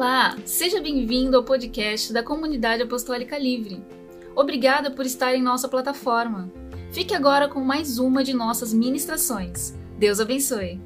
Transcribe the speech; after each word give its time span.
Olá, 0.00 0.34
seja 0.46 0.80
bem-vindo 0.80 1.36
ao 1.36 1.44
podcast 1.44 2.10
da 2.10 2.22
Comunidade 2.22 2.82
Apostólica 2.82 3.36
Livre. 3.36 3.84
Obrigada 4.34 4.90
por 4.90 5.04
estar 5.04 5.34
em 5.34 5.42
nossa 5.42 5.68
plataforma. 5.68 6.50
Fique 6.90 7.14
agora 7.14 7.48
com 7.48 7.60
mais 7.60 7.98
uma 7.98 8.24
de 8.24 8.32
nossas 8.32 8.72
ministrações. 8.72 9.74
Deus 9.98 10.18
abençoe. 10.18 10.80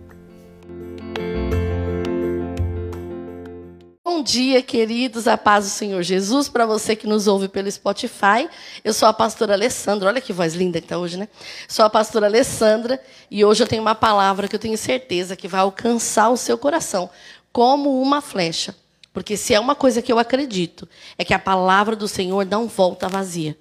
Bom 4.03 4.21
dia, 4.25 4.61
queridos, 4.61 5.29
a 5.29 5.39
paz 5.39 5.67
do 5.67 5.71
Senhor 5.71 6.03
Jesus, 6.03 6.49
para 6.49 6.67
você 6.67 6.97
que 6.97 7.07
nos 7.07 7.29
ouve 7.29 7.47
pelo 7.47 7.71
Spotify. 7.71 8.51
Eu 8.83 8.93
sou 8.93 9.07
a 9.07 9.13
pastora 9.13 9.53
Alessandra, 9.53 10.09
olha 10.09 10.21
que 10.21 10.33
voz 10.33 10.57
linda 10.57 10.81
que 10.81 10.87
está 10.87 10.99
hoje, 10.99 11.17
né? 11.17 11.29
Sou 11.69 11.85
a 11.85 11.89
pastora 11.89 12.27
Alessandra 12.27 13.01
e 13.31 13.45
hoje 13.45 13.63
eu 13.63 13.69
tenho 13.69 13.83
uma 13.83 13.95
palavra 13.95 14.49
que 14.49 14.57
eu 14.57 14.61
tenho 14.61 14.77
certeza 14.77 15.37
que 15.37 15.47
vai 15.47 15.61
alcançar 15.61 16.31
o 16.31 16.37
seu 16.37 16.59
coração, 16.59 17.09
como 17.53 18.03
uma 18.03 18.21
flecha. 18.21 18.75
Porque 19.15 19.37
se 19.37 19.55
é 19.55 19.61
uma 19.61 19.77
coisa 19.77 20.03
que 20.03 20.13
eu 20.13 20.19
acredito, 20.19 20.89
é 21.17 21.25
que 21.25 21.33
a 21.33 21.39
palavra 21.39 21.95
do 21.95 22.09
Senhor 22.09 22.45
não 22.45 22.67
volta 22.67 23.09
vazia. 23.09 23.57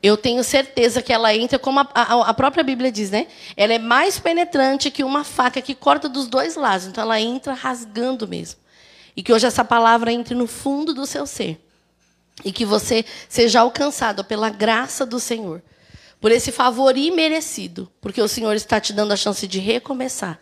Eu 0.00 0.16
tenho 0.16 0.44
certeza 0.44 1.02
que 1.02 1.12
ela 1.12 1.34
entra, 1.34 1.58
como 1.58 1.80
a, 1.80 1.88
a, 1.92 2.30
a, 2.30 2.32
própria 2.32 2.62
Bíblia 2.62 2.90
diz, 2.90 3.10
né? 3.10 3.26
Ela 3.56 3.74
é 3.74 3.78
mais 3.80 4.20
penetrante 4.20 4.88
que 4.88 5.02
uma 5.02 5.24
faca 5.24 5.60
que 5.60 5.74
corta 5.74 6.08
dos 6.08 6.28
dois 6.28 6.54
lados. 6.54 6.86
Então 6.86 7.02
ela 7.02 7.20
entra 7.20 7.52
rasgando 7.52 8.28
mesmo. 8.28 8.60
E 9.16 9.24
que 9.24 9.32
hoje 9.32 9.44
essa 9.44 9.64
palavra 9.64 10.12
entre 10.12 10.36
no 10.36 10.46
fundo 10.46 10.94
do 10.94 11.04
seu 11.04 11.26
ser. 11.26 11.60
E 12.44 12.52
que 12.52 12.64
você 12.64 13.04
seja 13.28 13.60
alcançado 13.60 14.24
pela 14.24 14.48
graça 14.50 15.04
do 15.04 15.18
Senhor. 15.18 15.60
Por 16.20 16.30
esse 16.30 16.52
favor 16.52 16.96
imerecido. 16.96 17.90
Porque 18.00 18.22
o 18.22 18.28
Senhor 18.28 18.54
está 18.54 18.80
te 18.80 18.92
dando 18.92 19.12
a 19.12 19.16
chance 19.16 19.46
de 19.48 19.58
recomeçar. 19.58 20.40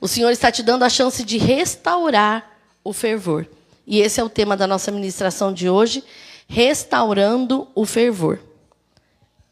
O 0.00 0.08
Senhor 0.08 0.30
está 0.30 0.50
te 0.50 0.64
dando 0.64 0.82
a 0.82 0.90
chance 0.90 1.24
de 1.24 1.38
restaurar 1.38 2.52
o 2.84 2.92
fervor. 2.92 3.46
E 3.86 4.00
esse 4.00 4.20
é 4.20 4.24
o 4.24 4.28
tema 4.28 4.56
da 4.56 4.66
nossa 4.66 4.90
ministração 4.90 5.52
de 5.52 5.68
hoje, 5.68 6.04
restaurando 6.48 7.68
o 7.74 7.84
fervor. 7.84 8.38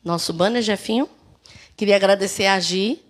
Nosso 0.05 0.33
banner, 0.33 0.63
Jefinho. 0.63 1.09
Queria 1.77 1.97
agradecer 1.97 2.47
a 2.47 2.59
Gi, 2.61 3.03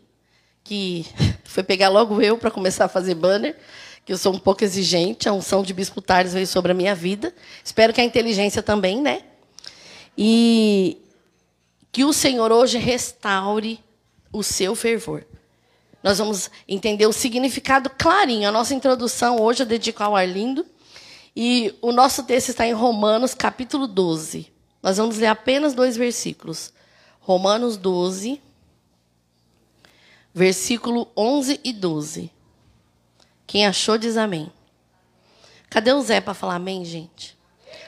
que 0.65 1.07
foi 1.45 1.63
pegar 1.63 1.89
logo 1.89 2.23
eu 2.23 2.39
para 2.39 2.51
começar 2.51 2.87
a 2.87 2.89
fazer 2.89 3.15
banner, 3.15 3.57
que 4.05 4.13
eu 4.13 4.19
sou 4.19 4.33
um 4.33 4.39
pouco 4.39 4.65
exigente, 4.65 5.29
a 5.29 5.33
unção 5.33 5.63
de 5.63 5.75
Bispo 5.75 6.01
Tales 6.01 6.33
veio 6.33 6.47
sobre 6.47 6.73
a 6.73 6.75
minha 6.75 6.95
vida. 6.95 7.35
Espero 7.63 7.93
que 7.93 8.01
a 8.01 8.05
inteligência 8.05 8.63
também, 8.63 9.01
né? 9.01 9.23
E 10.17 10.99
que 11.93 12.05
o 12.05 12.13
Senhor 12.13 12.51
hoje 12.51 12.79
restaure 12.79 13.81
o 14.33 14.43
seu 14.43 14.75
fervor. 14.75 15.25
Nós 16.03 16.19
vamos 16.19 16.51
entender 16.67 17.07
o 17.07 17.13
significado 17.13 17.91
clarinho. 17.91 18.49
A 18.49 18.53
nossa 18.53 18.75
introdução 18.75 19.41
hoje 19.41 19.63
eu 19.63 19.67
dedico 19.67 20.03
ao 20.03 20.17
Arlindo. 20.17 20.65
E 21.35 21.77
o 21.81 21.93
nosso 21.93 22.25
texto 22.25 22.49
está 22.49 22.67
em 22.67 22.73
Romanos, 22.73 23.35
capítulo 23.35 23.87
12. 23.87 24.53
Nós 24.83 24.97
vamos 24.97 25.19
ler 25.19 25.27
apenas 25.27 25.75
dois 25.75 25.97
versículos. 25.97 26.73
Romanos 27.21 27.77
12, 27.77 28.41
versículo 30.35 31.09
11 31.17 31.61
e 31.63 31.73
12. 31.73 32.31
Quem 33.47 33.67
achou, 33.67 33.99
diz 33.99 34.17
amém. 34.17 34.51
Cadê 35.69 35.93
o 35.93 36.03
Zé 36.03 36.21
para 36.21 36.35
falar 36.35 36.57
amém, 36.57 36.85
gente? 36.85 37.39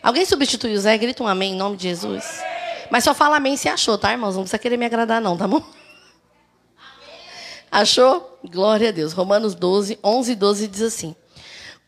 Alguém 0.03 0.25
substitui 0.25 0.75
o 0.75 0.81
Zé? 0.81 0.97
Grita 0.99 1.23
um 1.23 1.27
amém 1.27 1.53
em 1.53 1.57
nome 1.57 1.77
de 1.77 1.85
Jesus. 1.85 2.25
Mas 2.91 3.05
só 3.05 3.15
fala 3.15 3.37
amém 3.37 3.57
se 3.57 3.69
achou, 3.69 3.97
tá, 3.97 4.13
irmãos? 4.13 4.37
Não 4.37 4.43
precisa 4.43 4.59
querer 4.59 4.77
me 4.77 4.85
agradar, 4.85 5.21
não, 5.21 5.37
tá 5.37 5.49
bom? 5.49 5.63
Achou? 7.71 8.39
Glória 8.45 8.91
a 8.91 8.93
Deus. 8.93 9.13
Romanos 9.13 9.55
12, 9.55 9.99
11 10.05 10.33
e 10.33 10.35
12 10.35 10.69
diz 10.69 10.83
assim: 10.83 11.17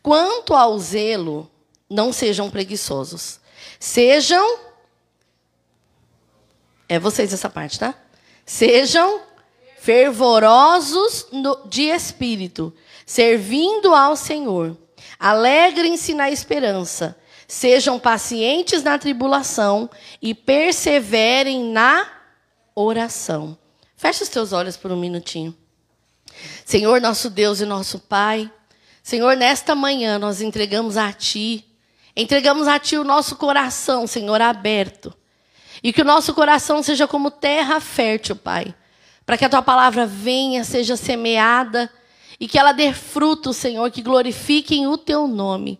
Quanto 0.05 0.53
ao 0.53 0.77
zelo, 0.77 1.49
não 1.89 2.13
sejam 2.13 2.47
preguiçosos. 2.47 3.39
Sejam. 3.79 4.59
É 6.87 6.99
vocês 6.99 7.33
essa 7.33 7.49
parte, 7.49 7.79
tá? 7.79 7.95
Sejam 8.45 9.21
fervorosos 9.79 11.25
no, 11.31 11.67
de 11.67 11.85
espírito, 11.85 12.71
servindo 13.03 13.95
ao 13.95 14.15
Senhor. 14.15 14.77
Alegrem-se 15.17 16.13
na 16.13 16.29
esperança. 16.29 17.17
Sejam 17.47 17.97
pacientes 17.97 18.83
na 18.83 18.99
tribulação 18.99 19.89
e 20.21 20.35
perseverem 20.35 21.63
na 21.71 22.07
oração. 22.75 23.57
Feche 23.97 24.21
os 24.21 24.29
teus 24.29 24.53
olhos 24.53 24.77
por 24.77 24.91
um 24.91 24.97
minutinho. 24.97 25.57
Senhor, 26.63 27.01
nosso 27.01 27.27
Deus 27.27 27.59
e 27.59 27.65
nosso 27.65 27.97
Pai, 27.97 28.51
Senhor, 29.05 29.37
nesta 29.37 29.75
manhã 29.75 30.17
nós 30.17 30.41
entregamos 30.41 30.97
a 30.97 31.13
Ti, 31.13 31.63
entregamos 32.17 32.67
a 32.67 32.79
Ti 32.79 32.97
o 32.97 33.03
nosso 33.03 33.35
coração, 33.35 34.07
Senhor, 34.07 34.41
aberto. 34.41 35.13
E 35.83 35.93
que 35.93 36.01
o 36.01 36.03
nosso 36.03 36.33
coração 36.33 36.81
seja 36.81 37.07
como 37.07 37.29
terra 37.29 37.79
fértil, 37.79 38.35
Pai, 38.35 38.73
para 39.23 39.37
que 39.37 39.45
a 39.45 39.49
Tua 39.49 39.61
palavra 39.61 40.07
venha, 40.07 40.63
seja 40.63 40.97
semeada 40.97 41.87
e 42.39 42.47
que 42.47 42.57
ela 42.57 42.71
dê 42.71 42.93
fruto, 42.93 43.53
Senhor, 43.53 43.91
que 43.91 44.01
glorifiquem 44.01 44.87
o 44.87 44.97
Teu 44.97 45.27
nome. 45.27 45.79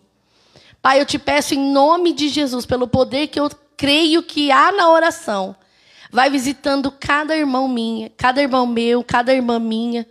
Pai, 0.80 1.00
eu 1.00 1.04
te 1.04 1.18
peço 1.18 1.52
em 1.52 1.72
nome 1.72 2.12
de 2.12 2.28
Jesus, 2.28 2.64
pelo 2.64 2.86
poder 2.86 3.26
que 3.26 3.40
eu 3.40 3.50
creio 3.76 4.22
que 4.22 4.52
há 4.52 4.70
na 4.70 4.88
oração, 4.88 5.56
vai 6.12 6.30
visitando 6.30 6.92
cada 6.92 7.36
irmão 7.36 7.66
minha, 7.66 8.08
cada 8.16 8.40
irmão 8.40 8.68
meu, 8.68 9.02
cada 9.02 9.34
irmã 9.34 9.58
minha. 9.58 10.06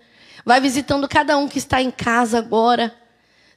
Vai 0.45 0.59
visitando 0.59 1.07
cada 1.07 1.37
um 1.37 1.47
que 1.47 1.57
está 1.57 1.81
em 1.81 1.89
casa 1.89 2.37
agora. 2.39 3.04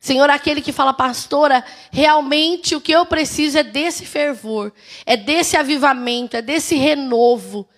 Senhor, 0.00 0.30
aquele 0.30 0.62
que 0.62 0.72
fala, 0.72 0.92
pastora, 0.92 1.64
realmente 1.90 2.76
o 2.76 2.80
que 2.80 2.92
eu 2.92 3.04
preciso 3.04 3.58
é 3.58 3.64
desse 3.64 4.06
fervor, 4.06 4.72
é 5.04 5.16
desse 5.16 5.56
avivamento, 5.56 6.36
é 6.36 6.42
desse 6.42 6.76
renovo. 6.76 7.68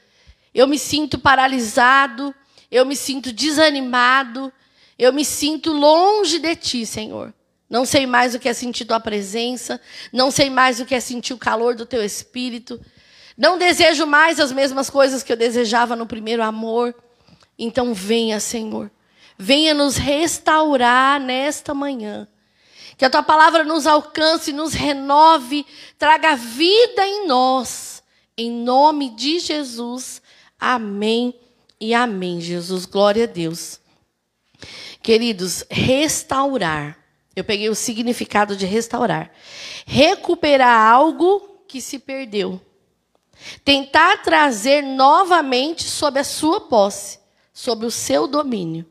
Eu 0.53 0.69
me 0.69 0.79
sinto 0.79 1.19
paralisado, 1.19 2.35
eu 2.71 2.85
me 2.85 2.95
sinto 2.95 3.33
desanimado, 3.33 4.53
eu 4.99 5.13
me 5.13 5.25
sinto 5.25 5.73
longe 5.73 6.39
de 6.39 6.55
ti, 6.57 6.85
Senhor. 6.85 7.33
Não 7.71 7.87
sei 7.87 8.07
mais 8.07 8.35
o 8.35 8.39
que 8.39 8.49
é 8.49 8.53
sentir 8.53 8.85
tua 8.85 9.01
presença, 9.01 9.81
não 10.13 10.31
sei 10.31 10.51
mais 10.51 10.81
o 10.81 10.85
que 10.85 10.95
é 10.95 11.01
sentir 11.01 11.33
o 11.33 11.39
calor 11.39 11.75
do 11.75 11.87
teu 11.87 12.05
espírito. 12.05 12.81
Não 13.39 13.57
desejo 13.57 14.07
mais 14.07 14.39
as 14.39 14.53
mesmas 14.53 14.91
coisas 14.91 15.23
que 15.23 15.33
eu 15.33 15.37
desejava 15.37 15.97
no 15.97 16.05
primeiro 16.05 16.43
amor. 16.43 16.95
Então 17.59 17.95
venha, 17.95 18.39
Senhor 18.41 18.91
venha 19.41 19.73
nos 19.73 19.97
restaurar 19.97 21.19
nesta 21.19 21.73
manhã. 21.73 22.29
Que 22.99 23.07
a 23.07 23.11
tua 23.11 23.23
palavra 23.23 23.65
nos 23.65 23.87
alcance, 23.87 24.53
nos 24.53 24.75
renove, 24.75 25.65
traga 25.99 26.37
vida 26.37 27.07
em 27.07 27.27
nós. 27.27 28.03
Em 28.37 28.51
nome 28.51 29.09
de 29.09 29.39
Jesus. 29.39 30.21
Amém 30.59 31.35
e 31.81 31.95
amém, 31.95 32.39
Jesus. 32.39 32.85
Glória 32.85 33.25
a 33.25 33.27
Deus. 33.27 33.81
Queridos, 35.03 35.65
restaurar. 35.71 36.99
Eu 37.35 37.43
peguei 37.43 37.71
o 37.71 37.75
significado 37.75 38.55
de 38.55 38.67
restaurar. 38.67 39.33
Recuperar 39.87 40.93
algo 40.93 41.63
que 41.67 41.81
se 41.81 41.99
perdeu. 41.99 42.61
Tentar 43.65 44.23
trazer 44.23 44.83
novamente 44.83 45.85
sob 45.85 46.21
a 46.21 46.25
sua 46.25 46.61
posse, 46.61 47.19
sob 47.55 47.87
o 47.87 47.91
seu 47.91 48.27
domínio. 48.27 48.85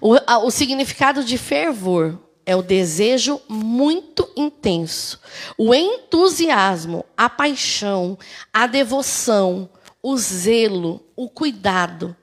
O, 0.00 0.14
a, 0.26 0.38
o 0.38 0.50
significado 0.50 1.24
de 1.24 1.38
fervor 1.38 2.18
é 2.44 2.54
o 2.54 2.62
desejo 2.62 3.40
muito 3.48 4.30
intenso, 4.36 5.20
o 5.58 5.74
entusiasmo, 5.74 7.04
a 7.16 7.28
paixão, 7.28 8.16
a 8.52 8.66
devoção, 8.68 9.68
o 10.00 10.16
zelo, 10.16 11.04
o 11.16 11.28
cuidado. 11.28 12.16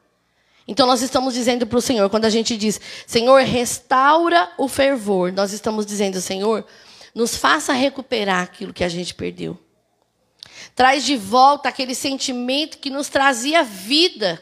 Então 0.66 0.88
nós 0.88 1.02
estamos 1.02 1.34
dizendo 1.34 1.68
para 1.68 1.78
o 1.78 1.82
Senhor, 1.82 2.10
quando 2.10 2.24
a 2.24 2.30
gente 2.30 2.56
diz, 2.56 2.80
Senhor, 3.06 3.42
restaura 3.42 4.50
o 4.58 4.70
fervor, 4.70 5.34
nós 5.34 5.52
estamos 5.52 5.86
dizendo, 5.86 6.22
Senhor, 6.22 6.66
nos 7.14 7.36
faça 7.36 7.74
recuperar 7.74 8.44
aquilo 8.44 8.74
que 8.74 8.84
a 8.84 8.90
gente 8.90 9.14
perdeu. 9.14 9.60
Traz 10.74 11.04
de 11.04 11.18
volta 11.18 11.68
aquele 11.68 11.94
sentimento 11.94 12.78
que 12.78 12.90
nos 12.90 13.10
trazia 13.10 13.64
vida. 13.64 14.42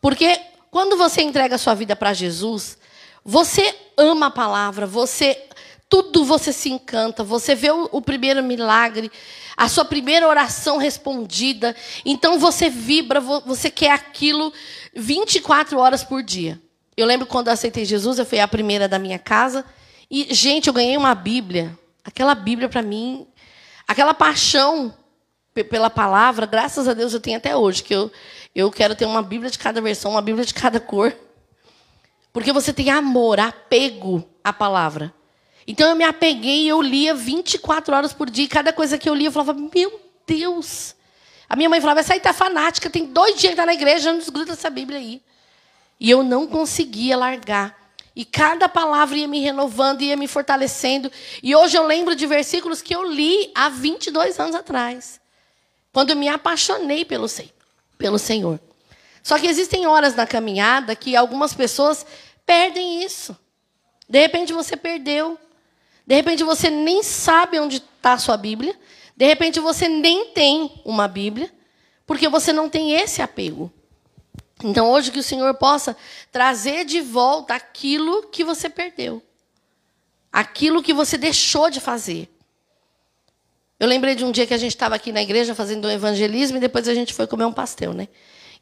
Porque 0.00 0.38
quando 0.70 0.96
você 0.96 1.22
entrega 1.22 1.56
a 1.56 1.58
sua 1.58 1.74
vida 1.74 1.96
para 1.96 2.12
Jesus, 2.12 2.78
você 3.24 3.74
ama 3.96 4.26
a 4.26 4.30
palavra, 4.30 4.86
você 4.86 5.46
tudo 5.88 6.24
você 6.24 6.52
se 6.52 6.70
encanta, 6.70 7.24
você 7.24 7.52
vê 7.52 7.72
o, 7.72 7.88
o, 7.90 8.00
primeiro 8.00 8.40
milagre, 8.44 9.10
a 9.56 9.68
sua 9.68 9.84
primeira 9.84 10.28
oração 10.28 10.78
respondida, 10.78 11.74
então 12.04 12.38
você 12.38 12.70
vibra, 12.70 13.20
você 13.20 13.68
quer 13.68 13.90
aquilo 13.90 14.52
24 14.94 15.76
horas 15.76 16.04
por 16.04 16.22
dia. 16.22 16.60
Eu 16.96 17.06
lembro 17.06 17.26
quando 17.26 17.48
eu 17.48 17.52
aceitei 17.52 17.84
Jesus, 17.84 18.20
eu 18.20 18.24
fui 18.24 18.38
a 18.38 18.46
primeira 18.46 18.86
da 18.86 19.00
minha 19.00 19.18
casa, 19.18 19.64
e 20.08 20.32
gente, 20.32 20.68
eu 20.68 20.72
ganhei 20.72 20.96
uma 20.96 21.14
Bíblia. 21.14 21.76
Aquela 22.04 22.36
Bíblia 22.36 22.68
para 22.68 22.82
mim, 22.82 23.26
aquela 23.86 24.14
paixão 24.14 24.94
pela 25.68 25.90
palavra, 25.90 26.46
graças 26.46 26.86
a 26.86 26.94
Deus 26.94 27.12
eu 27.12 27.20
tenho 27.20 27.36
até 27.36 27.56
hoje, 27.56 27.82
que 27.82 27.94
eu 27.94 28.10
eu 28.54 28.70
quero 28.70 28.94
ter 28.94 29.04
uma 29.04 29.22
Bíblia 29.22 29.50
de 29.50 29.58
cada 29.58 29.80
versão, 29.80 30.12
uma 30.12 30.22
Bíblia 30.22 30.44
de 30.44 30.54
cada 30.54 30.80
cor. 30.80 31.16
Porque 32.32 32.52
você 32.52 32.72
tem 32.72 32.90
amor, 32.90 33.40
apego 33.40 34.28
à 34.42 34.52
palavra. 34.52 35.12
Então 35.66 35.88
eu 35.88 35.96
me 35.96 36.04
apeguei 36.04 36.64
e 36.64 36.68
eu 36.68 36.80
lia 36.80 37.14
24 37.14 37.94
horas 37.94 38.12
por 38.12 38.28
dia. 38.28 38.44
E 38.44 38.48
cada 38.48 38.72
coisa 38.72 38.98
que 38.98 39.08
eu 39.08 39.14
lia, 39.14 39.28
eu 39.28 39.32
falava, 39.32 39.54
meu 39.54 40.00
Deus. 40.26 40.94
A 41.48 41.56
minha 41.56 41.68
mãe 41.68 41.80
falava, 41.80 42.00
essa 42.00 42.14
aí 42.14 42.20
tá 42.20 42.32
fanática, 42.32 42.88
tem 42.88 43.06
dois 43.06 43.38
dias 43.38 43.52
que 43.52 43.56
tá 43.56 43.66
na 43.66 43.74
igreja, 43.74 44.12
não 44.12 44.18
desgruda 44.18 44.52
essa 44.52 44.70
Bíblia 44.70 44.98
aí. 44.98 45.22
E 45.98 46.08
eu 46.08 46.22
não 46.22 46.46
conseguia 46.46 47.16
largar. 47.16 47.76
E 48.14 48.24
cada 48.24 48.68
palavra 48.68 49.16
ia 49.16 49.28
me 49.28 49.40
renovando, 49.40 50.02
ia 50.02 50.16
me 50.16 50.26
fortalecendo. 50.26 51.10
E 51.42 51.54
hoje 51.54 51.76
eu 51.76 51.86
lembro 51.86 52.14
de 52.14 52.26
versículos 52.26 52.82
que 52.82 52.94
eu 52.94 53.04
li 53.04 53.50
há 53.54 53.68
22 53.68 54.38
anos 54.38 54.54
atrás. 54.54 55.20
Quando 55.92 56.10
eu 56.10 56.16
me 56.16 56.28
apaixonei 56.28 57.04
pelo, 57.04 57.26
pelo 58.00 58.18
Senhor. 58.18 58.58
Só 59.22 59.38
que 59.38 59.46
existem 59.46 59.86
horas 59.86 60.16
na 60.16 60.26
caminhada 60.26 60.96
que 60.96 61.14
algumas 61.14 61.54
pessoas 61.54 62.04
perdem 62.46 63.04
isso. 63.04 63.36
De 64.08 64.18
repente 64.18 64.52
você 64.52 64.76
perdeu. 64.76 65.38
De 66.06 66.14
repente 66.14 66.42
você 66.42 66.70
nem 66.70 67.02
sabe 67.02 67.60
onde 67.60 67.76
está 67.76 68.14
a 68.14 68.18
sua 68.18 68.36
Bíblia. 68.36 68.74
De 69.14 69.26
repente 69.26 69.60
você 69.60 69.86
nem 69.88 70.30
tem 70.32 70.82
uma 70.84 71.06
Bíblia. 71.06 71.52
Porque 72.06 72.28
você 72.28 72.52
não 72.52 72.68
tem 72.68 72.94
esse 72.94 73.20
apego. 73.22 73.70
Então 74.64 74.90
hoje 74.90 75.12
que 75.12 75.20
o 75.20 75.22
Senhor 75.22 75.54
possa 75.54 75.96
trazer 76.32 76.84
de 76.84 77.00
volta 77.00 77.54
aquilo 77.54 78.28
que 78.28 78.42
você 78.42 78.68
perdeu. 78.68 79.22
Aquilo 80.32 80.82
que 80.82 80.94
você 80.94 81.18
deixou 81.18 81.70
de 81.70 81.80
fazer. 81.80 82.28
Eu 83.80 83.88
lembrei 83.88 84.14
de 84.14 84.26
um 84.26 84.30
dia 84.30 84.46
que 84.46 84.52
a 84.52 84.58
gente 84.58 84.72
estava 84.72 84.94
aqui 84.94 85.10
na 85.10 85.22
igreja 85.22 85.54
fazendo 85.54 85.88
um 85.88 85.90
evangelismo 85.90 86.58
e 86.58 86.60
depois 86.60 86.86
a 86.86 86.92
gente 86.92 87.14
foi 87.14 87.26
comer 87.26 87.46
um 87.46 87.52
pastel, 87.52 87.94
né? 87.94 88.08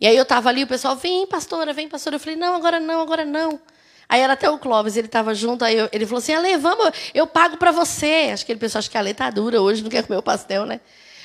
E 0.01 0.07
aí 0.07 0.17
eu 0.17 0.23
estava 0.23 0.49
ali, 0.49 0.63
o 0.63 0.67
pessoal, 0.69 0.95
vem, 0.95 1.27
pastora, 1.27 1.73
vem, 1.73 1.89
pastora. 1.89 2.15
Eu 2.15 2.21
falei, 2.21 2.37
não, 2.37 2.55
agora 2.55 2.79
não, 2.79 3.01
agora 3.01 3.25
não. 3.25 3.61
Aí 4.09 4.21
era 4.21 4.35
até 4.35 4.49
o 4.49 4.59
Clóvis, 4.59 4.97
ele 4.97 5.09
estava 5.09 5.35
junto, 5.35 5.65
aí 5.65 5.77
eu, 5.77 5.89
ele 5.93 6.07
falou 6.07 6.19
assim, 6.19 6.33
Ale, 6.33 6.57
vamos, 6.57 6.93
eu 7.13 7.27
pago 7.27 7.57
para 7.57 7.73
você. 7.73 8.31
Acho 8.33 8.47
que 8.47 8.53
ele 8.53 8.61
pensou, 8.61 8.79
acho 8.79 8.89
que 8.89 8.97
a 8.97 9.01
Ale 9.01 9.13
tá 9.13 9.29
dura 9.29 9.61
hoje, 9.61 9.83
não 9.83 9.91
quer 9.91 10.07
comer 10.07 10.19
o 10.19 10.23
pastel, 10.23 10.65
né? 10.65 10.81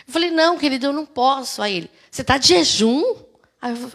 Eu 0.07 0.11
falei, 0.11 0.31
não, 0.31 0.57
querido, 0.57 0.87
eu 0.87 0.91
não 0.91 1.05
posso. 1.05 1.61
Aí 1.61 1.77
ele, 1.77 1.91
você 2.09 2.23
está 2.23 2.39
de 2.39 2.47
jejum? 2.47 3.15
Aí 3.61 3.79
eu, 3.79 3.91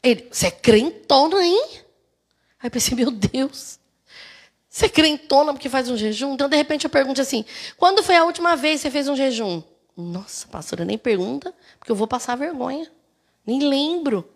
ele, 0.00 0.28
você 0.30 0.46
é 0.46 0.50
crentona, 0.52 1.44
hein? 1.44 1.68
Aí 2.60 2.68
eu 2.68 2.70
pensei, 2.70 2.96
meu 2.96 3.10
Deus. 3.10 3.80
Você 4.74 4.86
é 4.86 4.88
crentona 4.88 5.52
porque 5.52 5.68
faz 5.68 5.88
um 5.88 5.96
jejum? 5.96 6.34
Então, 6.34 6.48
de 6.48 6.56
repente, 6.56 6.82
eu 6.82 6.90
pergunto 6.90 7.20
assim: 7.20 7.44
quando 7.76 8.02
foi 8.02 8.16
a 8.16 8.24
última 8.24 8.56
vez 8.56 8.80
que 8.80 8.88
você 8.88 8.90
fez 8.90 9.06
um 9.06 9.14
jejum? 9.14 9.62
Nossa, 9.96 10.48
pastora, 10.48 10.84
nem 10.84 10.98
pergunta, 10.98 11.54
porque 11.78 11.92
eu 11.92 11.94
vou 11.94 12.08
passar 12.08 12.34
vergonha. 12.34 12.90
Nem 13.46 13.60
lembro. 13.60 14.28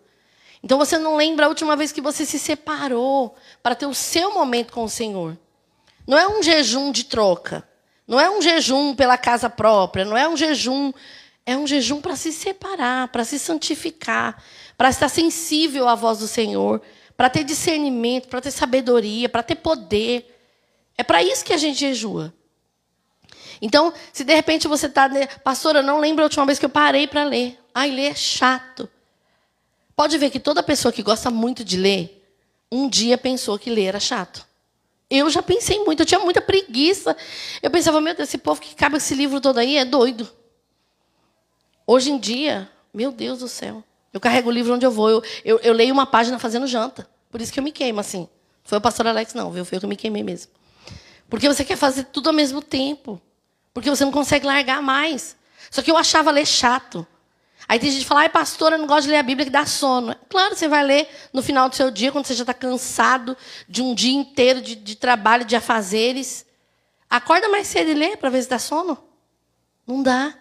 Então 0.63 0.77
você 0.77 0.97
não 0.97 1.17
lembra 1.17 1.45
a 1.45 1.49
última 1.49 1.75
vez 1.75 1.91
que 1.91 1.99
você 1.99 2.25
se 2.25 2.39
separou 2.39 3.35
para 3.61 3.75
ter 3.75 3.85
o 3.85 3.93
seu 3.93 4.33
momento 4.33 4.71
com 4.71 4.85
o 4.85 4.89
Senhor. 4.89 5.37
Não 6.07 6.17
é 6.17 6.25
um 6.25 6.41
jejum 6.41 6.89
de 6.89 7.03
troca. 7.03 7.67
Não 8.07 8.17
é 8.17 8.29
um 8.29 8.41
jejum 8.41 8.95
pela 8.95 9.17
casa 9.17 9.49
própria. 9.49 10.05
Não 10.05 10.15
é 10.15 10.29
um 10.29 10.37
jejum. 10.37 10.93
É 11.45 11.57
um 11.57 11.67
jejum 11.67 11.99
para 11.99 12.15
se 12.15 12.31
separar, 12.31 13.09
para 13.09 13.25
se 13.25 13.37
santificar, 13.37 14.41
para 14.77 14.89
estar 14.89 15.09
sensível 15.09 15.89
à 15.89 15.95
voz 15.95 16.19
do 16.19 16.27
Senhor, 16.27 16.81
para 17.19 17.29
ter 17.29 17.43
discernimento, 17.43 18.29
para 18.29 18.39
ter 18.39 18.49
sabedoria, 18.49 19.27
para 19.27 19.43
ter 19.43 19.55
poder. 19.55 20.39
É 20.97 21.03
para 21.03 21.21
isso 21.21 21.43
que 21.43 21.51
a 21.51 21.57
gente 21.57 21.77
jejua. 21.77 22.33
Então, 23.61 23.93
se 24.13 24.23
de 24.23 24.33
repente 24.33 24.69
você 24.69 24.85
está. 24.85 25.09
Pastora, 25.43 25.81
não 25.81 25.99
lembro 25.99 26.23
a 26.23 26.27
última 26.27 26.45
vez 26.45 26.57
que 26.57 26.63
eu 26.63 26.69
parei 26.69 27.07
para 27.07 27.25
ler. 27.25 27.59
Ai, 27.75 27.91
ler 27.91 28.11
é 28.11 28.15
chato. 28.15 28.89
Pode 29.97 30.17
ver 30.17 30.29
que 30.29 30.39
toda 30.39 30.63
pessoa 30.63 30.93
que 30.93 31.03
gosta 31.03 31.29
muito 31.29 31.61
de 31.61 31.75
ler, 31.75 32.25
um 32.71 32.87
dia 32.87 33.17
pensou 33.17 33.59
que 33.59 33.69
ler 33.69 33.87
era 33.87 33.99
chato. 33.99 34.47
Eu 35.09 35.29
já 35.29 35.43
pensei 35.43 35.83
muito, 35.83 35.99
eu 35.99 36.05
tinha 36.05 36.21
muita 36.21 36.39
preguiça. 36.39 37.17
Eu 37.61 37.69
pensava, 37.69 37.99
meu 37.99 38.15
Deus, 38.15 38.29
esse 38.29 38.37
povo 38.37 38.61
que 38.61 38.73
cabe 38.73 38.95
esse 38.95 39.13
livro 39.13 39.41
todo 39.41 39.57
aí 39.57 39.75
é 39.75 39.83
doido. 39.83 40.25
Hoje 41.85 42.11
em 42.11 42.17
dia, 42.17 42.71
meu 42.93 43.11
Deus 43.11 43.39
do 43.39 43.49
céu. 43.49 43.83
Eu 44.13 44.19
carrego 44.19 44.49
o 44.49 44.51
livro 44.51 44.73
onde 44.73 44.85
eu 44.85 44.91
vou. 44.91 45.09
Eu, 45.09 45.23
eu, 45.45 45.59
eu 45.59 45.73
leio 45.73 45.93
uma 45.93 46.05
página 46.05 46.39
fazendo 46.39 46.65
janta. 46.65 47.07
Por 47.29 47.41
isso 47.41 47.53
que 47.53 47.59
eu 47.59 47.63
me 47.63 47.71
queimo 47.71 47.99
assim. 47.99 48.27
Foi 48.63 48.77
o 48.77 48.81
pastor 48.81 49.07
Alex, 49.07 49.33
não, 49.33 49.51
viu? 49.51 49.63
Foi 49.63 49.77
eu 49.77 49.81
que 49.81 49.87
me 49.87 49.95
queimei 49.95 50.23
mesmo. 50.23 50.51
Porque 51.29 51.47
você 51.47 51.63
quer 51.63 51.75
fazer 51.75 52.05
tudo 52.05 52.27
ao 52.27 52.33
mesmo 52.33 52.61
tempo. 52.61 53.21
Porque 53.73 53.89
você 53.89 54.03
não 54.03 54.11
consegue 54.11 54.45
largar 54.45 54.81
mais. 54.81 55.35
Só 55.69 55.81
que 55.81 55.91
eu 55.91 55.97
achava 55.97 56.31
ler 56.31 56.45
chato. 56.45 57.05
Aí 57.67 57.77
tem 57.77 57.91
gente 57.91 58.01
que 58.01 58.07
fala, 58.07 58.21
ai, 58.21 58.29
pastora, 58.29 58.75
eu 58.75 58.79
não 58.79 58.87
gosto 58.87 59.03
de 59.03 59.09
ler 59.09 59.17
a 59.17 59.23
Bíblia 59.23 59.45
que 59.45 59.51
dá 59.51 59.65
sono. 59.65 60.15
Claro, 60.27 60.55
você 60.55 60.67
vai 60.67 60.83
ler 60.83 61.07
no 61.31 61.43
final 61.43 61.69
do 61.69 61.75
seu 61.75 61.91
dia, 61.91 62.11
quando 62.11 62.25
você 62.25 62.33
já 62.33 62.41
está 62.41 62.53
cansado 62.53 63.37
de 63.67 63.81
um 63.81 63.93
dia 63.93 64.13
inteiro 64.13 64.59
de, 64.59 64.75
de 64.75 64.95
trabalho, 64.95 65.45
de 65.45 65.55
afazeres. 65.55 66.47
Acorda 67.07 67.47
mais 67.47 67.67
cedo 67.67 67.91
e 67.91 67.93
lê 67.93 68.17
para 68.17 68.29
ver 68.31 68.41
se 68.41 68.49
dá 68.49 68.57
sono. 68.57 68.97
Não 69.85 70.01
dá. 70.01 70.33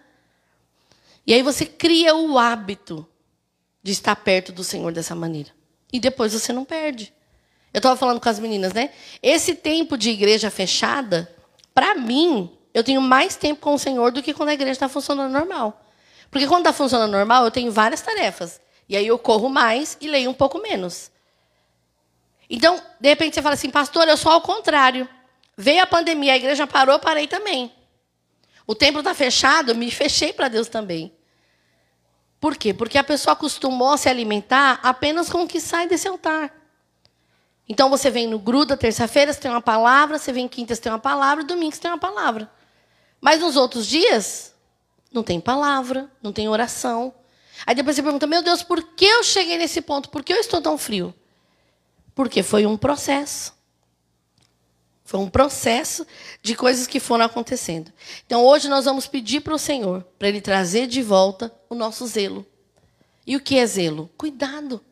E 1.26 1.34
aí 1.34 1.42
você 1.42 1.66
cria 1.66 2.14
o 2.14 2.38
hábito 2.38 3.06
de 3.82 3.92
estar 3.92 4.16
perto 4.16 4.52
do 4.52 4.64
Senhor 4.64 4.92
dessa 4.92 5.14
maneira. 5.14 5.50
E 5.92 5.98
depois 5.98 6.32
você 6.32 6.52
não 6.52 6.64
perde. 6.64 7.12
Eu 7.72 7.78
estava 7.78 7.96
falando 7.96 8.20
com 8.20 8.28
as 8.28 8.38
meninas, 8.38 8.72
né? 8.72 8.90
Esse 9.22 9.54
tempo 9.54 9.96
de 9.96 10.10
igreja 10.10 10.50
fechada, 10.50 11.34
para 11.74 11.94
mim, 11.94 12.50
eu 12.74 12.82
tenho 12.82 13.00
mais 13.00 13.36
tempo 13.36 13.60
com 13.60 13.74
o 13.74 13.78
Senhor 13.78 14.10
do 14.10 14.22
que 14.22 14.34
quando 14.34 14.50
a 14.50 14.54
igreja 14.54 14.72
está 14.72 14.88
funcionando 14.88 15.32
normal. 15.32 15.84
Porque 16.30 16.46
quando 16.46 16.60
está 16.60 16.72
funcionando 16.72 17.12
normal, 17.12 17.44
eu 17.44 17.50
tenho 17.50 17.70
várias 17.70 18.00
tarefas. 18.00 18.60
E 18.88 18.96
aí 18.96 19.06
eu 19.06 19.18
corro 19.18 19.48
mais 19.48 19.96
e 20.00 20.08
leio 20.08 20.30
um 20.30 20.34
pouco 20.34 20.58
menos. 20.60 21.10
Então, 22.48 22.82
de 22.98 23.08
repente 23.08 23.34
você 23.34 23.42
fala 23.42 23.54
assim, 23.54 23.70
pastor, 23.70 24.08
eu 24.08 24.16
sou 24.16 24.32
ao 24.32 24.40
contrário. 24.40 25.08
Veio 25.56 25.82
a 25.82 25.86
pandemia, 25.86 26.32
a 26.32 26.36
igreja 26.36 26.66
parou, 26.66 26.98
parei 26.98 27.26
também. 27.26 27.72
O 28.66 28.74
templo 28.74 29.00
está 29.00 29.14
fechado, 29.14 29.74
me 29.74 29.90
fechei 29.90 30.32
para 30.32 30.48
Deus 30.48 30.68
também. 30.68 31.12
Por 32.40 32.56
quê? 32.56 32.72
Porque 32.72 32.98
a 32.98 33.04
pessoa 33.04 33.32
acostumou 33.32 33.92
a 33.92 33.96
se 33.96 34.08
alimentar 34.08 34.78
apenas 34.82 35.28
com 35.28 35.42
o 35.42 35.48
que 35.48 35.60
sai 35.60 35.88
desse 35.88 36.06
altar. 36.06 36.54
Então 37.68 37.90
você 37.90 38.10
vem 38.10 38.26
no 38.26 38.38
gruda, 38.38 38.76
terça-feira 38.76 39.32
você 39.32 39.40
tem 39.40 39.50
uma 39.50 39.60
palavra, 39.60 40.18
você 40.18 40.32
vem 40.32 40.48
quinta 40.48 40.74
você 40.74 40.80
tem 40.80 40.92
uma 40.92 40.98
palavra, 40.98 41.44
domingo 41.44 41.74
você 41.74 41.82
tem 41.82 41.90
uma 41.90 41.98
palavra. 41.98 42.50
Mas 43.20 43.40
nos 43.40 43.56
outros 43.56 43.86
dias, 43.86 44.54
não 45.12 45.22
tem 45.22 45.40
palavra, 45.40 46.10
não 46.22 46.32
tem 46.32 46.48
oração. 46.48 47.12
Aí 47.66 47.74
depois 47.74 47.96
você 47.96 48.02
pergunta: 48.02 48.26
meu 48.26 48.42
Deus, 48.42 48.62
por 48.62 48.82
que 48.82 49.04
eu 49.04 49.24
cheguei 49.24 49.58
nesse 49.58 49.82
ponto? 49.82 50.08
Por 50.08 50.22
que 50.22 50.32
eu 50.32 50.38
estou 50.38 50.62
tão 50.62 50.78
frio? 50.78 51.12
Porque 52.14 52.42
foi 52.42 52.64
um 52.64 52.76
processo. 52.76 53.57
Foi 55.08 55.18
um 55.20 55.30
processo 55.30 56.06
de 56.42 56.54
coisas 56.54 56.86
que 56.86 57.00
foram 57.00 57.24
acontecendo. 57.24 57.90
Então 58.26 58.44
hoje 58.44 58.68
nós 58.68 58.84
vamos 58.84 59.06
pedir 59.06 59.40
para 59.40 59.54
o 59.54 59.58
Senhor 59.58 60.06
para 60.18 60.28
Ele 60.28 60.38
trazer 60.38 60.86
de 60.86 61.00
volta 61.00 61.50
o 61.66 61.74
nosso 61.74 62.06
zelo. 62.06 62.44
E 63.26 63.34
o 63.34 63.40
que 63.40 63.56
é 63.56 63.64
zelo? 63.64 64.10
Cuidado. 64.18 64.84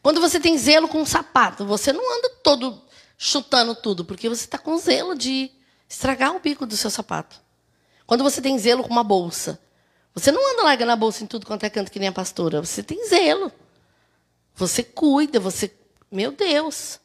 Quando 0.00 0.22
você 0.22 0.40
tem 0.40 0.56
zelo 0.56 0.88
com 0.88 1.02
um 1.02 1.04
sapato, 1.04 1.66
você 1.66 1.92
não 1.92 2.16
anda 2.16 2.30
todo 2.42 2.82
chutando 3.18 3.74
tudo, 3.74 4.06
porque 4.06 4.26
você 4.26 4.46
está 4.46 4.56
com 4.56 4.78
zelo 4.78 5.14
de 5.14 5.50
estragar 5.86 6.34
o 6.34 6.40
bico 6.40 6.64
do 6.64 6.74
seu 6.74 6.88
sapato. 6.88 7.38
Quando 8.06 8.24
você 8.24 8.40
tem 8.40 8.58
zelo 8.58 8.82
com 8.82 8.88
uma 8.88 9.04
bolsa, 9.04 9.60
você 10.14 10.32
não 10.32 10.50
anda 10.54 10.62
largando 10.62 10.92
a 10.92 10.96
bolsa 10.96 11.22
em 11.22 11.26
tudo 11.26 11.44
quanto 11.44 11.64
é 11.64 11.68
canto 11.68 11.92
que 11.92 11.98
nem 11.98 12.08
a 12.08 12.12
pastora. 12.12 12.64
Você 12.64 12.82
tem 12.82 13.06
zelo. 13.06 13.52
Você 14.54 14.82
cuida, 14.82 15.38
você. 15.38 15.70
Meu 16.10 16.32
Deus. 16.32 16.98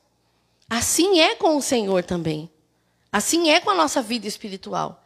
Assim 0.70 1.20
é 1.20 1.36
com 1.36 1.58
o 1.58 1.62
Senhor 1.62 2.06
também. 2.06 2.50
Assim 3.14 3.52
é 3.52 3.60
com 3.60 3.70
a 3.70 3.76
nossa 3.76 4.02
vida 4.02 4.28
espiritual. 4.28 5.04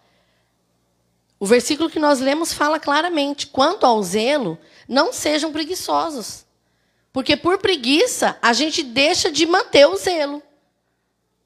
O 1.37 1.45
versículo 1.45 1.89
que 1.89 1.99
nós 1.99 2.21
lemos 2.21 2.53
fala 2.53 2.79
claramente: 2.79 3.47
quanto 3.47 3.85
ao 3.85 4.01
zelo, 4.01 4.57
não 4.87 5.11
sejam 5.11 5.51
preguiçosos. 5.51 6.45
Porque 7.11 7.35
por 7.35 7.57
preguiça, 7.57 8.37
a 8.41 8.53
gente 8.53 8.81
deixa 8.81 9.29
de 9.29 9.45
manter 9.45 9.85
o 9.85 9.97
zelo, 9.97 10.41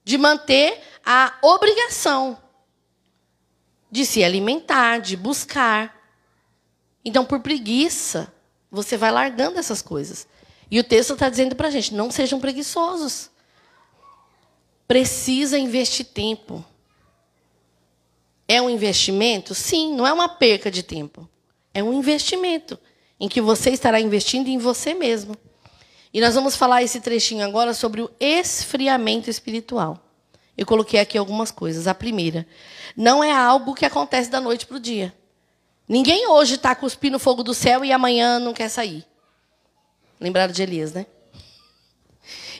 de 0.04 0.20
manter 0.20 0.80
a 1.04 1.34
obrigação 1.42 2.38
de 3.90 4.06
se 4.06 4.24
alimentar, 4.24 5.00
de 5.00 5.18
buscar. 5.18 6.00
Então, 7.04 7.26
por 7.26 7.42
preguiça, 7.42 8.32
você 8.70 8.96
vai 8.96 9.12
largando 9.12 9.60
essas 9.60 9.82
coisas. 9.82 10.28
E 10.70 10.80
o 10.80 10.84
texto 10.84 11.14
está 11.14 11.28
dizendo 11.28 11.56
para 11.56 11.68
a 11.68 11.72
gente: 11.72 11.94
não 11.94 12.12
sejam 12.12 12.40
preguiçosos. 12.40 13.32
Precisa 14.92 15.58
investir 15.58 16.06
tempo. 16.06 16.66
É 18.46 18.62
um 18.62 18.70
investimento? 18.70 19.56
Sim, 19.56 19.96
não 19.96 20.06
é 20.06 20.12
uma 20.12 20.28
perca 20.28 20.70
de 20.70 20.84
tempo. 20.84 21.30
É 21.74 21.82
um 21.82 21.94
investimento 21.94 22.78
em 23.18 23.30
que 23.30 23.40
você 23.40 23.70
estará 23.70 24.02
investindo 24.02 24.50
em 24.50 24.58
você 24.58 24.94
mesmo. 24.94 25.34
E 26.14 26.20
nós 26.20 26.36
vamos 26.36 26.58
falar 26.58 26.84
esse 26.84 27.00
trechinho 27.00 27.46
agora 27.46 27.74
sobre 27.74 28.02
o 28.02 28.12
esfriamento 28.20 29.30
espiritual. 29.30 29.98
Eu 30.58 30.66
coloquei 30.66 31.00
aqui 31.00 31.18
algumas 31.18 31.52
coisas. 31.52 31.88
A 31.88 31.96
primeira, 31.96 32.46
não 32.94 33.24
é 33.24 33.32
algo 33.32 33.74
que 33.74 33.86
acontece 33.86 34.30
da 34.30 34.42
noite 34.42 34.66
para 34.66 34.76
o 34.76 34.82
dia. 34.82 35.16
Ninguém 35.88 36.28
hoje 36.28 36.56
está 36.56 36.76
cuspindo 36.76 37.18
fogo 37.18 37.44
do 37.44 37.54
céu 37.54 37.86
e 37.86 37.94
amanhã 37.94 38.40
não 38.40 38.54
quer 38.54 38.68
sair. 38.68 39.06
Lembraram 40.20 40.52
de 40.52 40.62
Elias, 40.62 40.92
né? 40.92 41.06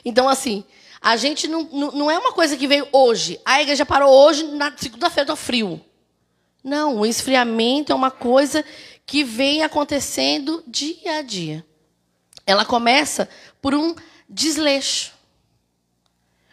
Então, 0.02 0.30
assim, 0.30 0.64
A 1.02 1.16
gente 1.16 1.48
não, 1.48 1.64
não, 1.64 2.08
é 2.08 2.16
uma 2.16 2.32
coisa 2.32 2.56
que 2.56 2.68
veio 2.68 2.86
hoje. 2.92 3.40
A 3.44 3.60
igreja 3.60 3.84
parou 3.84 4.08
hoje, 4.08 4.44
na 4.44 4.72
segunda-feira 4.76 5.24
está 5.24 5.34
frio. 5.34 5.84
Não, 6.62 7.00
o 7.00 7.06
esfriamento 7.06 7.90
é 7.90 7.94
uma 7.94 8.10
coisa 8.10 8.64
que 9.04 9.24
vem 9.24 9.64
acontecendo 9.64 10.62
dia 10.64 11.18
a 11.18 11.22
dia. 11.22 11.66
Ela 12.46 12.64
começa 12.64 13.28
por 13.60 13.74
um 13.74 13.96
desleixo, 14.28 15.12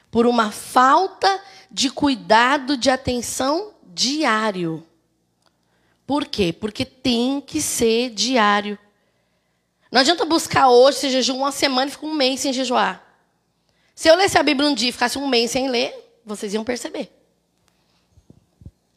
por 0.10 0.25
uma 0.25 0.50
falta 0.50 1.41
de 1.70 1.91
cuidado, 1.91 2.75
de 2.75 2.89
atenção 2.89 3.75
diário. 3.94 4.84
Por 6.08 6.25
quê? 6.25 6.51
Porque 6.51 6.86
tem 6.86 7.39
que 7.39 7.62
ser 7.62 8.10
diário. 8.10 8.79
Não 9.91 10.01
adianta 10.01 10.25
buscar 10.25 10.70
hoje, 10.70 10.98
você 10.98 11.10
jejua 11.12 11.36
uma 11.38 11.51
semana 11.51 11.88
e 11.88 11.91
fica 11.91 12.06
um 12.08 12.13
mês 12.13 12.39
sem 12.39 12.51
jejuar. 12.51 13.08
Se 14.00 14.08
eu 14.08 14.15
lesse 14.15 14.38
a 14.38 14.44
Bíblia 14.44 14.70
um 14.70 14.74
dia 14.74 14.88
e 14.88 14.91
ficasse 14.94 15.18
um 15.18 15.27
mês 15.27 15.51
sem 15.51 15.68
ler, 15.68 15.94
vocês 16.25 16.53
iam 16.53 16.63
perceber. 16.63 17.12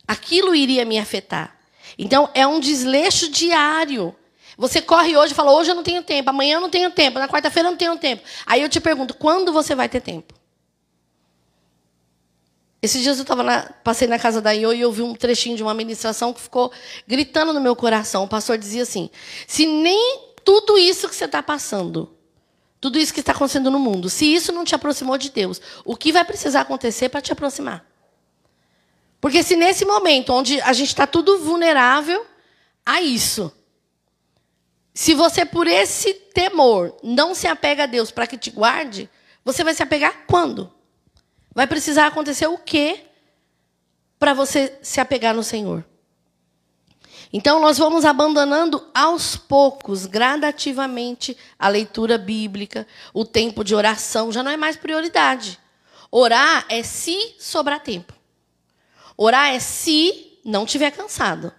Aquilo 0.07 0.55
iria 0.55 0.85
me 0.85 0.97
afetar. 0.97 1.59
Então, 1.99 2.31
é 2.33 2.47
um 2.47 2.61
desleixo 2.61 3.29
diário. 3.29 4.15
Você 4.57 4.81
corre 4.81 5.17
hoje 5.17 5.33
e 5.33 5.35
fala, 5.35 5.51
hoje 5.51 5.73
eu 5.73 5.75
não 5.75 5.83
tenho 5.83 6.05
tempo, 6.05 6.31
amanhã 6.31 6.55
eu 6.55 6.61
não 6.61 6.71
tenho 6.71 6.89
tempo, 6.93 7.19
na 7.19 7.27
quarta-feira 7.27 7.67
eu 7.67 7.73
não 7.73 7.77
tenho 7.77 7.99
tempo. 7.99 8.23
Aí 8.47 8.63
eu 8.63 8.69
te 8.69 8.79
pergunto, 8.79 9.15
quando 9.15 9.53
você 9.53 9.75
vai 9.75 9.89
ter 9.89 10.01
tempo? 10.01 10.35
Esses 12.81 13.03
dias 13.03 13.19
eu 13.19 13.25
tava 13.25 13.43
na, 13.43 13.73
passei 13.83 14.07
na 14.07 14.21
casa 14.21 14.41
da 14.41 14.53
Iô 14.53 14.73
e 14.73 14.85
ouvi 14.85 15.03
um 15.03 15.17
trechinho 15.17 15.57
de 15.57 15.65
uma 15.65 15.75
ministração 15.75 16.33
que 16.33 16.41
ficou 16.41 16.71
gritando 17.09 17.53
no 17.53 17.61
meu 17.61 17.75
coração. 17.75 18.23
O 18.23 18.29
pastor 18.29 18.57
dizia 18.57 18.85
assim: 18.85 19.11
se 19.49 19.67
nem 19.67 20.31
tudo 20.45 20.79
isso 20.79 21.09
que 21.09 21.17
você 21.17 21.25
está 21.25 21.43
passando, 21.43 22.22
tudo 22.83 22.99
isso 22.99 23.15
que 23.15 23.21
está 23.21 23.31
acontecendo 23.31 23.71
no 23.71 23.79
mundo, 23.79 24.11
se 24.11 24.27
isso 24.35 24.51
não 24.51 24.65
te 24.65 24.75
aproximou 24.75 25.17
de 25.17 25.31
Deus, 25.31 25.61
o 25.85 25.97
que 25.97 26.11
vai 26.11 26.25
precisar 26.25 26.63
acontecer 26.63 27.09
para 27.09 27.21
te 27.21 27.33
aproximar? 27.33 27.87
Porque 29.21 29.41
se 29.45 29.55
nesse 29.55 29.85
momento 29.85 30.33
onde 30.33 30.61
a 30.63 30.73
gente 30.73 30.89
está 30.89 31.07
tudo 31.07 31.39
vulnerável 31.39 32.27
a 32.85 33.01
isso, 33.01 33.53
se 34.93 35.15
você 35.15 35.47
por 35.47 35.69
esse 35.69 36.13
temor 36.13 36.93
não 37.05 37.37
se 37.37 37.47
apega 37.47 37.85
a 37.85 37.87
Deus 37.87 38.11
para 38.11 38.27
que 38.27 38.37
te 38.37 38.51
guarde, 38.51 39.09
você 39.45 39.63
vai 39.63 39.75
se 39.75 39.83
apegar 39.85 40.27
quando? 40.27 40.69
Vai 41.55 41.69
precisar 41.69 42.09
acontecer 42.09 42.49
o 42.49 42.59
quê 42.59 43.05
para 44.19 44.35
você 44.35 44.77
se 44.83 45.01
apegar 45.01 45.33
no 45.33 45.45
Senhor? 45.45 45.85
Então, 47.33 47.61
nós 47.61 47.79
vamos 47.79 48.05
abandonando 48.05 48.87
aos 48.95 49.37
poucos, 49.37 50.05
gradativamente, 50.05 51.37
a 51.59 51.69
leitura 51.69 52.19
bíblica, 52.19 52.87
o 53.15 53.25
tempo 53.25 53.65
de 53.65 53.75
oração, 53.75 54.31
já 54.31 54.43
não 54.43 54.51
é 54.51 54.57
mais 54.57 54.77
prioridade. 54.77 55.59
Orar 56.11 56.67
é 56.69 56.83
se 56.83 57.35
sobrar 57.39 57.81
tempo. 57.81 58.13
Orar 59.17 59.55
é 59.55 59.59
se 59.59 60.39
não 60.45 60.67
tiver 60.67 60.91
cansado. 60.91 61.51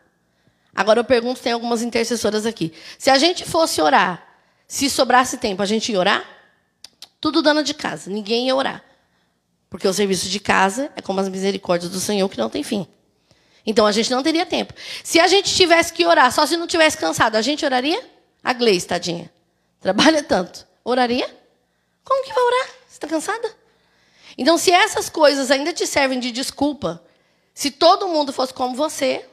Agora 0.76 1.00
eu 1.00 1.04
pergunto, 1.04 1.42
tem 1.42 1.54
algumas 1.54 1.82
intercessoras 1.82 2.46
aqui. 2.46 2.72
Se 3.00 3.10
a 3.10 3.18
gente 3.18 3.44
fosse 3.44 3.82
orar, 3.82 4.28
se 4.68 4.90
sobrasse 4.90 5.38
tempo, 5.38 5.62
a 5.62 5.66
gente 5.66 5.92
ia 5.92 6.00
orar? 6.00 6.24
Tudo 7.20 7.42
dona 7.42 7.64
de 7.64 7.74
casa, 7.74 8.12
ninguém 8.12 8.48
ia 8.48 8.56
orar. 8.56 8.84
Porque 9.70 9.88
o 9.88 9.94
serviço 9.94 10.30
de 10.30 10.40
casa 10.40 10.92
é 10.96 11.02
como 11.02 11.20
as 11.20 11.30
misericórdias 11.30 11.92
do 11.92 12.00
Senhor 12.00 12.30
que 12.30 12.38
não 12.38 12.50
tem 12.50 12.62
fim. 12.64 12.88
Então 13.66 13.86
a 13.86 13.92
gente 13.92 14.12
não 14.12 14.22
teria 14.22 14.46
tempo. 14.46 14.74
Se 15.04 15.20
a 15.20 15.28
gente 15.28 15.54
tivesse 15.54 15.94
que 15.94 16.06
orar, 16.06 16.32
só 16.32 16.46
se 16.46 16.58
não 16.58 16.68
tivesse 16.68 16.98
cansado, 16.98 17.36
a 17.36 17.42
gente 17.42 17.64
oraria? 17.64 18.04
A 18.44 18.52
Gleice, 18.54 18.88
tadinha. 18.88 19.32
Trabalha 19.80 20.22
tanto. 20.24 20.68
Oraria? 20.84 21.30
Como 22.04 22.24
que 22.24 22.34
vai 22.34 22.44
orar? 22.44 22.68
Você 22.88 22.96
está 22.96 23.08
cansada? 23.08 23.56
Então, 24.38 24.58
se 24.58 24.72
essas 24.72 25.10
coisas 25.10 25.52
ainda 25.52 25.72
te 25.72 25.86
servem 25.88 26.20
de 26.20 26.32
desculpa, 26.32 27.02
se 27.54 27.72
todo 27.72 28.08
mundo 28.08 28.34
fosse 28.34 28.54
como 28.54 28.76
você, 28.76 29.26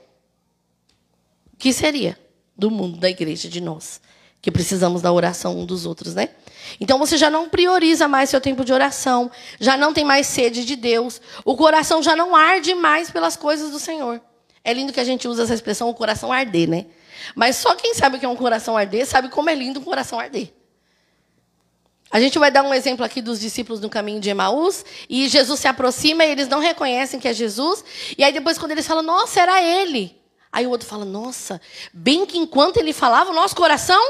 o 1.52 1.56
que 1.56 1.72
seria 1.72 2.18
do 2.56 2.70
mundo, 2.70 2.98
da 2.98 3.08
igreja, 3.08 3.48
de 3.48 3.60
nós? 3.60 4.00
Que 4.40 4.50
precisamos 4.50 5.02
da 5.02 5.12
oração 5.12 5.58
um 5.58 5.66
dos 5.66 5.86
outros, 5.86 6.14
né? 6.14 6.28
Então 6.78 6.98
você 6.98 7.16
já 7.16 7.30
não 7.30 7.48
prioriza 7.48 8.06
mais 8.06 8.30
seu 8.30 8.40
tempo 8.40 8.64
de 8.64 8.72
oração, 8.72 9.30
já 9.58 9.76
não 9.76 9.92
tem 9.92 10.04
mais 10.04 10.26
sede 10.26 10.64
de 10.64 10.76
Deus, 10.76 11.20
o 11.44 11.56
coração 11.56 12.02
já 12.02 12.14
não 12.14 12.36
arde 12.36 12.74
mais 12.74 13.10
pelas 13.10 13.36
coisas 13.36 13.70
do 13.70 13.78
Senhor. 13.78 14.20
É 14.62 14.72
lindo 14.72 14.92
que 14.92 15.00
a 15.00 15.04
gente 15.04 15.26
usa 15.26 15.44
essa 15.44 15.54
expressão, 15.54 15.88
o 15.88 15.94
coração 15.94 16.32
arder, 16.32 16.68
né? 16.68 16.86
Mas 17.34 17.56
só 17.56 17.74
quem 17.74 17.94
sabe 17.94 18.16
o 18.16 18.20
que 18.20 18.26
é 18.26 18.28
um 18.28 18.36
coração 18.36 18.76
arder 18.76 19.06
sabe 19.06 19.28
como 19.28 19.48
é 19.48 19.54
lindo 19.54 19.80
um 19.80 19.84
coração 19.84 20.18
arder. 20.20 20.52
A 22.10 22.18
gente 22.20 22.38
vai 22.38 22.50
dar 22.50 22.64
um 22.64 22.74
exemplo 22.74 23.04
aqui 23.04 23.22
dos 23.22 23.38
discípulos 23.38 23.80
no 23.80 23.88
caminho 23.88 24.20
de 24.20 24.28
Emaús, 24.28 24.84
e 25.08 25.28
Jesus 25.28 25.60
se 25.60 25.68
aproxima 25.68 26.24
e 26.24 26.30
eles 26.30 26.48
não 26.48 26.58
reconhecem 26.58 27.20
que 27.20 27.28
é 27.28 27.32
Jesus, 27.32 27.84
e 28.18 28.24
aí 28.24 28.32
depois 28.32 28.58
quando 28.58 28.72
eles 28.72 28.86
falam, 28.86 29.02
nossa, 29.02 29.40
era 29.40 29.62
ele. 29.62 30.20
Aí 30.50 30.66
o 30.66 30.70
outro 30.70 30.88
fala, 30.88 31.04
nossa, 31.04 31.60
bem 31.94 32.26
que 32.26 32.36
enquanto 32.36 32.78
ele 32.78 32.92
falava, 32.92 33.30
o 33.30 33.34
nosso 33.34 33.54
coração 33.54 34.02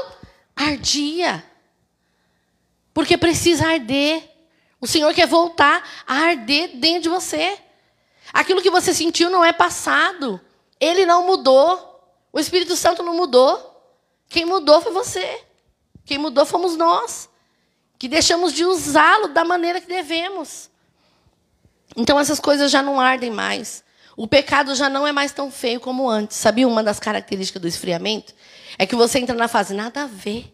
ardia. 0.55 1.43
Porque 2.93 3.17
precisa 3.17 3.67
arder. 3.67 4.23
O 4.79 4.87
Senhor 4.87 5.13
quer 5.13 5.27
voltar 5.27 5.87
a 6.07 6.15
arder 6.15 6.77
dentro 6.77 7.03
de 7.03 7.09
você. 7.09 7.57
Aquilo 8.33 8.61
que 8.61 8.71
você 8.71 8.93
sentiu 8.93 9.29
não 9.29 9.43
é 9.43 9.53
passado. 9.53 10.39
Ele 10.79 11.05
não 11.05 11.25
mudou. 11.25 11.87
O 12.33 12.39
Espírito 12.39 12.75
Santo 12.75 13.03
não 13.03 13.15
mudou. 13.15 13.67
Quem 14.29 14.45
mudou 14.45 14.81
foi 14.81 14.91
você. 14.91 15.41
Quem 16.05 16.17
mudou 16.17 16.45
fomos 16.45 16.75
nós. 16.75 17.29
Que 17.99 18.07
deixamos 18.07 18.53
de 18.53 18.65
usá-lo 18.65 19.27
da 19.27 19.43
maneira 19.43 19.79
que 19.79 19.87
devemos. 19.87 20.69
Então 21.95 22.19
essas 22.19 22.39
coisas 22.39 22.71
já 22.71 22.81
não 22.81 22.99
ardem 22.99 23.29
mais. 23.29 23.83
O 24.15 24.27
pecado 24.27 24.75
já 24.75 24.89
não 24.89 25.05
é 25.05 25.11
mais 25.11 25.31
tão 25.31 25.51
feio 25.51 25.79
como 25.79 26.09
antes. 26.09 26.37
Sabia 26.37 26.67
uma 26.67 26.83
das 26.83 26.99
características 26.99 27.61
do 27.61 27.67
esfriamento? 27.67 28.33
É 28.77 28.85
que 28.85 28.95
você 28.95 29.19
entra 29.19 29.35
na 29.35 29.47
fase 29.47 29.73
nada 29.73 30.03
a 30.03 30.07
ver. 30.07 30.53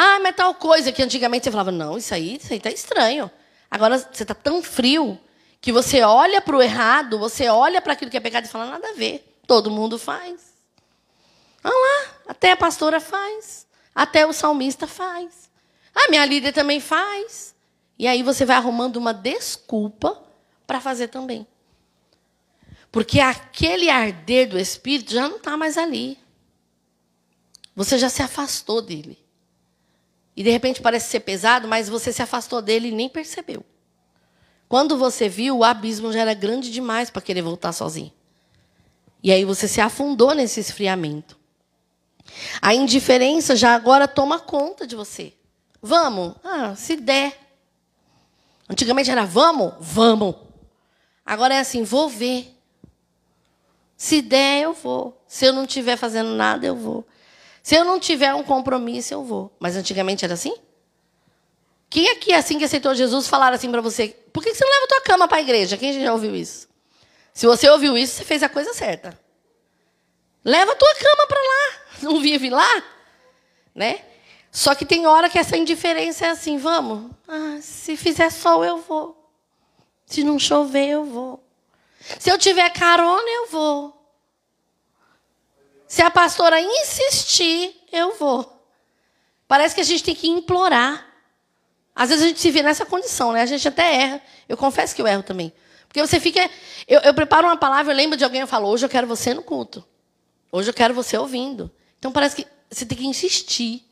Ah, 0.00 0.20
mas 0.20 0.36
tal 0.36 0.54
coisa 0.54 0.92
que 0.92 1.02
antigamente 1.02 1.42
você 1.42 1.50
falava, 1.50 1.72
não, 1.72 1.98
isso 1.98 2.14
aí, 2.14 2.36
isso 2.36 2.52
aí 2.52 2.60
tá 2.60 2.70
estranho. 2.70 3.28
Agora 3.68 3.98
você 3.98 4.22
está 4.22 4.32
tão 4.32 4.62
frio 4.62 5.18
que 5.60 5.72
você 5.72 6.02
olha 6.02 6.40
para 6.40 6.56
o 6.56 6.62
errado, 6.62 7.18
você 7.18 7.48
olha 7.48 7.82
para 7.82 7.94
aquilo 7.94 8.08
que 8.08 8.16
é 8.16 8.20
pecado 8.20 8.44
e 8.44 8.48
fala, 8.48 8.66
nada 8.66 8.90
a 8.90 8.92
ver. 8.92 9.36
Todo 9.44 9.72
mundo 9.72 9.98
faz. 9.98 10.54
Olha 11.64 11.74
lá, 11.74 12.14
até 12.28 12.52
a 12.52 12.56
pastora 12.56 13.00
faz. 13.00 13.66
Até 13.92 14.24
o 14.24 14.32
salmista 14.32 14.86
faz. 14.86 15.50
A 15.92 16.08
minha 16.08 16.24
líder 16.24 16.52
também 16.52 16.78
faz. 16.78 17.52
E 17.98 18.06
aí 18.06 18.22
você 18.22 18.44
vai 18.44 18.54
arrumando 18.54 18.98
uma 18.98 19.12
desculpa 19.12 20.22
para 20.64 20.80
fazer 20.80 21.08
também. 21.08 21.44
Porque 22.92 23.18
aquele 23.18 23.90
arder 23.90 24.48
do 24.48 24.60
Espírito 24.60 25.12
já 25.12 25.28
não 25.28 25.38
está 25.38 25.56
mais 25.56 25.76
ali. 25.76 26.16
Você 27.74 27.98
já 27.98 28.08
se 28.08 28.22
afastou 28.22 28.80
dele. 28.80 29.26
E 30.38 30.42
de 30.44 30.50
repente 30.50 30.80
parece 30.80 31.10
ser 31.10 31.18
pesado, 31.18 31.66
mas 31.66 31.88
você 31.88 32.12
se 32.12 32.22
afastou 32.22 32.62
dele 32.62 32.90
e 32.90 32.92
nem 32.92 33.08
percebeu. 33.08 33.66
Quando 34.68 34.96
você 34.96 35.28
viu, 35.28 35.58
o 35.58 35.64
abismo 35.64 36.12
já 36.12 36.20
era 36.20 36.32
grande 36.32 36.70
demais 36.70 37.10
para 37.10 37.20
querer 37.20 37.42
voltar 37.42 37.72
sozinho. 37.72 38.12
E 39.20 39.32
aí 39.32 39.44
você 39.44 39.66
se 39.66 39.80
afundou 39.80 40.32
nesse 40.36 40.60
esfriamento. 40.60 41.36
A 42.62 42.72
indiferença 42.72 43.56
já 43.56 43.74
agora 43.74 44.06
toma 44.06 44.38
conta 44.38 44.86
de 44.86 44.94
você. 44.94 45.32
Vamos? 45.82 46.36
Ah, 46.44 46.76
se 46.76 46.94
der. 46.94 47.36
Antigamente 48.70 49.10
era 49.10 49.26
vamos? 49.26 49.74
Vamos. 49.80 50.36
Agora 51.26 51.54
é 51.54 51.58
assim, 51.58 51.82
vou 51.82 52.08
ver. 52.08 52.56
Se 53.96 54.22
der, 54.22 54.62
eu 54.62 54.72
vou. 54.72 55.20
Se 55.26 55.46
eu 55.46 55.52
não 55.52 55.64
estiver 55.64 55.96
fazendo 55.96 56.30
nada, 56.30 56.64
eu 56.64 56.76
vou. 56.76 57.04
Se 57.68 57.74
eu 57.74 57.84
não 57.84 58.00
tiver 58.00 58.34
um 58.34 58.42
compromisso, 58.42 59.12
eu 59.12 59.22
vou. 59.22 59.54
Mas 59.60 59.76
antigamente 59.76 60.24
era 60.24 60.32
assim? 60.32 60.56
Quem 61.90 62.08
aqui, 62.08 62.32
assim 62.32 62.58
que 62.58 62.64
aceitou 62.64 62.94
Jesus, 62.94 63.28
falaram 63.28 63.56
assim 63.56 63.70
para 63.70 63.82
você: 63.82 64.08
por 64.32 64.42
que 64.42 64.54
você 64.54 64.64
não 64.64 64.72
leva 64.72 64.84
a 64.86 64.88
tua 64.88 65.00
cama 65.02 65.28
para 65.28 65.36
a 65.36 65.42
igreja? 65.42 65.76
Quem 65.76 65.92
já 65.92 66.10
ouviu 66.10 66.34
isso? 66.34 66.66
Se 67.30 67.46
você 67.46 67.68
ouviu 67.68 67.98
isso, 67.98 68.14
você 68.14 68.24
fez 68.24 68.42
a 68.42 68.48
coisa 68.48 68.72
certa. 68.72 69.20
Leva 70.42 70.72
a 70.72 70.76
tua 70.76 70.94
cama 70.94 71.26
para 71.28 71.38
lá. 71.38 71.80
Não 72.00 72.20
vive 72.22 72.48
lá? 72.48 72.82
Né? 73.74 74.02
Só 74.50 74.74
que 74.74 74.86
tem 74.86 75.06
hora 75.06 75.28
que 75.28 75.38
essa 75.38 75.54
indiferença 75.54 76.24
é 76.24 76.30
assim: 76.30 76.56
vamos, 76.56 77.10
ah, 77.28 77.58
se 77.60 77.98
fizer 77.98 78.30
sol, 78.30 78.64
eu 78.64 78.78
vou. 78.78 79.30
Se 80.06 80.24
não 80.24 80.38
chover, 80.38 80.88
eu 80.88 81.04
vou. 81.04 81.44
Se 82.18 82.30
eu 82.30 82.38
tiver 82.38 82.70
carona, 82.70 83.28
eu 83.28 83.48
vou. 83.48 83.97
Se 85.98 86.02
a 86.02 86.12
pastora 86.12 86.60
insistir, 86.60 87.74
eu 87.90 88.14
vou. 88.14 88.62
Parece 89.48 89.74
que 89.74 89.80
a 89.80 89.84
gente 89.84 90.04
tem 90.04 90.14
que 90.14 90.28
implorar. 90.28 91.04
Às 91.92 92.10
vezes 92.10 92.24
a 92.24 92.28
gente 92.28 92.38
se 92.38 92.52
vê 92.52 92.62
nessa 92.62 92.86
condição, 92.86 93.32
né? 93.32 93.42
A 93.42 93.46
gente 93.46 93.66
até 93.66 94.02
erra. 94.02 94.22
Eu 94.48 94.56
confesso 94.56 94.94
que 94.94 95.02
eu 95.02 95.08
erro 95.08 95.24
também. 95.24 95.52
Porque 95.88 96.00
você 96.00 96.20
fica. 96.20 96.48
Eu, 96.86 97.00
eu 97.00 97.12
preparo 97.12 97.48
uma 97.48 97.56
palavra, 97.56 97.92
eu 97.92 97.96
lembro 97.96 98.16
de 98.16 98.22
alguém, 98.22 98.42
eu 98.42 98.46
falo, 98.46 98.68
hoje 98.68 98.86
eu 98.86 98.88
quero 98.88 99.08
você 99.08 99.34
no 99.34 99.42
culto. 99.42 99.84
Hoje 100.52 100.70
eu 100.70 100.72
quero 100.72 100.94
você 100.94 101.18
ouvindo. 101.18 101.68
Então 101.98 102.12
parece 102.12 102.36
que 102.36 102.46
você 102.70 102.86
tem 102.86 102.96
que 102.96 103.04
insistir 103.04 103.84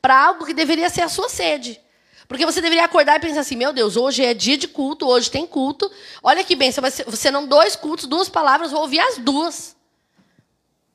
para 0.00 0.18
algo 0.28 0.46
que 0.46 0.54
deveria 0.54 0.88
ser 0.88 1.02
a 1.02 1.08
sua 1.10 1.28
sede. 1.28 1.78
Porque 2.26 2.46
você 2.46 2.62
deveria 2.62 2.86
acordar 2.86 3.16
e 3.16 3.20
pensar 3.20 3.40
assim: 3.40 3.56
meu 3.56 3.74
Deus, 3.74 3.98
hoje 3.98 4.24
é 4.24 4.32
dia 4.32 4.56
de 4.56 4.68
culto, 4.68 5.06
hoje 5.06 5.30
tem 5.30 5.46
culto. 5.46 5.92
Olha 6.22 6.42
que 6.44 6.56
bem, 6.56 6.72
você 6.72 7.30
não 7.30 7.46
dois 7.46 7.76
cultos, 7.76 8.06
duas 8.06 8.30
palavras, 8.30 8.70
vou 8.70 8.80
ouvir 8.80 9.00
as 9.00 9.18
duas. 9.18 9.81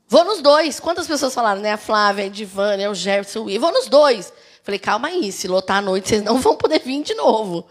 Vou 0.08 0.24
nos 0.24 0.42
dois. 0.42 0.80
Quantas 0.80 1.08
pessoas 1.08 1.34
falaram, 1.34 1.62
né? 1.62 1.74
A 1.74 1.78
Flávia, 1.78 2.24
a 2.24 2.28
Edivânia, 2.28 2.90
o 2.90 2.96
Jefferson, 2.96 3.44
o 3.44 3.50
I. 3.50 3.58
Vou 3.58 3.72
nos 3.72 3.88
dois. 3.88 4.32
Falei, 4.64 4.80
calma 4.80 5.10
aí, 5.10 5.32
se 5.32 5.48
lotar 5.48 5.78
à 5.78 5.82
noite, 5.82 6.10
vocês 6.10 6.24
não 6.24 6.40
vão 6.42 6.56
poder 6.56 6.80
vir 6.80 7.04
de 7.04 7.14
novo. 7.14 7.68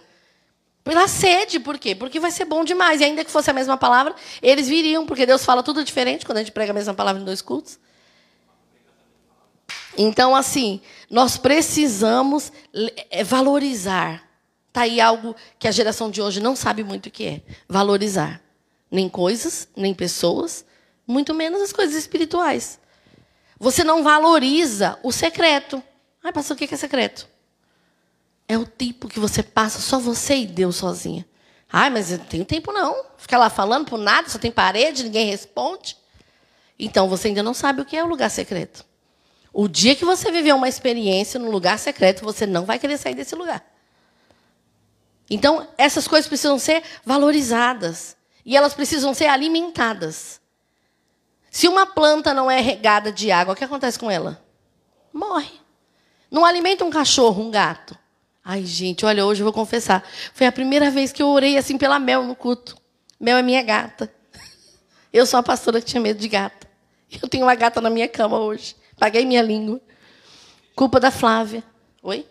Pela 0.85 1.09
sede, 1.09 1.59
por 1.59 1.78
quê? 1.78 1.95
Porque 1.95 2.21
vai 2.21 2.31
ser 2.31 2.45
bom 2.45 2.64
demais. 2.64 3.00
E 3.00 3.05
ainda 3.05 3.25
que 3.25 3.31
fosse 3.31 3.50
a 3.50 3.52
mesma 3.52 3.76
palavra, 3.76 4.14
eles 4.40 4.69
viriam, 4.69 5.05
porque 5.05 5.26
Deus 5.26 5.45
fala 5.45 5.62
tudo 5.62 5.83
diferente 5.83 6.25
quando 6.25 6.38
a 6.38 6.40
gente 6.43 6.52
prega 6.52 6.71
a 6.71 6.75
mesma 6.75 6.95
palavra 6.95 7.21
em 7.21 7.25
dois 7.25 7.43
cultos. 7.43 7.78
Então, 9.99 10.37
assim, 10.37 10.81
nós 11.11 11.37
precisamos 11.37 12.52
é, 13.11 13.25
valorizar. 13.25 14.23
Está 14.69 14.83
aí 14.83 15.00
algo 15.00 15.35
que 15.59 15.66
a 15.66 15.71
geração 15.71 16.11
de 16.11 16.21
hoje 16.21 16.40
não 16.40 16.55
sabe 16.55 16.85
muito 16.85 17.07
o 17.07 17.11
que 17.11 17.25
é. 17.25 17.43
Valorizar. 17.69 18.40
Nem 18.90 19.09
coisas, 19.09 19.66
nem 19.75 19.93
pessoas, 19.93 20.64
muito 21.07 21.35
menos 21.35 21.61
as 21.61 21.73
coisas 21.73 21.95
espirituais. 21.95 22.79
Você 23.59 23.85
não 23.85 24.03
valoriza 24.03 24.99
o 25.03 25.13
secreto. 25.13 25.83
Ai, 26.23 26.33
pastor, 26.33 26.57
o 26.57 26.59
que 26.59 26.73
é 26.73 26.77
secreto? 26.77 27.29
É 28.49 28.59
o 28.59 28.67
tempo 28.67 29.09
que 29.09 29.19
você 29.19 29.43
passa 29.43 29.81
só 29.81 29.99
você 29.99 30.37
e 30.37 30.47
Deus 30.47 30.77
sozinha. 30.77 31.27
Ai, 31.73 31.91
mas 31.91 32.11
eu 32.11 32.19
não 32.19 32.27
tenho 32.27 32.45
tempo 32.45 32.73
não. 32.73 33.05
Fica 33.17 33.39
lá 33.39 33.51
falando 33.51 33.87
por 33.87 33.99
nada, 33.99 34.29
só 34.29 34.39
tem 34.39 34.51
parede, 34.53 35.05
ninguém 35.05 35.31
responde. 35.31 35.97
Então 36.79 37.09
você 37.09 37.29
ainda 37.29 37.43
não 37.43 37.55
sabe 37.55 37.81
o 37.81 37.85
que 37.85 37.97
é 37.97 38.05
o 38.05 38.09
lugar 38.09 38.31
secreto. 38.31 38.85
O 39.53 39.69
dia 39.69 39.97
que 39.97 40.05
você 40.05 40.31
viver 40.31 40.55
uma 40.55 40.69
experiência 40.69 41.41
no 41.41 41.51
lugar 41.51 41.79
secreto, 41.79 42.23
você 42.23 42.47
não 42.47 42.67
vai 42.67 42.79
querer 42.79 42.99
sair 42.99 43.15
desse 43.15 43.35
lugar. 43.35 43.65
Então, 45.31 45.67
essas 45.77 46.07
coisas 46.07 46.29
precisam 46.29 46.59
ser 46.59 46.83
valorizadas. 47.05 48.17
E 48.45 48.57
elas 48.57 48.75
precisam 48.75 49.13
ser 49.13 49.27
alimentadas. 49.27 50.41
Se 51.57 51.69
uma 51.69 51.87
planta 51.87 52.35
não 52.35 52.51
é 52.51 52.61
regada 52.61 53.11
de 53.11 53.31
água, 53.31 53.55
o 53.55 53.57
que 53.57 53.65
acontece 53.65 53.99
com 53.99 54.11
ela? 54.11 54.45
Morre. 55.11 55.59
Não 56.31 56.45
alimenta 56.45 56.85
um 56.85 56.91
cachorro, 56.91 57.43
um 57.43 57.51
gato. 57.51 57.97
Ai, 58.45 58.63
gente, 58.67 59.07
olha, 59.07 59.25
hoje 59.25 59.41
eu 59.41 59.45
vou 59.45 59.55
confessar. 59.55 60.05
Foi 60.35 60.47
a 60.47 60.53
primeira 60.53 60.91
vez 60.91 61.13
que 61.13 61.23
eu 61.23 61.29
orei 61.29 61.57
assim 61.57 61.79
pela 61.79 61.99
Mel 61.99 62.25
no 62.25 62.35
culto. 62.35 62.77
Mel 63.19 63.39
é 63.39 63.43
minha 63.43 63.63
gata. 63.63 64.13
Eu 65.11 65.25
sou 65.25 65.41
a 65.41 65.43
pastora 65.43 65.81
que 65.81 65.87
tinha 65.87 65.99
medo 65.99 66.21
de 66.21 66.29
gata. 66.29 66.69
Eu 67.23 67.27
tenho 67.27 67.47
uma 67.47 67.55
gata 67.55 67.81
na 67.81 67.89
minha 67.89 68.07
cama 68.07 68.39
hoje. 68.39 68.77
Paguei 68.99 69.25
minha 69.25 69.41
língua. 69.41 69.81
Culpa 70.75 71.01
da 71.01 71.11
Flávia. 71.11 71.65
Oi? 72.03 72.27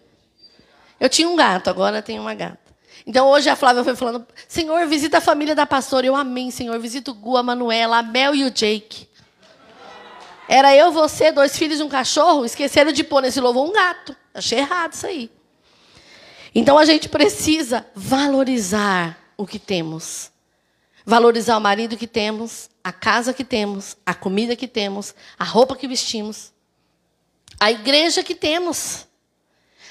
Eu 0.99 1.09
tinha 1.09 1.27
um 1.27 1.35
gato, 1.35 1.67
agora 1.67 1.99
tenho 1.99 2.21
uma 2.21 2.35
gata. 2.35 2.59
Então 3.07 3.27
hoje 3.27 3.49
a 3.49 3.55
Flávia 3.55 3.83
foi 3.83 3.95
falando: 3.95 4.27
Senhor, 4.47 4.85
visita 4.85 5.17
a 5.17 5.21
família 5.21 5.55
da 5.55 5.65
pastora. 5.65 6.05
Eu 6.05 6.15
amei, 6.15 6.51
Senhor. 6.51 6.77
Visita 6.77 7.09
o 7.09 7.15
Gu, 7.15 7.37
a 7.37 7.41
Manuela, 7.41 7.97
a 7.97 8.03
Mel 8.03 8.35
e 8.35 8.43
o 8.43 8.51
Jake. 8.51 9.14
Era 10.47 10.75
eu, 10.75 10.91
você, 10.91 11.31
dois 11.31 11.57
filhos 11.57 11.79
e 11.79 11.83
um 11.83 11.89
cachorro. 11.89 12.45
Esqueceram 12.45 12.91
de 12.91 13.03
pôr 13.03 13.21
nesse 13.21 13.39
louvor 13.39 13.69
um 13.69 13.73
gato. 13.73 14.15
Achei 14.33 14.59
errado 14.59 14.93
isso 14.93 15.07
aí. 15.07 15.31
Então 16.53 16.77
a 16.77 16.85
gente 16.85 17.09
precisa 17.09 17.85
valorizar 17.95 19.17
o 19.37 19.45
que 19.45 19.59
temos. 19.59 20.31
Valorizar 21.05 21.57
o 21.57 21.61
marido 21.61 21.97
que 21.97 22.07
temos, 22.07 22.69
a 22.83 22.91
casa 22.91 23.33
que 23.33 23.43
temos, 23.43 23.95
a 24.05 24.13
comida 24.13 24.55
que 24.55 24.67
temos, 24.67 25.13
a 25.37 25.43
roupa 25.43 25.75
que 25.75 25.87
vestimos 25.87 26.55
a 27.59 27.71
igreja 27.71 28.23
que 28.23 28.35
temos, 28.35 29.07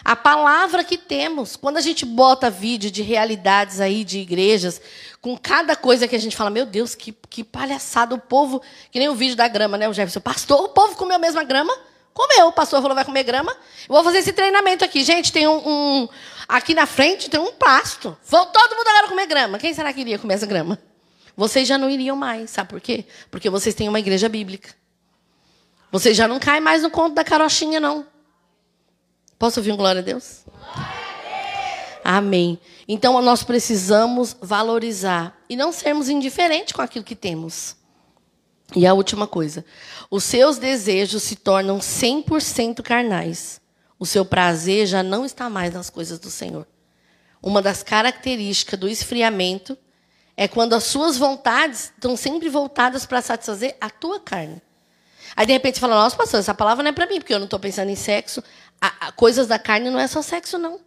a 0.04 0.14
palavra 0.14 0.84
que 0.84 0.98
temos. 0.98 1.56
Quando 1.56 1.78
a 1.78 1.80
gente 1.80 2.04
bota 2.04 2.50
vídeo 2.50 2.90
de 2.90 3.02
realidades 3.02 3.80
aí 3.80 4.04
de 4.04 4.18
igrejas, 4.18 4.80
com 5.20 5.36
cada 5.38 5.74
coisa 5.74 6.06
que 6.06 6.14
a 6.14 6.18
gente 6.18 6.36
fala, 6.36 6.50
meu 6.50 6.66
Deus, 6.66 6.94
que, 6.94 7.12
que 7.30 7.42
palhaçada, 7.42 8.14
o 8.14 8.18
povo, 8.18 8.60
que 8.90 8.98
nem 8.98 9.08
o 9.08 9.14
vídeo 9.14 9.34
da 9.34 9.48
grama, 9.48 9.78
né, 9.78 9.88
o 9.88 9.92
Jefferson? 9.92 10.20
Pastor, 10.20 10.60
o 10.64 10.68
povo 10.68 10.94
comeu 10.96 11.16
a 11.16 11.18
mesma 11.18 11.42
grama? 11.42 11.72
Comeu, 12.12 12.48
o 12.48 12.52
pastor 12.52 12.80
falou, 12.80 12.94
vai 12.94 13.04
comer 13.04 13.24
grama. 13.24 13.50
Eu 13.88 13.94
vou 13.94 14.04
fazer 14.04 14.18
esse 14.18 14.32
treinamento 14.32 14.84
aqui. 14.84 15.02
Gente, 15.02 15.32
tem 15.32 15.48
um, 15.48 15.56
um 15.66 16.08
aqui 16.46 16.74
na 16.74 16.86
frente 16.86 17.30
tem 17.30 17.40
um 17.40 17.52
pasto. 17.52 18.16
Vão 18.26 18.46
todo 18.46 18.76
mundo 18.76 18.86
agora 18.86 19.08
comer 19.08 19.26
grama. 19.26 19.58
Quem 19.58 19.74
será 19.74 19.92
que 19.92 20.00
iria 20.00 20.18
comer 20.18 20.34
essa 20.34 20.46
grama? 20.46 20.78
Vocês 21.36 21.66
já 21.66 21.76
não 21.76 21.90
iriam 21.90 22.16
mais, 22.16 22.50
sabe 22.50 22.68
por 22.68 22.80
quê? 22.80 23.04
Porque 23.30 23.50
vocês 23.50 23.74
têm 23.74 23.88
uma 23.88 23.98
igreja 23.98 24.28
bíblica. 24.28 24.72
Você 25.90 26.14
já 26.14 26.28
não 26.28 26.38
cai 26.38 26.60
mais 26.60 26.82
no 26.82 26.90
conto 26.90 27.14
da 27.14 27.24
carochinha, 27.24 27.80
não. 27.80 28.06
Posso 29.44 29.60
ouvir 29.60 29.72
um 29.72 29.76
glória 29.76 29.98
a 29.98 30.02
Deus? 30.02 30.40
Amém. 32.02 32.58
Então 32.88 33.20
nós 33.20 33.42
precisamos 33.42 34.34
valorizar 34.40 35.38
e 35.50 35.54
não 35.54 35.70
sermos 35.70 36.08
indiferentes 36.08 36.72
com 36.72 36.80
aquilo 36.80 37.04
que 37.04 37.14
temos. 37.14 37.76
E 38.74 38.86
a 38.86 38.94
última 38.94 39.26
coisa: 39.26 39.62
os 40.10 40.24
seus 40.24 40.56
desejos 40.56 41.24
se 41.24 41.36
tornam 41.36 41.78
100% 41.78 42.80
carnais. 42.80 43.60
O 43.98 44.06
seu 44.06 44.24
prazer 44.24 44.86
já 44.86 45.02
não 45.02 45.26
está 45.26 45.50
mais 45.50 45.74
nas 45.74 45.90
coisas 45.90 46.18
do 46.18 46.30
Senhor. 46.30 46.66
Uma 47.42 47.60
das 47.60 47.82
características 47.82 48.80
do 48.80 48.88
esfriamento 48.88 49.76
é 50.38 50.48
quando 50.48 50.72
as 50.72 50.84
suas 50.84 51.18
vontades 51.18 51.92
estão 51.94 52.16
sempre 52.16 52.48
voltadas 52.48 53.04
para 53.04 53.20
satisfazer 53.20 53.76
a 53.78 53.90
tua 53.90 54.18
carne. 54.18 54.62
Aí, 55.36 55.46
de 55.46 55.52
repente, 55.52 55.74
você 55.74 55.80
fala, 55.80 55.96
nossa, 55.96 56.16
pastor, 56.16 56.40
essa 56.40 56.54
palavra 56.54 56.82
não 56.82 56.90
é 56.90 56.92
para 56.92 57.06
mim, 57.06 57.18
porque 57.18 57.34
eu 57.34 57.38
não 57.38 57.46
estou 57.46 57.58
pensando 57.58 57.90
em 57.90 57.96
sexo. 57.96 58.42
A, 58.84 59.06
a, 59.06 59.12
coisas 59.12 59.46
da 59.46 59.58
carne 59.58 59.88
não 59.88 59.98
é 59.98 60.06
só 60.06 60.20
sexo, 60.20 60.58
não. 60.58 60.78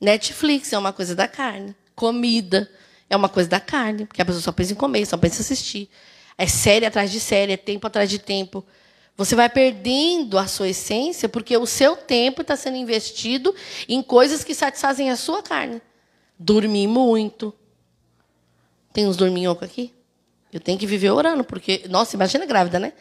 Netflix 0.00 0.72
é 0.72 0.78
uma 0.78 0.92
coisa 0.92 1.12
da 1.12 1.26
carne. 1.26 1.74
Comida 1.92 2.70
é 3.10 3.16
uma 3.16 3.28
coisa 3.28 3.48
da 3.48 3.58
carne, 3.58 4.06
porque 4.06 4.22
a 4.22 4.24
pessoa 4.24 4.40
só 4.40 4.52
pensa 4.52 4.72
em 4.72 4.76
comer, 4.76 5.04
só 5.06 5.16
pensa 5.16 5.38
em 5.38 5.40
assistir. 5.40 5.90
É 6.38 6.46
série 6.46 6.86
atrás 6.86 7.10
de 7.10 7.18
série, 7.18 7.54
é 7.54 7.56
tempo 7.56 7.84
atrás 7.84 8.08
de 8.08 8.20
tempo. 8.20 8.64
Você 9.16 9.34
vai 9.34 9.48
perdendo 9.48 10.38
a 10.38 10.46
sua 10.46 10.68
essência 10.68 11.28
porque 11.28 11.56
o 11.56 11.66
seu 11.66 11.96
tempo 11.96 12.42
está 12.42 12.54
sendo 12.54 12.76
investido 12.76 13.52
em 13.88 14.00
coisas 14.04 14.44
que 14.44 14.54
satisfazem 14.54 15.10
a 15.10 15.16
sua 15.16 15.42
carne. 15.42 15.82
Dormir 16.38 16.86
muito. 16.86 17.52
Tem 18.92 19.08
uns 19.08 19.16
dorminhocos 19.16 19.68
aqui? 19.68 19.92
Eu 20.52 20.60
tenho 20.60 20.78
que 20.78 20.86
viver 20.86 21.10
orando, 21.10 21.42
porque, 21.42 21.86
nossa, 21.88 22.14
imagina 22.14 22.46
grávida, 22.46 22.78
né? 22.78 22.92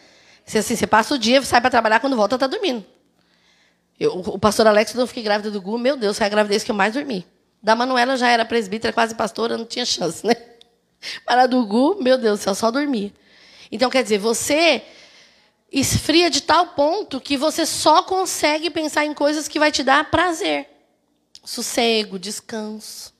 Se 0.43 0.57
assim, 0.57 0.75
você 0.75 0.87
passa 0.87 1.13
o 1.13 1.19
dia, 1.19 1.43
sai 1.43 1.61
para 1.61 1.69
trabalhar, 1.69 1.99
quando 1.99 2.15
volta, 2.15 2.35
está 2.37 2.47
dormindo. 2.47 2.83
Eu, 4.01 4.17
o 4.17 4.39
pastor 4.39 4.65
Alex, 4.65 4.93
quando 4.93 5.01
eu 5.01 5.07
fiquei 5.07 5.21
grávida 5.21 5.51
do 5.51 5.61
Gu, 5.61 5.77
meu 5.77 5.95
Deus, 5.95 6.17
foi 6.17 6.25
a 6.25 6.29
gravidez 6.29 6.63
que 6.63 6.71
eu 6.71 6.75
mais 6.75 6.95
dormi. 6.95 7.23
Da 7.61 7.75
Manuela 7.75 8.17
já 8.17 8.29
era 8.29 8.43
presbítera, 8.43 8.91
quase 8.91 9.13
pastora, 9.13 9.55
não 9.55 9.63
tinha 9.63 9.85
chance, 9.85 10.25
né? 10.25 10.33
Mas 11.23 11.37
a 11.37 11.45
do 11.45 11.63
Gu, 11.67 12.01
meu 12.01 12.17
Deus, 12.17 12.43
eu 12.43 12.55
só 12.55 12.71
dormia. 12.71 13.13
Então, 13.71 13.91
quer 13.91 14.01
dizer, 14.01 14.17
você 14.17 14.81
esfria 15.71 16.31
de 16.31 16.41
tal 16.41 16.69
ponto 16.69 17.21
que 17.21 17.37
você 17.37 17.63
só 17.63 18.01
consegue 18.01 18.71
pensar 18.71 19.05
em 19.05 19.13
coisas 19.13 19.47
que 19.47 19.59
vai 19.59 19.71
te 19.71 19.83
dar 19.83 20.09
prazer. 20.09 20.67
Sossego, 21.45 22.17
descanso. 22.17 23.13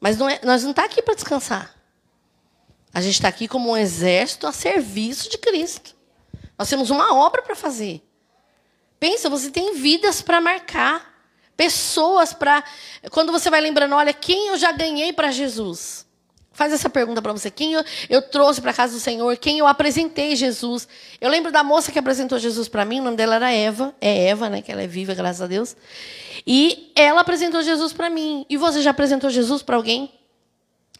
Mas 0.00 0.18
não 0.18 0.28
é, 0.28 0.40
nós 0.42 0.64
não 0.64 0.72
está 0.72 0.86
aqui 0.86 1.02
para 1.02 1.14
descansar. 1.14 1.72
A 2.92 3.00
gente 3.00 3.14
está 3.14 3.28
aqui 3.28 3.46
como 3.46 3.70
um 3.70 3.76
exército 3.76 4.48
a 4.48 4.52
serviço 4.52 5.30
de 5.30 5.38
Cristo. 5.38 5.94
Nós 6.58 6.68
temos 6.68 6.90
uma 6.90 7.14
obra 7.14 7.42
para 7.42 7.54
fazer. 7.54 8.02
Pensa, 9.00 9.30
você 9.30 9.50
tem 9.50 9.74
vidas 9.74 10.20
para 10.20 10.42
marcar, 10.42 11.10
pessoas 11.56 12.34
para. 12.34 12.62
Quando 13.10 13.32
você 13.32 13.48
vai 13.48 13.62
lembrando, 13.62 13.94
olha, 13.94 14.12
quem 14.12 14.48
eu 14.48 14.58
já 14.58 14.70
ganhei 14.72 15.10
para 15.10 15.30
Jesus? 15.30 16.06
Faz 16.52 16.74
essa 16.74 16.90
pergunta 16.90 17.22
para 17.22 17.32
você. 17.32 17.50
Quem 17.50 17.72
eu, 17.72 17.82
eu 18.10 18.20
trouxe 18.20 18.60
para 18.60 18.74
casa 18.74 18.92
do 18.92 19.00
Senhor? 19.00 19.34
Quem 19.38 19.58
eu 19.58 19.66
apresentei 19.66 20.36
Jesus? 20.36 20.86
Eu 21.18 21.30
lembro 21.30 21.50
da 21.50 21.64
moça 21.64 21.90
que 21.90 21.98
apresentou 21.98 22.38
Jesus 22.38 22.68
para 22.68 22.84
mim, 22.84 23.00
o 23.00 23.04
nome 23.04 23.16
dela 23.16 23.36
era 23.36 23.50
Eva. 23.50 23.94
É 23.98 24.26
Eva, 24.26 24.50
né? 24.50 24.60
Que 24.60 24.70
ela 24.70 24.82
é 24.82 24.86
viva, 24.86 25.14
graças 25.14 25.40
a 25.40 25.46
Deus. 25.46 25.74
E 26.46 26.92
ela 26.94 27.22
apresentou 27.22 27.62
Jesus 27.62 27.94
para 27.94 28.10
mim. 28.10 28.44
E 28.50 28.58
você 28.58 28.82
já 28.82 28.90
apresentou 28.90 29.30
Jesus 29.30 29.62
para 29.62 29.76
alguém? 29.76 30.12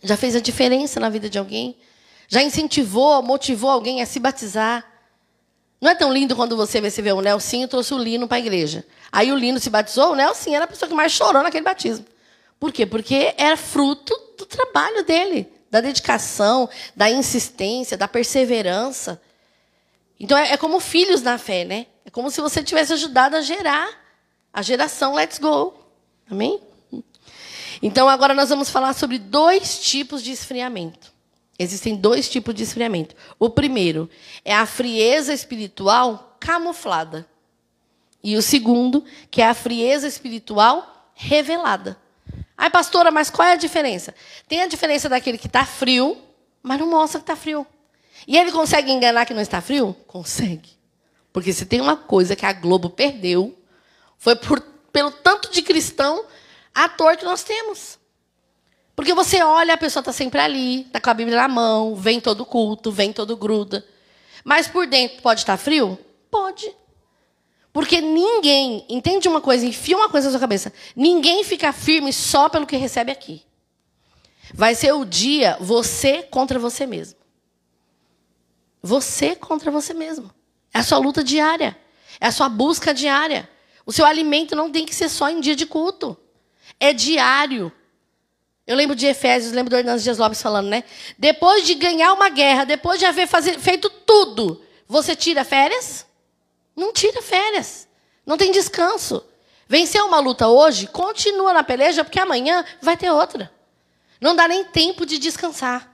Já 0.03 0.17
fez 0.17 0.35
a 0.35 0.41
diferença 0.41 0.99
na 0.99 1.11
vida 1.11 1.29
de 1.29 1.39
alguém? 1.39 1.77
Já 2.29 2.43
incentivou, 2.43 3.23
motivou 3.23 3.69
alguém 3.71 4.01
a 4.01 4.07
se 4.07 4.19
batizar? 4.19 4.90
Não 5.81 5.91
é 5.91 5.95
tão 5.95 6.13
lindo 6.13 6.37
quando 6.37 6.57
você 6.57 6.81
vê, 6.81 7.13
o 7.13 7.21
Nelsinho 7.21 7.67
trouxe 7.67 7.95
o 7.95 7.99
Lino 7.99 8.29
para 8.29 8.37
a 8.37 8.41
igreja. 8.41 8.85
Aí 9.11 9.33
o 9.33 9.37
Lino 9.37 9.59
se 9.59 9.71
batizou, 9.71 10.13
o 10.13 10.15
Nelsinho 10.15 10.57
era 10.57 10.67
a 10.67 10.69
pessoa 10.69 10.89
que 10.89 10.95
mais 10.95 11.13
chorou 11.13 11.43
naquele 11.43 11.65
batismo. 11.65 12.05
Por 12.59 12.71
quê? 12.71 12.85
Porque 12.85 13.35
era 13.39 13.57
fruto 13.57 14.15
do 14.37 14.45
trabalho 14.45 15.05
dele, 15.05 15.51
da 15.71 15.81
dedicação, 15.81 16.69
da 16.95 17.11
insistência, 17.11 17.97
da 17.97 18.07
perseverança. 18.07 19.21
Então 20.19 20.37
é, 20.37 20.53
é 20.53 20.57
como 20.59 20.79
filhos 20.81 21.23
na 21.23 21.39
fé, 21.39 21.65
né? 21.65 21.87
É 22.05 22.11
como 22.11 22.31
se 22.31 22.41
você 22.43 22.63
tivesse 22.63 22.93
ajudado 22.93 23.37
a 23.37 23.41
gerar 23.41 23.89
a 24.53 24.61
geração 24.61 25.15
Let's 25.15 25.39
Go. 25.39 25.75
Amém? 26.31 26.61
Então, 27.83 28.09
agora 28.09 28.35
nós 28.35 28.51
vamos 28.51 28.69
falar 28.69 28.93
sobre 28.93 29.19
dois 29.19 29.81
tipos 29.81 30.23
de 30.23 30.33
esfriamento. 30.33 31.13
Existem 31.63 31.95
dois 31.95 32.27
tipos 32.27 32.55
de 32.55 32.63
esfriamento. 32.63 33.15
O 33.39 33.51
primeiro 33.51 34.09
é 34.47 34.55
a 34.55 34.65
frieza 34.65 35.35
espiritual 35.35 36.39
camuflada. 36.41 37.29
E 38.25 38.35
o 38.35 38.41
segundo, 38.41 39.05
que 39.31 39.43
é 39.43 39.47
a 39.47 39.53
frieza 39.53 40.09
espiritual 40.09 41.13
revelada. 41.13 41.99
Ai, 42.57 42.71
pastora, 42.71 43.11
mas 43.11 43.29
qual 43.29 43.47
é 43.47 43.53
a 43.53 43.57
diferença? 43.57 44.15
Tem 44.49 44.63
a 44.63 44.67
diferença 44.67 45.07
daquele 45.07 45.37
que 45.37 45.49
está 45.49 45.67
frio, 45.67 46.17
mas 46.63 46.81
não 46.81 46.89
mostra 46.89 47.21
que 47.21 47.25
está 47.25 47.37
frio. 47.37 47.67
E 48.27 48.39
ele 48.39 48.53
consegue 48.53 48.91
enganar 48.91 49.27
que 49.27 49.35
não 49.35 49.43
está 49.43 49.61
frio? 49.61 49.95
Consegue. 50.07 50.71
Porque 51.31 51.53
se 51.53 51.67
tem 51.67 51.83
uma 51.83 51.95
coisa 51.95 52.35
que 52.35 52.47
a 52.47 52.55
Globo 52.55 52.89
perdeu, 52.89 53.55
foi 54.17 54.35
por, 54.35 54.63
pelo 54.91 55.11
tanto 55.11 55.51
de 55.51 55.61
cristão 55.61 56.25
ator 56.75 57.19
que 57.19 57.25
nós 57.27 57.45
temos. 57.45 58.00
Porque 58.95 59.15
você 59.15 59.43
olha, 59.43 59.75
a 59.75 59.79
pessoa 59.79 60.01
está 60.01 60.13
sempre 60.13 60.41
ali, 60.41 60.83
está 60.83 61.01
com 61.01 61.11
a 61.11 61.15
Bíblia 61.15 61.37
na 61.37 61.49
mão, 61.49 61.95
vem 61.95 62.21
todo 62.21 62.45
culto, 62.45 62.93
vem 62.93 63.13
todo 63.13 63.37
gruda. 63.37 63.85
Mas 64.45 64.69
por 64.69 64.87
dentro 64.87 65.23
pode 65.23 65.41
estar 65.41 65.57
frio? 65.57 65.99
Pode. 66.31 66.75
Porque 67.73 68.01
ninguém, 68.01 68.85
entende 68.89 69.29
uma 69.29 69.41
coisa, 69.41 69.65
enfia 69.65 69.97
uma 69.97 70.09
coisa 70.09 70.27
na 70.27 70.33
sua 70.33 70.41
cabeça. 70.41 70.73
Ninguém 70.95 71.45
fica 71.45 71.73
firme 71.73 72.13
só 72.13 72.49
pelo 72.49 72.67
que 72.67 72.77
recebe 72.77 73.13
aqui. 73.13 73.43
Vai 74.53 74.75
ser 74.75 74.93
o 74.93 75.05
dia 75.05 75.57
você 75.61 76.23
contra 76.25 76.59
você 76.59 76.87
mesmo. 76.87 77.19
Você 78.83 79.37
contra 79.37 79.71
você 79.71 79.95
mesmo. 79.95 80.31
É 80.75 80.79
a 80.81 80.83
sua 80.83 80.99
luta 80.99 81.23
diária. 81.23 81.77
É 82.21 82.27
a 82.27 82.33
sua 82.33 82.49
busca 82.49 82.93
diária. 82.93 83.49
O 83.87 83.93
seu 83.93 84.05
alimento 84.05 84.57
não 84.57 84.71
tem 84.71 84.85
que 84.85 84.95
ser 84.95 85.09
só 85.09 85.29
em 85.29 85.41
dia 85.41 85.55
de 85.55 85.67
culto. 85.67 86.17
É 86.79 86.93
diário. 86.93 87.73
Eu 88.71 88.77
lembro 88.77 88.95
de 88.95 89.05
Efésios, 89.05 89.53
lembro 89.53 89.69
do 89.69 89.77
Hernandes 89.77 90.05
Dias 90.05 90.17
Lopes 90.17 90.41
falando, 90.41 90.69
né? 90.69 90.85
Depois 91.19 91.67
de 91.67 91.75
ganhar 91.75 92.13
uma 92.13 92.29
guerra, 92.29 92.63
depois 92.63 93.01
de 93.01 93.05
haver 93.05 93.27
fazer, 93.27 93.59
feito 93.59 93.91
tudo, 93.91 94.63
você 94.87 95.17
tira 95.17 95.45
férias? 95.45 96.07
Não 96.77 96.93
tira 96.93 97.21
férias. 97.21 97.89
Não 98.25 98.37
tem 98.37 98.53
descanso. 98.53 99.25
Venceu 99.67 100.07
uma 100.07 100.21
luta 100.21 100.47
hoje, 100.47 100.87
continua 100.87 101.53
na 101.53 101.65
peleja, 101.65 102.05
porque 102.05 102.21
amanhã 102.21 102.65
vai 102.81 102.97
ter 102.97 103.11
outra. 103.11 103.53
Não 104.21 104.37
dá 104.37 104.47
nem 104.47 104.63
tempo 104.63 105.05
de 105.05 105.19
descansar. 105.19 105.93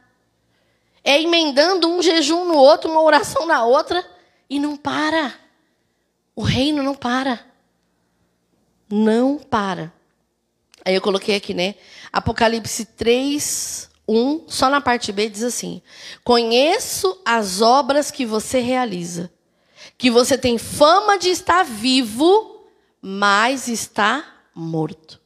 É 1.03 1.19
emendando 1.19 1.89
um 1.89 2.03
jejum 2.03 2.45
no 2.45 2.59
outro, 2.59 2.91
uma 2.91 3.01
oração 3.01 3.47
na 3.47 3.65
outra, 3.65 4.07
e 4.51 4.61
não 4.61 4.77
para. 4.77 5.33
O 6.35 6.43
reino 6.43 6.83
não 6.83 6.95
para. 6.95 7.41
Não 8.87 9.39
para. 9.39 9.96
Aí 10.87 10.95
eu 10.95 11.01
coloquei 11.01 11.35
aqui, 11.35 11.53
né? 11.53 11.75
Apocalipse 12.13 12.85
3, 12.85 13.91
1, 14.07 14.45
só 14.47 14.71
na 14.71 14.81
parte 14.81 15.11
B 15.11 15.29
diz 15.29 15.43
assim: 15.43 15.83
Conheço 16.23 17.21
as 17.25 17.61
obras 17.61 18.13
que 18.13 18.25
você 18.25 18.61
realiza, 18.61 19.29
que 19.99 20.13
você 20.13 20.39
tem 20.39 20.59
fama 20.59 21.19
de 21.19 21.31
estar 21.31 21.65
vivo, 21.65 22.69
mas 23.03 23.67
está 23.67 24.25
morto. 24.55 25.21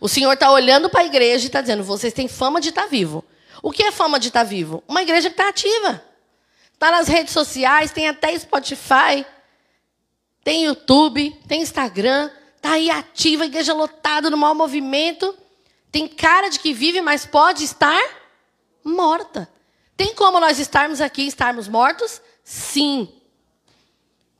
O 0.00 0.08
Senhor 0.08 0.32
está 0.32 0.50
olhando 0.50 0.88
para 0.88 1.02
a 1.02 1.04
igreja 1.04 1.44
e 1.44 1.48
está 1.48 1.60
dizendo: 1.60 1.84
vocês 1.84 2.14
têm 2.14 2.26
fama 2.26 2.58
de 2.58 2.70
estar 2.70 2.86
vivo. 2.86 3.22
O 3.62 3.70
que 3.70 3.82
é 3.82 3.92
fama 3.92 4.18
de 4.18 4.28
estar 4.28 4.44
vivo? 4.44 4.82
Uma 4.88 5.02
igreja 5.02 5.28
que 5.28 5.34
está 5.34 5.50
ativa. 5.50 6.02
Está 6.72 6.90
nas 6.90 7.06
redes 7.06 7.34
sociais, 7.34 7.92
tem 7.92 8.08
até 8.08 8.36
Spotify, 8.38 9.26
tem 10.42 10.64
YouTube, 10.64 11.38
tem 11.46 11.60
Instagram, 11.60 12.30
está 12.62 12.74
aí 12.74 12.88
ativa, 12.88 13.44
igreja 13.44 13.74
lotada, 13.74 14.30
no 14.30 14.36
maior 14.36 14.54
movimento. 14.54 15.36
Tem 15.90 16.06
cara 16.06 16.48
de 16.48 16.60
que 16.60 16.72
vive, 16.72 17.00
mas 17.00 17.26
pode 17.26 17.64
estar 17.64 18.00
morta. 18.84 19.48
Tem 19.96 20.14
como 20.14 20.38
nós 20.38 20.60
estarmos 20.60 21.00
aqui 21.00 21.22
e 21.22 21.26
estarmos 21.26 21.66
mortos? 21.66 22.22
Sim. 22.44 23.12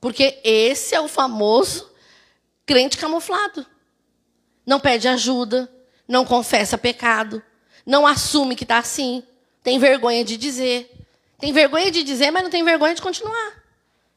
Porque 0.01 0.41
esse 0.45 0.95
é 0.95 1.01
o 1.01 1.09
famoso 1.09 1.91
crente 2.65 2.97
camuflado. 2.97 3.67
Não 4.65 4.79
pede 4.79 5.09
ajuda, 5.09 5.69
não 6.07 6.25
confessa 6.25 6.79
pecado, 6.79 7.43
não 7.85 8.07
assume 8.07 8.55
que 8.55 8.63
está 8.63 8.79
assim, 8.79 9.25
tem 9.65 9.81
vergonha 9.81 10.25
de 10.25 10.37
dizer. 10.37 10.89
Tem 11.41 11.53
vergonha 11.53 11.91
de 11.91 12.05
dizer, 12.05 12.31
mas 12.31 12.45
não 12.45 12.51
tem 12.51 12.63
vergonha 12.63 12.95
de 12.95 13.03
continuar. 13.03 13.62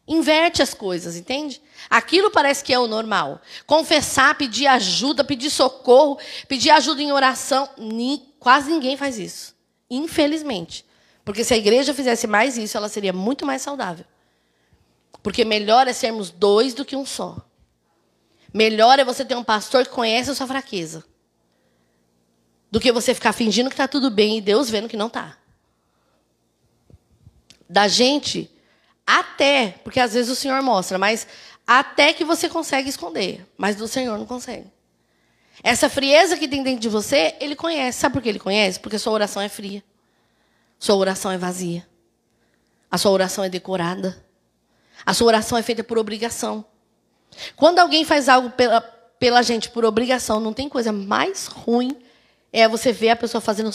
Inverte 0.08 0.62
as 0.62 0.74
coisas, 0.74 1.16
entende? 1.16 1.62
Aquilo 1.90 2.30
parece 2.30 2.64
que 2.64 2.74
é 2.74 2.78
o 2.78 2.88
normal. 2.88 3.42
Confessar, 3.66 4.38
pedir 4.38 4.68
ajuda, 4.68 5.24
pedir 5.24 5.50
socorro, 5.50 6.20
pedir 6.48 6.70
ajuda 6.70 7.02
em 7.02 7.12
oração. 7.12 7.70
Quase 8.40 8.70
ninguém 8.70 8.96
faz 8.96 9.18
isso. 9.18 9.56
Infelizmente. 9.90 10.86
Porque 11.24 11.44
se 11.44 11.54
a 11.54 11.58
igreja 11.58 11.94
fizesse 11.94 12.28
mais 12.28 12.58
isso, 12.58 12.78
ela 12.78 12.88
seria 12.88 13.12
muito 13.12 13.46
mais 13.46 13.64
saudável. 13.64 14.06
Porque 15.24 15.44
melhor 15.44 15.88
é 15.88 15.94
sermos 15.94 16.30
dois 16.30 16.76
do 16.76 16.86
que 16.86 16.96
um 16.96 17.06
só. 17.06 17.38
Melhor 18.54 19.00
é 19.00 19.04
você 19.04 19.26
ter 19.26 19.36
um 19.36 19.44
pastor 19.44 19.86
que 19.86 19.92
conhece 19.92 20.30
a 20.30 20.36
sua 20.36 20.46
fraqueza. 20.46 21.04
Do 22.70 22.80
que 22.80 22.92
você 22.92 23.14
ficar 23.14 23.34
fingindo 23.34 23.70
que 23.70 23.74
está 23.74 23.88
tudo 23.88 24.12
bem 24.12 24.38
e 24.38 24.42
Deus 24.42 24.70
vendo 24.70 24.88
que 24.88 24.98
não 24.98 25.08
está 25.08 25.38
da 27.70 27.88
gente 27.88 28.50
até, 29.06 29.76
porque 29.84 30.00
às 30.00 30.14
vezes 30.14 30.32
o 30.32 30.36
Senhor 30.36 30.62
mostra, 30.62 30.98
mas 30.98 31.28
até 31.66 32.14
que 32.14 32.24
você 32.24 32.50
consegue 32.50 32.90
esconder, 32.90 33.46
mas 33.58 33.76
do 33.76 33.88
Senhor 33.88 34.18
não 34.18 34.26
consegue. 34.26 34.68
Essa 35.64 35.90
frieza 35.90 36.38
que 36.38 36.48
tem 36.48 36.64
dentro 36.64 36.82
de 36.82 36.90
você, 36.90 37.36
ele 37.40 37.56
conhece. 37.56 38.00
Sabe 38.00 38.14
por 38.14 38.22
que 38.22 38.30
ele 38.30 38.40
conhece? 38.40 38.80
Porque 38.80 39.00
sua 39.00 39.14
oração 39.14 39.42
é 39.42 39.50
fria. 39.50 39.84
Sua 40.78 40.96
oração 40.96 41.32
é 41.32 41.38
vazia. 41.38 41.88
A 42.92 42.98
sua 42.98 43.12
oração 43.12 43.44
é 43.44 43.50
decorada. 43.50 44.24
A 45.06 45.14
sua 45.14 45.28
oração 45.28 45.58
é 45.58 45.62
feita 45.62 45.84
por 45.84 45.98
obrigação. 45.98 46.66
Quando 47.56 47.80
alguém 47.80 48.04
faz 48.06 48.28
algo 48.30 48.50
pela, 48.52 48.82
pela 48.82 49.42
gente 49.42 49.70
por 49.70 49.86
obrigação, 49.86 50.40
não 50.40 50.54
tem 50.54 50.68
coisa 50.68 50.92
mais 50.92 51.48
ruim 51.48 51.98
é 52.52 52.68
você 52.70 52.94
ver 52.94 53.10
a 53.10 53.16
pessoa 53.18 53.42
fazendo 53.42 53.70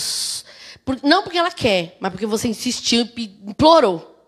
não 1.02 1.22
porque 1.22 1.36
ela 1.36 1.50
quer, 1.50 1.98
mas 2.00 2.10
porque 2.10 2.24
você 2.24 2.48
insistiu 2.48 3.06
e 3.16 3.38
implorou. 3.46 4.19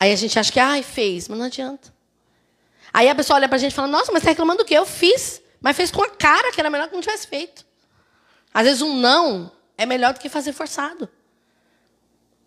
Aí 0.00 0.12
a 0.12 0.16
gente 0.16 0.38
acha 0.38 0.50
que, 0.50 0.58
ai, 0.58 0.82
fez, 0.82 1.28
mas 1.28 1.38
não 1.38 1.44
adianta. 1.44 1.92
Aí 2.90 3.08
a 3.08 3.14
pessoa 3.14 3.36
olha 3.36 3.48
pra 3.48 3.58
gente 3.58 3.72
e 3.72 3.74
fala, 3.74 3.86
nossa, 3.86 4.10
mas 4.10 4.22
está 4.22 4.30
reclamando 4.30 4.64
do 4.64 4.66
quê? 4.66 4.74
Eu 4.74 4.86
fiz. 4.86 5.42
Mas 5.60 5.76
fez 5.76 5.90
com 5.90 6.02
a 6.02 6.08
cara 6.08 6.50
que 6.50 6.58
era 6.58 6.70
melhor 6.70 6.88
que 6.88 6.94
não 6.94 7.02
tivesse 7.02 7.26
feito. 7.26 7.66
Às 8.52 8.64
vezes 8.64 8.82
um 8.82 8.96
não 8.96 9.52
é 9.76 9.84
melhor 9.84 10.14
do 10.14 10.18
que 10.18 10.30
fazer 10.30 10.54
forçado. 10.54 11.08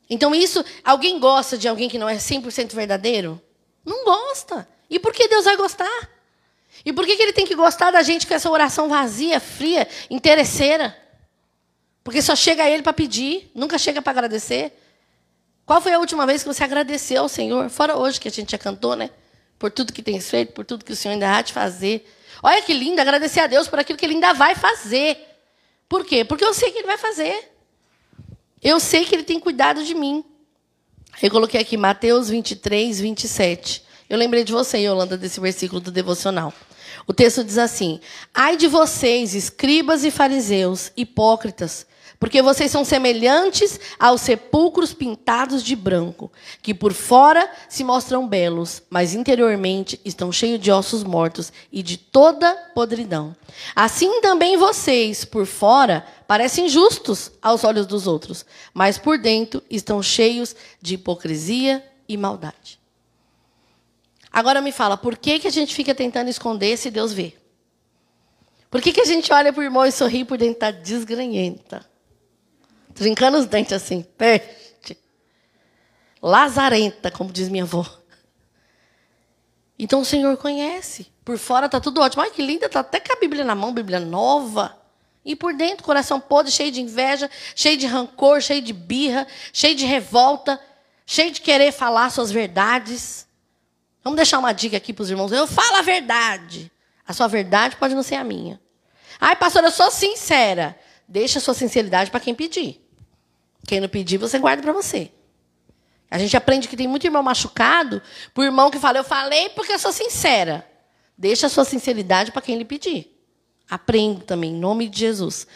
Então 0.10 0.34
isso, 0.34 0.66
alguém 0.84 1.20
gosta 1.20 1.58
de 1.58 1.68
alguém 1.68 1.88
que 1.88 1.98
não 1.98 2.10
é 2.10 2.16
100% 2.16 2.74
verdadeiro? 2.74 3.42
Não 3.86 4.04
gosta. 4.04 4.68
E 4.90 5.00
por 5.00 5.14
que 5.14 5.28
Deus 5.28 5.46
vai 5.46 5.56
gostar? 5.56 6.10
E 6.84 6.92
por 6.92 7.06
que, 7.06 7.16
que 7.16 7.22
ele 7.22 7.34
tem 7.34 7.46
que 7.46 7.56
gostar 7.56 7.92
da 7.92 8.02
gente 8.02 8.28
com 8.28 8.34
essa 8.34 8.50
oração 8.50 8.90
vazia, 8.90 9.40
fria, 9.40 9.88
interesseira? 10.10 10.98
Porque 12.04 12.22
só 12.22 12.36
chega 12.36 12.64
a 12.64 12.70
ele 12.70 12.84
para 12.84 12.94
pedir, 12.94 13.50
nunca 13.56 13.78
chega 13.78 14.02
para 14.02 14.12
agradecer. 14.12 14.78
Qual 15.66 15.82
foi 15.82 15.94
a 15.94 16.00
última 16.00 16.26
vez 16.26 16.44
que 16.44 16.48
você 16.48 16.64
agradeceu 16.64 17.22
ao 17.22 17.30
Senhor? 17.30 17.70
Fora 17.70 17.98
hoje 17.98 18.20
que 18.20 18.28
a 18.28 18.32
gente 18.32 18.52
já 18.52 18.58
cantou, 18.58 18.96
né? 18.96 19.10
Por 19.58 19.72
tudo 19.72 19.94
que 19.94 20.02
tens 20.02 20.30
feito, 20.30 20.52
por 20.54 20.66
tudo 20.66 20.84
que 20.84 20.92
o 20.92 20.96
Senhor 20.96 21.14
ainda 21.14 21.36
há 21.36 21.42
de 21.42 21.54
fazer. 21.54 22.06
Olha 22.42 22.62
que 22.62 22.74
lindo 22.74 23.00
agradecer 23.00 23.40
a 23.40 23.48
Deus 23.48 23.68
por 23.68 23.80
aquilo 23.80 23.98
que 23.98 24.06
Ele 24.06 24.16
ainda 24.16 24.34
vai 24.34 24.56
fazer. 24.56 25.18
Por 25.88 26.06
quê? 26.06 26.26
Porque 26.26 26.44
eu 26.44 26.54
sei 26.54 26.72
que 26.72 26.80
Ele 26.80 26.88
vai 26.88 26.98
fazer. 26.98 27.52
Eu 28.62 28.80
sei 28.80 29.06
que 29.06 29.16
Ele 29.16 29.24
tem 29.24 29.40
cuidado 29.40 29.84
de 29.86 29.94
mim. 29.94 30.26
Eu 31.22 31.32
coloquei 31.32 31.62
aqui 31.62 31.78
Mateus 31.78 32.30
23, 32.30 33.00
27. 33.00 33.86
Eu 34.10 34.18
lembrei 34.18 34.44
de 34.44 34.52
você, 34.52 34.80
Yolanda, 34.80 35.18
desse 35.18 35.40
versículo 35.40 35.80
do 35.80 35.92
devocional. 35.92 36.54
O 37.08 37.14
texto 37.14 37.44
diz 37.44 37.58
assim: 37.58 38.02
Ai 38.34 38.58
de 38.58 38.68
vocês, 38.68 39.34
escribas 39.34 40.04
e 40.04 40.12
fariseus, 40.12 40.92
hipócritas, 40.98 41.86
porque 42.24 42.42
vocês 42.42 42.72
são 42.72 42.86
semelhantes 42.86 43.78
aos 44.00 44.22
sepulcros 44.22 44.94
pintados 44.94 45.62
de 45.62 45.76
branco, 45.76 46.32
que 46.62 46.74
por 46.74 46.94
fora 46.94 47.52
se 47.68 47.84
mostram 47.84 48.26
belos, 48.26 48.82
mas 48.90 49.14
interiormente 49.14 50.00
estão 50.06 50.32
cheios 50.32 50.62
de 50.62 50.72
ossos 50.72 51.04
mortos 51.04 51.52
e 51.70 51.84
de 51.84 51.98
toda 51.98 52.56
podridão. 52.74 53.36
Assim 53.76 54.22
também 54.22 54.56
vocês, 54.56 55.26
por 55.26 55.46
fora, 55.46 56.08
parecem 56.26 56.70
justos 56.70 57.30
aos 57.42 57.66
olhos 57.66 57.86
dos 57.86 58.08
outros, 58.08 58.46
mas 58.74 58.98
por 58.98 59.18
dentro 59.18 59.62
estão 59.70 60.02
cheios 60.02 60.56
de 60.82 60.94
hipocrisia 60.94 61.84
e 62.08 62.16
maldade. 62.16 62.80
Agora 64.32 64.62
me 64.62 64.72
fala, 64.72 64.96
por 64.96 65.18
que, 65.18 65.40
que 65.40 65.48
a 65.50 65.52
gente 65.52 65.76
fica 65.76 65.94
tentando 65.94 66.30
esconder 66.30 66.78
se 66.78 66.90
Deus 66.90 67.12
vê? 67.12 67.34
Por 68.72 68.82
que, 68.82 68.94
que 68.94 69.02
a 69.02 69.06
gente 69.06 69.34
olha 69.34 69.52
para 69.52 69.60
o 69.60 69.64
irmão 69.66 69.86
e 69.86 69.92
sorri 69.92 70.24
por 70.24 70.38
dentro 70.38 70.62
da 70.62 70.72
desgranhenta? 70.72 71.92
Trincando 72.94 73.38
os 73.38 73.46
dentes 73.46 73.74
assim, 73.74 74.02
peste. 74.02 74.98
Lazarenta, 76.22 77.12
como 77.12 77.32
diz 77.32 77.50
minha 77.50 77.64
avó. 77.64 77.86
Então 79.78 80.02
o 80.02 80.06
Senhor 80.06 80.38
conhece. 80.38 81.12
Por 81.26 81.38
fora 81.38 81.66
está 81.66 81.80
tudo 81.80 82.02
ótimo. 82.02 82.22
Ai, 82.22 82.32
que 82.32 82.42
linda, 82.42 82.68
está 82.68 82.82
até 82.82 83.00
com 83.00 83.14
a 83.14 83.20
Bíblia 83.20 83.44
na 83.44 83.56
mão, 83.56 83.74
Bíblia 83.74 84.00
nova. 84.00 84.78
E 85.26 85.36
por 85.36 85.54
dentro, 85.54 85.84
coração 85.84 86.20
podre, 86.20 86.52
cheio 86.52 86.72
de 86.72 86.82
inveja, 86.82 87.30
cheio 87.56 87.78
de 87.78 87.88
rancor, 87.88 88.42
cheio 88.42 88.62
de 88.62 88.74
birra, 88.74 89.26
cheio 89.54 89.76
de 89.76 89.86
revolta, 89.86 90.60
cheio 91.06 91.32
de 91.32 91.42
querer 91.42 91.72
falar 91.72 92.10
suas 92.10 92.32
verdades. 92.32 93.26
Vamos 94.04 94.18
deixar 94.18 94.40
uma 94.40 94.52
dica 94.52 94.76
aqui 94.76 94.92
para 94.92 95.04
os 95.04 95.10
irmãos. 95.10 95.32
Eu 95.32 95.48
falo 95.48 95.78
a 95.78 95.82
verdade. 95.82 96.70
A 97.08 97.14
sua 97.14 97.28
verdade 97.28 97.78
pode 97.78 97.96
não 97.96 98.04
ser 98.04 98.16
a 98.16 98.24
minha. 98.24 98.60
Ai, 99.20 99.36
pastora, 99.36 99.68
eu 99.68 99.72
sou 99.72 99.90
sincera. 99.90 100.78
Deixa 101.08 101.40
a 101.40 101.42
sua 101.42 101.54
sinceridade 101.54 102.12
para 102.12 102.20
quem 102.20 102.36
pedir. 102.36 102.83
Quem 103.66 103.80
não 103.80 103.90
pedir, 103.90 104.18
você 104.18 104.38
guarda 104.38 104.62
para 104.62 104.74
você. 104.74 105.12
A 106.12 106.18
gente 106.18 106.38
aprende 106.38 106.68
que 106.68 106.78
tem 106.78 106.88
muito 106.88 107.06
irmão 107.06 107.24
machucado 107.24 108.02
por 108.34 108.46
irmão 108.46 108.70
que 108.70 108.78
fala, 108.78 109.00
eu 109.00 109.04
falei 109.04 109.50
porque 109.50 109.74
eu 109.74 109.80
sou 109.80 109.92
sincera. 109.92 110.70
Deixa 111.18 111.48
a 111.48 111.50
sua 111.50 111.66
sinceridade 111.66 112.32
para 112.32 112.42
quem 112.42 112.58
lhe 112.58 112.66
pedir. 112.66 113.10
Aprenda 113.70 114.24
também, 114.24 114.52
em 114.52 114.60
nome 114.60 114.88
de 114.88 115.00
Jesus. 115.00 115.48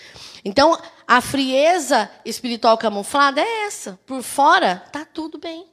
Então, 0.44 0.80
a 1.08 1.22
frieza 1.22 2.10
espiritual 2.26 2.78
camuflada 2.78 3.42
é 3.42 3.66
essa. 3.66 4.00
Por 4.06 4.24
fora, 4.24 4.84
tá 4.92 5.06
tudo 5.06 5.38
bem. 5.38 5.68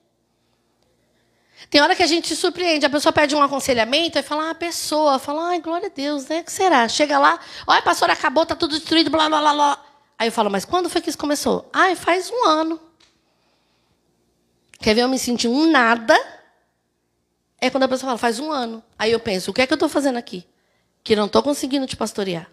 Tem 1.70 1.80
hora 1.80 1.96
que 1.96 2.02
a 2.02 2.06
gente 2.06 2.28
se 2.28 2.36
surpreende. 2.36 2.84
A 2.84 2.90
pessoa 2.90 3.12
pede 3.12 3.34
um 3.34 3.42
aconselhamento 3.42 4.18
e 4.18 4.22
fala, 4.22 4.48
ah, 4.48 4.50
a 4.50 4.54
pessoa 4.54 5.18
fala, 5.18 5.48
ai, 5.48 5.60
glória 5.60 5.86
a 5.88 5.90
Deus, 5.94 6.26
né? 6.26 6.40
O 6.40 6.44
que 6.44 6.52
será? 6.52 6.88
Chega 6.88 7.18
lá, 7.18 7.38
olha, 7.66 7.82
pastor, 7.82 8.10
acabou, 8.10 8.44
tá 8.44 8.54
tudo 8.54 8.78
destruído, 8.78 9.10
blá, 9.10 9.28
blá, 9.28 9.40
blá, 9.40 9.54
blá. 9.54 9.84
Aí 10.18 10.28
eu 10.28 10.32
falo, 10.32 10.50
mas 10.50 10.64
quando 10.64 10.88
foi 10.88 11.00
que 11.00 11.08
isso 11.08 11.18
começou? 11.18 11.68
Ah, 11.72 11.94
faz 11.96 12.30
um 12.30 12.44
ano. 12.44 12.80
Quer 14.78 14.94
ver 14.94 15.02
eu 15.02 15.08
me 15.08 15.18
sentir 15.18 15.48
um 15.48 15.70
nada? 15.70 16.14
É 17.60 17.70
quando 17.70 17.84
a 17.84 17.88
pessoa 17.88 18.08
fala, 18.08 18.18
faz 18.18 18.38
um 18.38 18.52
ano. 18.52 18.82
Aí 18.98 19.10
eu 19.10 19.20
penso, 19.20 19.50
o 19.50 19.54
que 19.54 19.62
é 19.62 19.66
que 19.66 19.72
eu 19.72 19.76
estou 19.76 19.88
fazendo 19.88 20.16
aqui? 20.18 20.46
Que 21.02 21.16
não 21.16 21.26
estou 21.26 21.42
conseguindo 21.42 21.86
te 21.86 21.96
pastorear. 21.96 22.50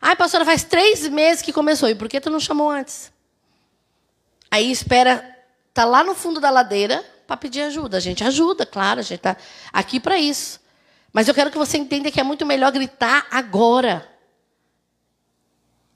Ai, 0.00 0.14
pastora, 0.14 0.44
faz 0.44 0.62
três 0.64 1.08
meses 1.08 1.42
que 1.42 1.52
começou. 1.52 1.88
E 1.88 1.94
por 1.94 2.08
que 2.08 2.20
tu 2.20 2.30
não 2.30 2.38
chamou 2.38 2.70
antes? 2.70 3.12
Aí 4.50 4.70
espera, 4.70 5.36
tá 5.74 5.84
lá 5.84 6.02
no 6.04 6.14
fundo 6.14 6.40
da 6.40 6.50
ladeira 6.50 7.04
para 7.26 7.36
pedir 7.36 7.62
ajuda. 7.62 7.96
A 7.96 8.00
gente 8.00 8.24
ajuda, 8.24 8.64
claro, 8.64 9.00
a 9.00 9.02
gente 9.02 9.18
está 9.18 9.36
aqui 9.72 10.00
para 10.00 10.18
isso. 10.18 10.60
Mas 11.12 11.26
eu 11.26 11.34
quero 11.34 11.50
que 11.50 11.58
você 11.58 11.76
entenda 11.76 12.10
que 12.10 12.20
é 12.20 12.22
muito 12.22 12.46
melhor 12.46 12.70
gritar 12.70 13.26
agora. 13.30 14.08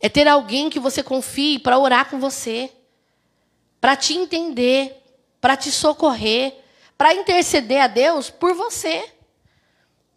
É 0.03 0.09
ter 0.09 0.27
alguém 0.27 0.69
que 0.69 0.81
você 0.81 1.01
confie 1.01 1.61
para 1.61 1.79
orar 1.79 2.11
com 2.11 2.19
você, 2.19 2.71
para 3.81 3.95
te 3.95 4.15
entender, 4.15 5.01
para 5.41 5.57
te 5.57 5.71
socorrer, 5.71 6.55
para 6.99 7.15
interceder 7.15 7.81
a 7.81 7.87
Deus 7.87 8.29
por 8.29 8.53
você. 8.53 9.09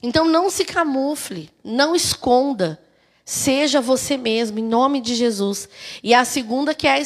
Então 0.01 0.25
não 0.25 0.49
se 0.49 0.65
camufle, 0.65 1.51
não 1.63 1.95
esconda. 1.95 2.81
Seja 3.23 3.81
você 3.81 4.17
mesmo, 4.17 4.59
em 4.59 4.63
nome 4.63 5.01
de 5.01 5.15
Jesus. 5.15 5.67
E 6.03 6.13
a 6.13 6.23
segunda, 6.25 6.75
que 6.75 6.87
é 6.87 7.03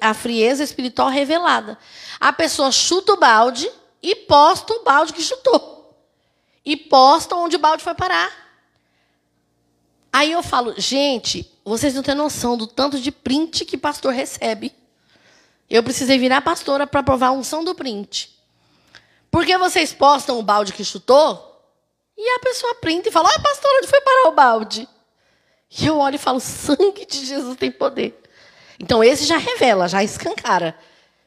a, 0.00 0.14
frieza 0.14 0.64
espiritual 0.64 1.08
revelada. 1.08 1.78
A 2.18 2.32
pessoa 2.32 2.72
chuta 2.72 3.12
o 3.12 3.18
balde 3.18 3.70
e 4.02 4.14
posta 4.14 4.72
o 4.72 4.82
balde 4.82 5.12
que 5.12 5.22
chutou. 5.22 5.94
E 6.64 6.74
posta 6.74 7.36
onde 7.36 7.56
o 7.56 7.58
balde 7.58 7.82
foi 7.82 7.94
parar. 7.94 8.32
Aí 10.10 10.32
eu 10.32 10.42
falo, 10.42 10.74
gente, 10.78 11.44
vocês 11.68 11.94
não 11.94 12.02
têm 12.02 12.14
noção 12.14 12.56
do 12.56 12.66
tanto 12.66 13.00
de 13.00 13.10
print 13.10 13.64
que 13.64 13.76
pastor 13.76 14.12
recebe. 14.12 14.74
Eu 15.68 15.82
precisei 15.82 16.18
virar 16.18 16.40
pastora 16.40 16.86
para 16.86 17.02
provar 17.02 17.28
a 17.28 17.32
unção 17.32 17.62
do 17.62 17.74
print. 17.74 18.36
Porque 19.30 19.56
vocês 19.58 19.92
postam 19.92 20.38
o 20.38 20.42
balde 20.42 20.72
que 20.72 20.84
chutou 20.84 21.44
e 22.16 22.36
a 22.36 22.40
pessoa 22.40 22.74
printa 22.76 23.08
e 23.08 23.12
fala: 23.12 23.28
Ah, 23.28 23.40
pastora, 23.40 23.78
onde 23.78 23.86
foi 23.86 24.00
parar 24.00 24.28
o 24.28 24.32
balde? 24.32 24.88
E 25.70 25.86
eu 25.86 25.98
olho 25.98 26.16
e 26.16 26.18
falo: 26.18 26.40
sangue 26.40 27.06
de 27.06 27.26
Jesus 27.26 27.56
tem 27.56 27.70
poder. 27.70 28.20
Então 28.80 29.04
esse 29.04 29.24
já 29.24 29.36
revela, 29.36 29.88
já 29.88 30.02
escancara. 30.02 30.76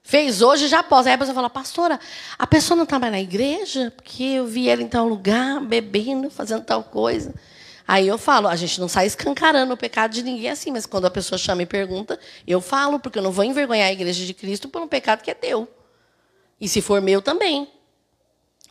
Fez 0.03 0.41
hoje, 0.41 0.67
já 0.67 0.81
posta. 0.81 1.09
Aí 1.09 1.15
a 1.15 1.17
pessoa 1.17 1.35
fala: 1.35 1.49
Pastora, 1.49 1.99
a 2.37 2.47
pessoa 2.47 2.75
não 2.75 2.83
está 2.83 2.97
mais 2.97 3.11
na 3.11 3.21
igreja 3.21 3.93
porque 3.95 4.23
eu 4.23 4.47
vi 4.47 4.67
ela 4.67 4.81
em 4.81 4.87
tal 4.87 5.07
lugar, 5.07 5.61
bebendo, 5.61 6.29
fazendo 6.29 6.63
tal 6.63 6.83
coisa. 6.83 7.33
Aí 7.91 8.07
eu 8.07 8.17
falo, 8.17 8.47
a 8.47 8.55
gente 8.55 8.79
não 8.79 8.87
sai 8.87 9.05
escancarando 9.05 9.73
o 9.73 9.75
pecado 9.75 10.13
de 10.13 10.23
ninguém 10.23 10.49
assim, 10.49 10.71
mas 10.71 10.85
quando 10.85 11.07
a 11.07 11.11
pessoa 11.11 11.37
chama 11.37 11.63
e 11.63 11.65
pergunta, 11.65 12.17
eu 12.47 12.61
falo, 12.61 13.01
porque 13.01 13.19
eu 13.19 13.21
não 13.21 13.33
vou 13.33 13.43
envergonhar 13.43 13.89
a 13.89 13.91
igreja 13.91 14.25
de 14.25 14.33
Cristo 14.33 14.69
por 14.69 14.81
um 14.81 14.87
pecado 14.87 15.21
que 15.21 15.29
é 15.29 15.33
teu. 15.33 15.67
E 16.57 16.69
se 16.69 16.81
for 16.81 17.01
meu 17.01 17.21
também. 17.21 17.67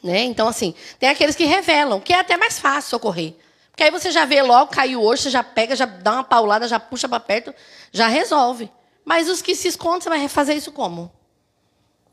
Né? 0.03 0.23
Então, 0.23 0.49
assim, 0.49 0.75
tem 0.99 1.07
aqueles 1.07 1.37
que 1.37 1.45
revelam, 1.45 2.01
que 2.01 2.15
é 2.15 2.19
até 2.19 2.39
mais 2.39 2.59
fácil 2.59 2.89
socorrer. 2.89 3.35
Porque 3.71 3.83
aí 3.83 3.91
você 3.91 4.11
já 4.11 4.25
vê 4.25 4.41
logo, 4.41 4.73
caiu 4.73 5.03
hoje, 5.03 5.25
você 5.25 5.31
já 5.31 5.45
pega, 5.45 5.77
já 5.77 5.85
dá 5.85 6.13
uma 6.15 6.25
paulada, 6.25 6.67
já 6.67 6.81
puxa 6.81 7.07
para 7.07 7.21
perto, 7.21 7.55
já 7.93 8.09
resolve. 8.09 8.71
Mas 9.05 9.29
os 9.29 9.43
que 9.43 9.55
se 9.55 9.69
escondem, 9.69 10.01
você 10.01 10.09
vai 10.09 10.29
fazer 10.29 10.55
isso 10.55 10.73
como? 10.73 11.13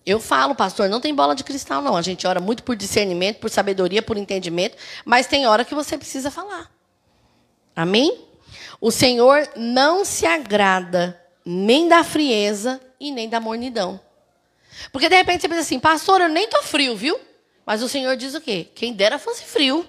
Eu 0.05 0.19
falo, 0.19 0.53
pastor, 0.53 0.89
não 0.89 0.99
tem 0.99 1.15
bola 1.15 1.33
de 1.33 1.45
cristal, 1.45 1.81
não. 1.81 1.95
A 1.95 2.01
gente 2.01 2.27
ora 2.27 2.41
muito 2.41 2.63
por 2.63 2.75
discernimento, 2.75 3.39
por 3.39 3.49
sabedoria, 3.49 4.01
por 4.01 4.17
entendimento, 4.17 4.75
mas 5.05 5.25
tem 5.25 5.47
hora 5.47 5.63
que 5.63 5.73
você 5.73 5.97
precisa 5.97 6.29
falar. 6.29 6.75
Amém? 7.77 8.25
O 8.81 8.89
Senhor 8.89 9.47
não 9.55 10.03
se 10.03 10.25
agrada 10.25 11.21
nem 11.45 11.87
da 11.87 12.03
frieza 12.03 12.81
e 12.99 13.11
nem 13.11 13.29
da 13.29 13.39
mornidão. 13.39 13.99
Porque 14.91 15.07
de 15.07 15.15
repente 15.15 15.41
você 15.41 15.47
pensa 15.47 15.61
assim, 15.61 15.79
pastor, 15.79 16.21
eu 16.21 16.27
nem 16.27 16.45
estou 16.45 16.63
frio, 16.63 16.97
viu? 16.97 17.19
Mas 17.63 17.83
o 17.83 17.87
Senhor 17.87 18.17
diz 18.17 18.33
o 18.33 18.41
quê? 18.41 18.67
Quem 18.73 18.93
dera 18.93 19.19
fosse 19.19 19.43
frio. 19.43 19.87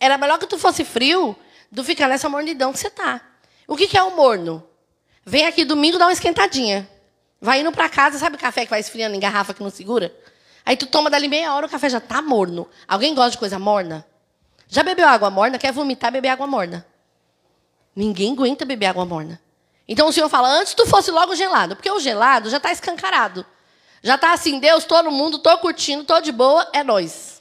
Era 0.00 0.18
melhor 0.18 0.36
que 0.40 0.48
tu 0.48 0.58
fosse 0.58 0.84
frio 0.84 1.36
do 1.70 1.82
que 1.82 1.90
ficar 1.90 2.08
nessa 2.08 2.28
mornidão 2.28 2.72
que 2.72 2.78
você 2.80 2.88
está. 2.88 3.20
O 3.68 3.76
que, 3.76 3.86
que 3.86 3.96
é 3.96 4.02
o 4.02 4.16
morno? 4.16 4.68
Vem 5.24 5.46
aqui 5.46 5.64
domingo 5.64 5.98
dar 5.98 6.06
uma 6.06 6.12
esquentadinha. 6.12 6.90
Vai 7.40 7.60
indo 7.60 7.70
para 7.70 7.88
casa, 7.88 8.18
sabe 8.18 8.34
o 8.34 8.38
café 8.38 8.64
que 8.64 8.70
vai 8.70 8.80
esfriando 8.80 9.14
em 9.14 9.20
garrafa 9.20 9.54
que 9.54 9.62
não 9.62 9.70
segura? 9.70 10.12
Aí 10.64 10.76
tu 10.76 10.86
toma 10.86 11.08
dali 11.08 11.28
meia 11.28 11.54
hora, 11.54 11.66
o 11.66 11.70
café 11.70 11.88
já 11.88 11.98
está 11.98 12.20
morno. 12.20 12.68
Alguém 12.88 13.14
gosta 13.14 13.30
de 13.30 13.38
coisa 13.38 13.60
morna? 13.60 14.04
Já 14.66 14.82
bebeu 14.82 15.06
água 15.06 15.30
morna? 15.30 15.56
Quer 15.56 15.72
vomitar, 15.72 16.10
beber 16.10 16.30
água 16.30 16.48
morna. 16.48 16.84
Ninguém 17.96 18.34
aguenta 18.34 18.66
beber 18.66 18.86
água 18.86 19.06
morna. 19.06 19.40
Então 19.88 20.08
o 20.08 20.12
Senhor 20.12 20.28
fala, 20.28 20.48
antes 20.48 20.74
tu 20.74 20.86
fosse 20.86 21.10
logo 21.10 21.34
gelado, 21.34 21.74
porque 21.74 21.90
o 21.90 21.98
gelado 21.98 22.50
já 22.50 22.58
está 22.58 22.70
escancarado. 22.70 23.46
Já 24.02 24.16
está 24.16 24.34
assim, 24.34 24.60
Deus, 24.60 24.84
todo 24.84 25.10
mundo, 25.10 25.38
estou 25.38 25.56
curtindo, 25.58 26.02
estou 26.02 26.20
de 26.20 26.30
boa, 26.30 26.68
é 26.74 26.84
nós. 26.84 27.36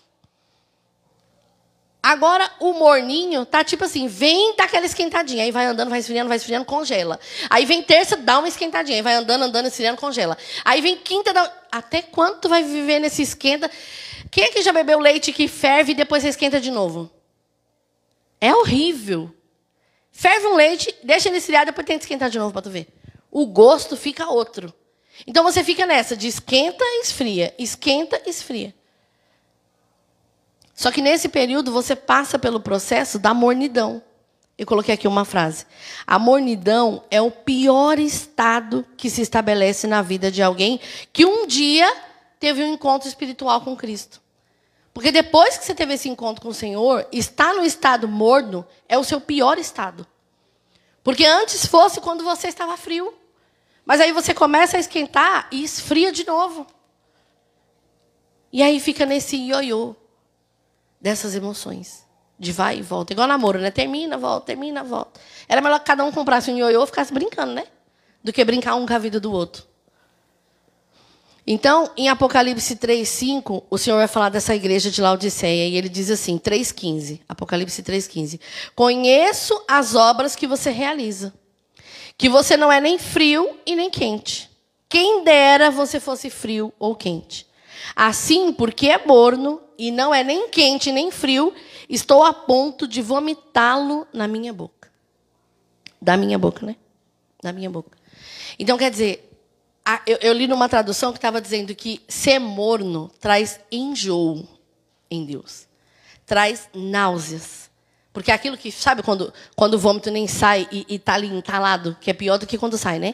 Agora 2.02 2.50
o 2.60 2.72
morninho 2.74 3.46
tá 3.46 3.64
tipo 3.64 3.84
assim, 3.84 4.08
vem, 4.08 4.56
dá 4.56 4.66
aquela 4.66 4.86
esquentadinha, 4.86 5.44
aí 5.44 5.52
vai 5.52 5.66
andando, 5.66 5.90
vai 5.90 6.00
esfriando, 6.00 6.30
vai 6.30 6.38
esfriando, 6.38 6.64
congela. 6.64 7.20
Aí 7.50 7.66
vem 7.66 7.82
terça, 7.82 8.16
dá 8.16 8.38
uma 8.38 8.48
esquentadinha, 8.48 9.00
aí 9.00 9.02
vai 9.02 9.16
andando, 9.16 9.42
andando, 9.42 9.66
esfriando, 9.66 10.00
congela. 10.00 10.38
Aí 10.64 10.82
vem 10.82 10.96
quinta, 10.98 11.34
dá... 11.34 11.52
até 11.72 12.04
quanto 12.04 12.48
vai 12.48 12.64
viver 12.64 13.00
nesse 13.00 13.24
esquenta? 13.24 13.70
Quem 14.30 14.44
é 14.44 14.48
que 14.50 14.62
já 14.62 14.72
bebeu 14.72 15.00
leite 15.00 15.34
que 15.34 15.48
ferve 15.48 15.92
e 15.92 15.96
depois 15.96 16.22
você 16.22 16.30
esquenta 16.30 16.62
de 16.62 16.70
novo? 16.70 17.10
É 18.40 18.54
horrível. 18.54 19.35
Ferve 20.18 20.48
um 20.48 20.56
leite, 20.56 20.96
deixa 21.04 21.28
ele 21.28 21.40
esfriar, 21.40 21.66
depois 21.66 21.86
que 21.86 21.92
esquentar 21.92 22.30
de 22.30 22.40
novo 22.40 22.54
para 22.54 22.62
tu 22.62 22.70
ver. 22.70 22.88
O 23.30 23.46
gosto 23.46 23.98
fica 23.98 24.30
outro. 24.30 24.74
Então 25.28 25.44
você 25.44 25.62
fica 25.62 25.86
nessa 25.86 26.16
de 26.16 26.26
esquenta, 26.26 26.86
esfria, 27.02 27.54
esquenta, 27.60 28.22
esfria. 28.26 28.74
Só 30.74 30.90
que 30.90 31.02
nesse 31.02 31.28
período 31.28 31.70
você 31.70 31.98
passa 31.98 32.40
pelo 32.40 32.62
processo 32.62 33.20
da 33.20 33.34
mornidão. 33.34 34.02
Eu 34.58 34.66
coloquei 34.66 34.94
aqui 34.94 35.06
uma 35.06 35.26
frase. 35.26 35.66
A 36.08 36.18
mornidão 36.18 37.04
é 37.12 37.22
o 37.22 37.30
pior 37.30 38.00
estado 38.00 38.88
que 38.96 39.10
se 39.10 39.22
estabelece 39.22 39.86
na 39.86 40.02
vida 40.02 40.32
de 40.32 40.42
alguém 40.42 40.80
que 41.12 41.26
um 41.26 41.46
dia 41.46 41.94
teve 42.40 42.64
um 42.64 42.74
encontro 42.74 43.10
espiritual 43.10 43.60
com 43.60 43.76
Cristo. 43.76 44.22
Porque 44.96 45.12
depois 45.12 45.58
que 45.58 45.66
você 45.66 45.76
teve 45.76 45.96
esse 45.96 46.08
encontro 46.08 46.42
com 46.42 46.48
o 46.48 46.54
Senhor, 46.54 47.06
estar 47.12 47.54
no 47.54 47.66
estado 47.66 48.08
morno 48.08 48.66
é 48.88 48.98
o 48.98 49.04
seu 49.04 49.20
pior 49.20 49.58
estado. 49.58 50.08
Porque 51.04 51.26
antes 51.26 51.66
fosse 51.66 52.00
quando 52.00 52.24
você 52.24 52.48
estava 52.48 52.78
frio. 52.78 53.14
Mas 53.86 54.00
aí 54.00 54.14
você 54.14 54.34
começa 54.34 54.78
a 54.78 54.80
esquentar 54.80 55.50
e 55.52 55.66
esfria 55.66 56.14
de 56.14 56.26
novo. 56.26 56.66
E 58.54 58.64
aí 58.64 58.80
fica 58.80 59.06
nesse 59.06 59.36
ioiô 59.36 59.98
dessas 61.02 61.36
emoções. 61.36 62.06
De 62.40 62.54
vai 62.54 62.78
e 62.78 62.82
volta. 62.82 63.12
Igual 63.12 63.28
namoro, 63.28 63.60
né? 63.60 63.72
Termina, 63.72 64.18
volta, 64.18 64.46
termina, 64.46 64.82
volta. 64.82 65.20
Era 65.46 65.60
melhor 65.60 65.80
que 65.80 65.86
cada 65.88 66.06
um 66.06 66.12
comprasse 66.12 66.50
um 66.50 66.58
ioiô 66.58 66.82
e 66.82 66.88
ficasse 66.88 67.14
brincando, 67.14 67.52
né? 67.52 67.68
Do 68.24 68.32
que 68.32 68.46
brincar 68.46 68.76
um 68.76 68.86
com 68.86 68.94
a 68.94 68.98
vida 68.98 69.20
do 69.20 69.30
outro. 69.30 69.68
Então, 71.48 71.92
em 71.96 72.10
Apocalipse 72.10 72.76
3:5, 72.76 73.64
o 73.70 73.78
Senhor 73.78 73.98
vai 73.98 74.08
falar 74.08 74.30
dessa 74.30 74.56
igreja 74.56 74.90
de 74.90 75.00
Laodiceia 75.00 75.68
e 75.68 75.76
ele 75.76 75.90
diz 75.90 76.10
assim, 76.10 76.40
3:15, 76.40 77.22
Apocalipse 77.30 77.84
3:15. 77.84 78.40
Conheço 78.76 79.64
as 79.68 79.94
obras 79.94 80.36
que 80.36 80.48
você 80.48 80.72
realiza, 80.72 81.34
que 82.18 82.28
você 82.28 82.58
não 82.58 82.72
é 82.72 82.82
nem 82.82 82.98
frio 82.98 83.58
e 83.66 83.76
nem 83.76 83.92
quente. 83.92 84.50
Quem 84.90 85.24
dera 85.24 85.70
você 85.70 86.00
fosse 86.00 86.30
frio 86.30 86.74
ou 86.80 86.96
quente. 86.96 87.46
Assim, 87.96 88.52
porque 88.52 88.90
é 88.90 89.06
morno 89.06 89.62
e 89.78 89.92
não 89.92 90.14
é 90.14 90.24
nem 90.24 90.50
quente 90.50 90.92
nem 90.92 91.12
frio, 91.12 91.54
estou 91.88 92.24
a 92.24 92.34
ponto 92.34 92.88
de 92.88 93.02
vomitá-lo 93.02 94.08
na 94.12 94.28
minha 94.28 94.54
boca. 94.54 94.90
Da 96.02 96.18
minha 96.18 96.40
boca, 96.40 96.66
né? 96.66 96.76
Da 97.44 97.52
minha 97.52 97.70
boca. 97.70 97.98
Então, 98.58 98.78
quer 98.78 98.90
dizer, 98.90 99.35
eu, 100.06 100.18
eu 100.22 100.34
li 100.34 100.48
numa 100.48 100.68
tradução 100.68 101.12
que 101.12 101.18
estava 101.18 101.40
dizendo 101.40 101.76
que 101.76 102.02
ser 102.08 102.40
morno 102.40 103.12
traz 103.20 103.60
enjoo 103.72 104.48
em 105.10 105.26
Deus, 105.26 105.68
traz 106.26 106.68
náuseas. 106.74 107.70
Porque 108.12 108.32
aquilo 108.32 108.58
que, 108.58 108.72
sabe 108.72 109.04
quando, 109.04 109.34
quando 109.56 109.74
o 109.76 109.80
vômito 109.80 110.10
nem 110.10 110.28
sai 110.28 110.68
e, 110.72 110.96
está 110.96 111.16
ali 111.16 111.28
entalado, 111.28 111.98
que 112.00 112.10
é 112.10 112.14
pior 112.14 112.38
do 112.38 112.48
que 112.48 112.58
quando 112.58 112.78
sai, 112.78 112.98
né? 112.98 113.14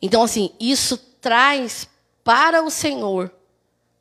Então, 0.00 0.22
assim, 0.22 0.50
isso 0.58 0.96
traz 1.20 1.88
para 2.24 2.62
o 2.62 2.70
Senhor 2.70 3.30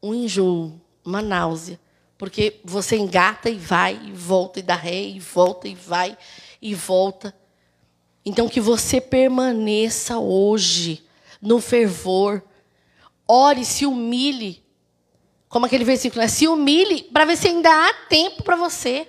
um 0.01 0.13
enjoo, 0.13 0.79
uma 1.03 1.21
náusea. 1.21 1.79
Porque 2.17 2.59
você 2.63 2.97
engata 2.97 3.49
e 3.49 3.57
vai, 3.57 3.99
e 4.05 4.11
volta, 4.11 4.59
e 4.59 4.63
dá 4.63 4.75
ré, 4.75 5.01
e 5.01 5.19
volta, 5.19 5.67
e 5.67 5.75
vai, 5.75 6.17
e 6.61 6.73
volta. 6.73 7.35
Então, 8.25 8.49
que 8.49 8.61
você 8.61 8.99
permaneça 8.99 10.17
hoje 10.17 11.06
no 11.41 11.59
fervor. 11.59 12.43
Ore, 13.27 13.65
se 13.65 13.85
humilhe. 13.85 14.65
Como 15.49 15.65
aquele 15.65 15.83
versículo, 15.83 16.21
né? 16.21 16.27
Se 16.27 16.47
humilhe 16.47 17.03
para 17.03 17.25
ver 17.25 17.37
se 17.37 17.47
ainda 17.47 17.69
há 17.69 17.93
tempo 18.09 18.43
para 18.43 18.55
você. 18.55 19.07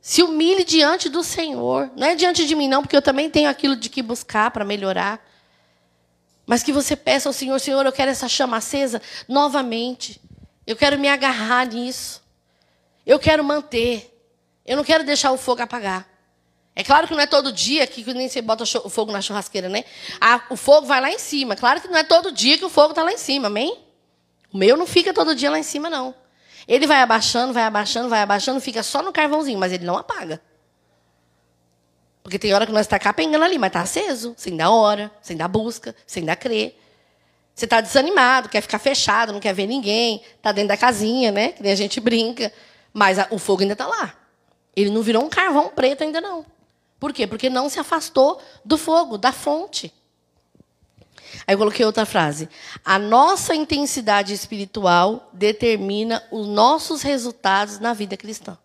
Se 0.00 0.22
humilhe 0.22 0.64
diante 0.64 1.08
do 1.08 1.22
Senhor. 1.22 1.90
Não 1.96 2.06
é 2.06 2.14
diante 2.14 2.44
de 2.44 2.54
mim, 2.54 2.68
não, 2.68 2.82
porque 2.82 2.96
eu 2.96 3.02
também 3.02 3.30
tenho 3.30 3.48
aquilo 3.48 3.76
de 3.76 3.88
que 3.88 4.02
buscar 4.02 4.50
para 4.50 4.64
melhorar. 4.64 5.24
Mas 6.44 6.62
que 6.62 6.72
você 6.72 6.96
peça 6.96 7.28
ao 7.28 7.32
Senhor, 7.32 7.58
Senhor, 7.60 7.86
eu 7.86 7.92
quero 7.92 8.10
essa 8.10 8.28
chama 8.28 8.56
acesa 8.56 9.00
novamente. 9.28 10.20
Eu 10.66 10.76
quero 10.76 10.98
me 10.98 11.08
agarrar 11.08 11.66
nisso. 11.66 12.22
Eu 13.06 13.18
quero 13.18 13.44
manter. 13.44 14.08
Eu 14.66 14.76
não 14.76 14.84
quero 14.84 15.04
deixar 15.04 15.32
o 15.32 15.38
fogo 15.38 15.62
apagar. 15.62 16.11
É 16.74 16.82
claro 16.82 17.06
que 17.06 17.12
não 17.12 17.20
é 17.20 17.26
todo 17.26 17.52
dia 17.52 17.86
que 17.86 18.02
nem 18.14 18.28
você 18.28 18.40
bota 18.40 18.64
o 18.64 18.88
fogo 18.88 19.12
na 19.12 19.20
churrasqueira, 19.20 19.68
né? 19.68 19.84
Ah, 20.20 20.42
o 20.48 20.56
fogo 20.56 20.86
vai 20.86 21.00
lá 21.00 21.10
em 21.10 21.18
cima. 21.18 21.54
Claro 21.54 21.80
que 21.80 21.88
não 21.88 21.98
é 21.98 22.04
todo 22.04 22.32
dia 22.32 22.56
que 22.56 22.64
o 22.64 22.70
fogo 22.70 22.90
está 22.90 23.02
lá 23.02 23.12
em 23.12 23.18
cima, 23.18 23.48
amém? 23.48 23.78
O 24.52 24.56
meu 24.56 24.76
não 24.76 24.86
fica 24.86 25.12
todo 25.12 25.34
dia 25.34 25.50
lá 25.50 25.58
em 25.58 25.62
cima, 25.62 25.90
não. 25.90 26.14
Ele 26.66 26.86
vai 26.86 27.02
abaixando, 27.02 27.52
vai 27.52 27.64
abaixando, 27.64 28.08
vai 28.08 28.20
abaixando, 28.20 28.60
fica 28.60 28.82
só 28.82 29.02
no 29.02 29.12
carvãozinho, 29.12 29.58
mas 29.58 29.72
ele 29.72 29.84
não 29.84 29.98
apaga. 29.98 30.40
Porque 32.22 32.38
tem 32.38 32.54
hora 32.54 32.64
que 32.64 32.72
nós 32.72 32.82
está 32.82 32.98
capengando 32.98 33.44
ali, 33.44 33.58
mas 33.58 33.68
está 33.68 33.80
aceso, 33.80 34.34
sem 34.36 34.56
dar 34.56 34.70
hora, 34.70 35.10
sem 35.20 35.36
dar 35.36 35.48
busca, 35.48 35.94
sem 36.06 36.24
dar 36.24 36.36
crer. 36.36 36.78
Você 37.54 37.66
está 37.66 37.80
desanimado, 37.80 38.48
quer 38.48 38.62
ficar 38.62 38.78
fechado, 38.78 39.32
não 39.32 39.40
quer 39.40 39.52
ver 39.52 39.66
ninguém, 39.66 40.22
está 40.36 40.52
dentro 40.52 40.68
da 40.68 40.76
casinha, 40.76 41.30
né? 41.30 41.48
Que 41.48 41.62
nem 41.62 41.72
a 41.72 41.76
gente 41.76 42.00
brinca. 42.00 42.52
Mas 42.92 43.18
a, 43.18 43.26
o 43.30 43.38
fogo 43.38 43.62
ainda 43.62 43.74
está 43.74 43.86
lá. 43.86 44.14
Ele 44.74 44.90
não 44.90 45.02
virou 45.02 45.24
um 45.24 45.28
carvão 45.28 45.68
preto 45.68 46.02
ainda 46.02 46.20
não. 46.20 46.46
Por 47.02 47.12
quê? 47.12 47.26
Porque 47.26 47.50
não 47.50 47.68
se 47.68 47.80
afastou 47.80 48.40
do 48.64 48.78
fogo, 48.78 49.18
da 49.18 49.32
fonte. 49.32 49.92
Aí 51.44 51.52
eu 51.52 51.58
coloquei 51.58 51.84
outra 51.84 52.06
frase. 52.06 52.48
A 52.84 52.96
nossa 52.96 53.56
intensidade 53.56 54.32
espiritual 54.32 55.28
determina 55.32 56.22
os 56.30 56.46
nossos 56.46 57.02
resultados 57.02 57.80
na 57.80 57.92
vida 57.92 58.16
cristã. 58.16 58.56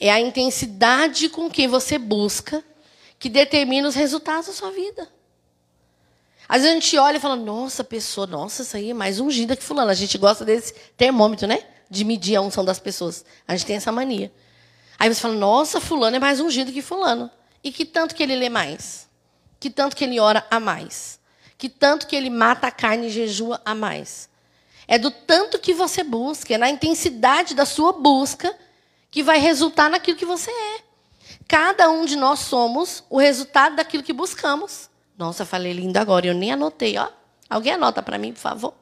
É 0.00 0.10
a 0.10 0.18
intensidade 0.20 1.28
com 1.28 1.48
que 1.48 1.68
você 1.68 1.98
busca 1.98 2.64
que 3.16 3.28
determina 3.28 3.86
os 3.86 3.94
resultados 3.94 4.48
da 4.48 4.52
sua 4.52 4.72
vida. 4.72 5.08
Às 6.48 6.62
vezes 6.62 6.76
a 6.76 6.80
gente 6.80 6.98
olha 6.98 7.18
e 7.18 7.20
fala, 7.20 7.36
nossa, 7.36 7.84
pessoa, 7.84 8.26
nossa, 8.26 8.62
isso 8.62 8.76
aí 8.76 8.90
é 8.90 8.94
mais 8.94 9.20
ungida 9.20 9.54
que 9.54 9.62
fulano. 9.62 9.92
A 9.92 9.94
gente 9.94 10.18
gosta 10.18 10.44
desse 10.44 10.74
termômetro, 10.96 11.46
né? 11.46 11.62
De 11.88 12.04
medir 12.04 12.34
a 12.34 12.40
unção 12.40 12.64
das 12.64 12.80
pessoas. 12.80 13.24
A 13.46 13.54
gente 13.54 13.66
tem 13.66 13.76
essa 13.76 13.92
mania. 13.92 14.32
Aí 14.98 15.12
você 15.12 15.20
fala, 15.20 15.34
nossa, 15.34 15.80
fulano 15.80 16.16
é 16.16 16.18
mais 16.18 16.40
ungido 16.40 16.72
que 16.72 16.82
fulano. 16.82 17.30
E 17.62 17.70
que 17.70 17.84
tanto 17.84 18.14
que 18.14 18.22
ele 18.22 18.36
lê 18.36 18.48
mais? 18.48 19.08
Que 19.58 19.70
tanto 19.70 19.96
que 19.96 20.04
ele 20.04 20.18
ora 20.20 20.46
a 20.50 20.60
mais? 20.60 21.16
que 21.58 21.68
tanto 21.68 22.06
que 22.06 22.14
ele 22.14 22.30
mata 22.30 22.66
a 22.66 22.70
carne 22.70 23.06
e 23.06 23.10
jejua 23.10 23.60
a 23.64 23.74
mais. 23.74 24.28
É 24.86 24.98
do 24.98 25.10
tanto 25.10 25.58
que 25.58 25.74
você 25.74 26.04
busca, 26.04 26.54
é 26.54 26.58
na 26.58 26.70
intensidade 26.70 27.54
da 27.54 27.66
sua 27.66 27.92
busca 27.92 28.54
que 29.10 29.22
vai 29.22 29.38
resultar 29.38 29.90
naquilo 29.90 30.16
que 30.16 30.26
você 30.26 30.50
é. 30.50 30.80
Cada 31.48 31.90
um 31.90 32.04
de 32.04 32.16
nós 32.16 32.40
somos 32.40 33.02
o 33.08 33.18
resultado 33.18 33.76
daquilo 33.76 34.02
que 34.02 34.12
buscamos. 34.12 34.90
Nossa, 35.16 35.44
falei 35.44 35.72
lindo 35.72 35.98
agora, 35.98 36.26
eu 36.26 36.34
nem 36.34 36.52
anotei, 36.52 36.98
ó. 36.98 37.08
Alguém 37.48 37.72
anota 37.72 38.02
para 38.02 38.18
mim, 38.18 38.32
por 38.32 38.40
favor. 38.40 38.74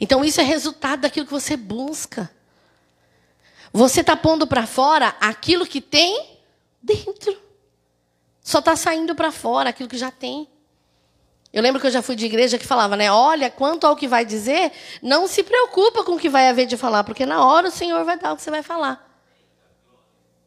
Então 0.00 0.24
isso 0.24 0.40
é 0.40 0.44
resultado 0.44 1.00
daquilo 1.00 1.26
que 1.26 1.32
você 1.32 1.56
busca. 1.56 2.30
Você 3.72 4.00
está 4.00 4.16
pondo 4.16 4.46
para 4.46 4.66
fora 4.66 5.14
aquilo 5.20 5.66
que 5.66 5.80
tem 5.80 6.38
dentro. 6.82 7.36
Só 8.42 8.58
está 8.58 8.74
saindo 8.74 9.14
para 9.14 9.30
fora 9.30 9.70
aquilo 9.70 9.88
que 9.88 9.98
já 9.98 10.10
tem. 10.10 10.48
Eu 11.52 11.62
lembro 11.62 11.80
que 11.80 11.86
eu 11.86 11.90
já 11.90 12.00
fui 12.00 12.14
de 12.14 12.26
igreja 12.26 12.58
que 12.58 12.66
falava, 12.66 12.96
né? 12.96 13.10
Olha, 13.10 13.50
quanto 13.50 13.86
ao 13.86 13.96
que 13.96 14.06
vai 14.06 14.24
dizer, 14.24 14.72
não 15.02 15.26
se 15.26 15.42
preocupa 15.42 16.04
com 16.04 16.12
o 16.12 16.18
que 16.18 16.28
vai 16.28 16.48
haver 16.48 16.66
de 16.66 16.76
falar, 16.76 17.02
porque 17.02 17.26
na 17.26 17.44
hora 17.44 17.68
o 17.68 17.72
Senhor 17.72 18.04
vai 18.04 18.16
dar 18.16 18.32
o 18.32 18.36
que 18.36 18.42
você 18.42 18.50
vai 18.50 18.62
falar. 18.62 19.08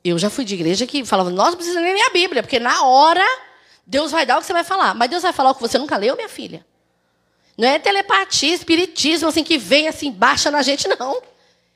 Eu 0.04 0.18
já 0.18 0.30
fui 0.30 0.46
de 0.46 0.56
igreja 0.56 0.86
que 0.88 1.06
falava, 1.06 1.30
nós 1.30 1.50
não 1.50 1.56
precisamos 1.56 1.84
nem 1.86 1.94
ler 1.94 2.08
a 2.08 2.10
Bíblia, 2.10 2.44
porque 2.44 2.60
na 2.60 2.86
hora 2.86 3.26
Deus 3.86 4.12
vai 4.12 4.26
dar 4.26 4.38
o 4.38 4.40
que 4.42 4.48
você 4.48 4.54
vai 4.54 4.64
falar. 4.64 4.94
Mas 4.94 5.10
Deus 5.10 5.24
vai 5.24 5.34
falar 5.34 5.52
o 5.52 5.56
que 5.56 5.62
você 5.62 5.78
nunca 5.78 5.98
leu, 5.98 6.16
minha 6.16 6.30
filha. 6.30 6.66
Não 7.58 7.68
é 7.68 7.78
telepatia, 7.80 8.54
espiritismo, 8.54 9.28
assim, 9.28 9.44
que 9.44 9.58
vem 9.58 9.88
assim, 9.88 10.12
baixa 10.12 10.50
na 10.50 10.62
gente, 10.62 10.88
não. 10.88 11.22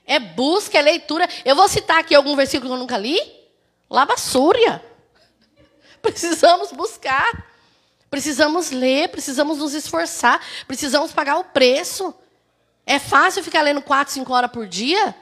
É 0.07 0.17
busca, 0.17 0.79
é 0.79 0.81
leitura. 0.81 1.27
Eu 1.43 1.55
vou 1.55 1.67
citar 1.67 1.99
aqui 1.99 2.15
algum 2.15 2.35
versículo 2.35 2.69
que 2.69 2.73
eu 2.73 2.79
nunca 2.79 2.97
li. 2.97 3.19
Labassúria. 3.89 4.81
Precisamos 6.01 6.71
buscar. 6.71 7.45
Precisamos 8.09 8.71
ler, 8.71 9.09
precisamos 9.09 9.57
nos 9.57 9.73
esforçar, 9.73 10.41
precisamos 10.65 11.11
pagar 11.11 11.37
o 11.39 11.43
preço. 11.43 12.15
É 12.85 12.99
fácil 12.99 13.43
ficar 13.43 13.61
lendo 13.61 13.81
4, 13.81 14.13
5 14.13 14.33
horas 14.33 14.49
por 14.49 14.65
dia? 14.65 15.13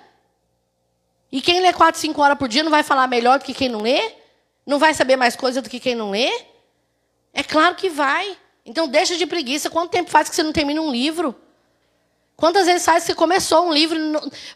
E 1.32 1.42
quem 1.42 1.62
lê 1.62 1.74
4, 1.74 2.00
5 2.00 2.22
horas 2.22 2.38
por 2.38 2.48
dia 2.48 2.62
não 2.62 2.70
vai 2.70 2.84
falar 2.84 3.08
melhor 3.08 3.40
do 3.40 3.46
que 3.46 3.56
quem 3.56 3.70
não 3.70 3.82
lê? 3.82 4.14
Não 4.66 4.78
vai 4.78 4.94
saber 4.94 5.16
mais 5.16 5.36
coisa 5.36 5.64
do 5.64 5.70
que 5.70 5.80
quem 5.80 5.96
não 5.96 6.12
lê? 6.12 6.32
É 7.34 7.42
claro 7.42 7.76
que 7.76 7.90
vai. 7.90 8.38
Então 8.64 8.88
deixa 8.88 9.18
de 9.18 9.26
preguiça. 9.26 9.70
Quanto 9.70 9.90
tempo 9.90 10.12
faz 10.12 10.30
que 10.30 10.36
você 10.36 10.44
não 10.44 10.54
termina 10.54 10.80
um 10.80 10.92
livro? 10.92 11.36
Quantas 12.36 12.66
vezes 12.66 12.86
faz 12.86 13.04
que 13.04 13.08
você 13.08 13.16
começou 13.16 13.68
um 13.68 13.74
livro? 13.74 13.98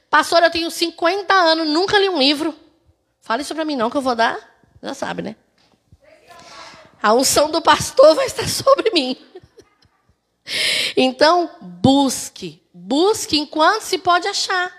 Pastor, 0.09 0.43
eu 0.43 0.51
tenho 0.51 0.69
50 0.69 1.33
anos, 1.33 1.67
nunca 1.67 1.97
li 1.97 2.09
um 2.09 2.19
livro. 2.19 2.53
Fala 3.21 3.41
isso 3.41 3.55
para 3.55 3.63
mim 3.63 3.75
não, 3.75 3.89
que 3.89 3.97
eu 3.97 4.01
vou 4.01 4.15
dar. 4.15 4.37
Já 4.81 4.93
sabe, 4.93 5.21
né? 5.21 5.35
A 7.01 7.13
unção 7.13 7.49
do 7.49 7.61
pastor 7.61 8.15
vai 8.15 8.25
estar 8.25 8.47
sobre 8.49 8.91
mim. 8.91 9.15
Então, 10.97 11.49
busque. 11.61 12.61
Busque 12.73 13.37
enquanto 13.37 13.83
se 13.83 13.97
pode 13.97 14.27
achar. 14.27 14.73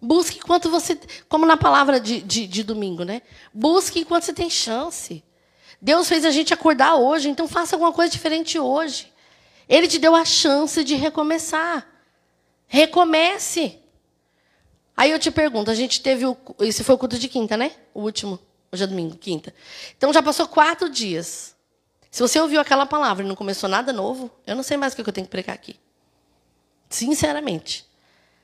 Busque 0.00 0.38
enquanto 0.38 0.70
você. 0.70 0.98
Como 1.28 1.46
na 1.46 1.56
palavra 1.56 2.00
de, 2.00 2.20
de, 2.20 2.46
de, 2.46 2.62
domingo, 2.62 3.04
né? 3.04 3.22
Busque 3.52 4.00
enquanto 4.00 4.24
você 4.24 4.32
tem 4.32 4.50
chance. 4.50 5.22
Deus 5.80 6.08
fez 6.08 6.24
a 6.24 6.30
gente 6.30 6.52
acordar 6.52 6.96
hoje, 6.96 7.28
então 7.28 7.48
faça 7.48 7.74
alguma 7.74 7.92
coisa 7.92 8.10
diferente 8.10 8.58
hoje. 8.58 9.10
Ele 9.70 9.86
te 9.86 10.00
deu 10.00 10.16
a 10.16 10.24
chance 10.24 10.82
de 10.82 10.96
recomeçar. 10.96 11.86
Recomece. 12.66 13.78
Aí 14.96 15.12
eu 15.12 15.18
te 15.18 15.30
pergunto, 15.30 15.70
a 15.70 15.74
gente 15.76 16.02
teve 16.02 16.26
o. 16.26 16.36
Esse 16.58 16.82
foi 16.82 16.96
o 16.96 16.98
culto 16.98 17.16
de 17.16 17.28
quinta, 17.28 17.56
né? 17.56 17.70
O 17.94 18.02
último. 18.02 18.40
Hoje 18.72 18.82
é 18.82 18.86
domingo, 18.88 19.16
quinta. 19.16 19.54
Então 19.96 20.12
já 20.12 20.20
passou 20.20 20.48
quatro 20.48 20.90
dias. 20.90 21.54
Se 22.10 22.20
você 22.20 22.40
ouviu 22.40 22.60
aquela 22.60 22.84
palavra 22.84 23.24
e 23.24 23.28
não 23.28 23.36
começou 23.36 23.68
nada 23.68 23.92
novo, 23.92 24.28
eu 24.44 24.56
não 24.56 24.64
sei 24.64 24.76
mais 24.76 24.92
o 24.92 24.96
que 24.96 25.08
eu 25.08 25.12
tenho 25.12 25.26
que 25.26 25.30
pregar 25.30 25.54
aqui. 25.54 25.78
Sinceramente. 26.88 27.88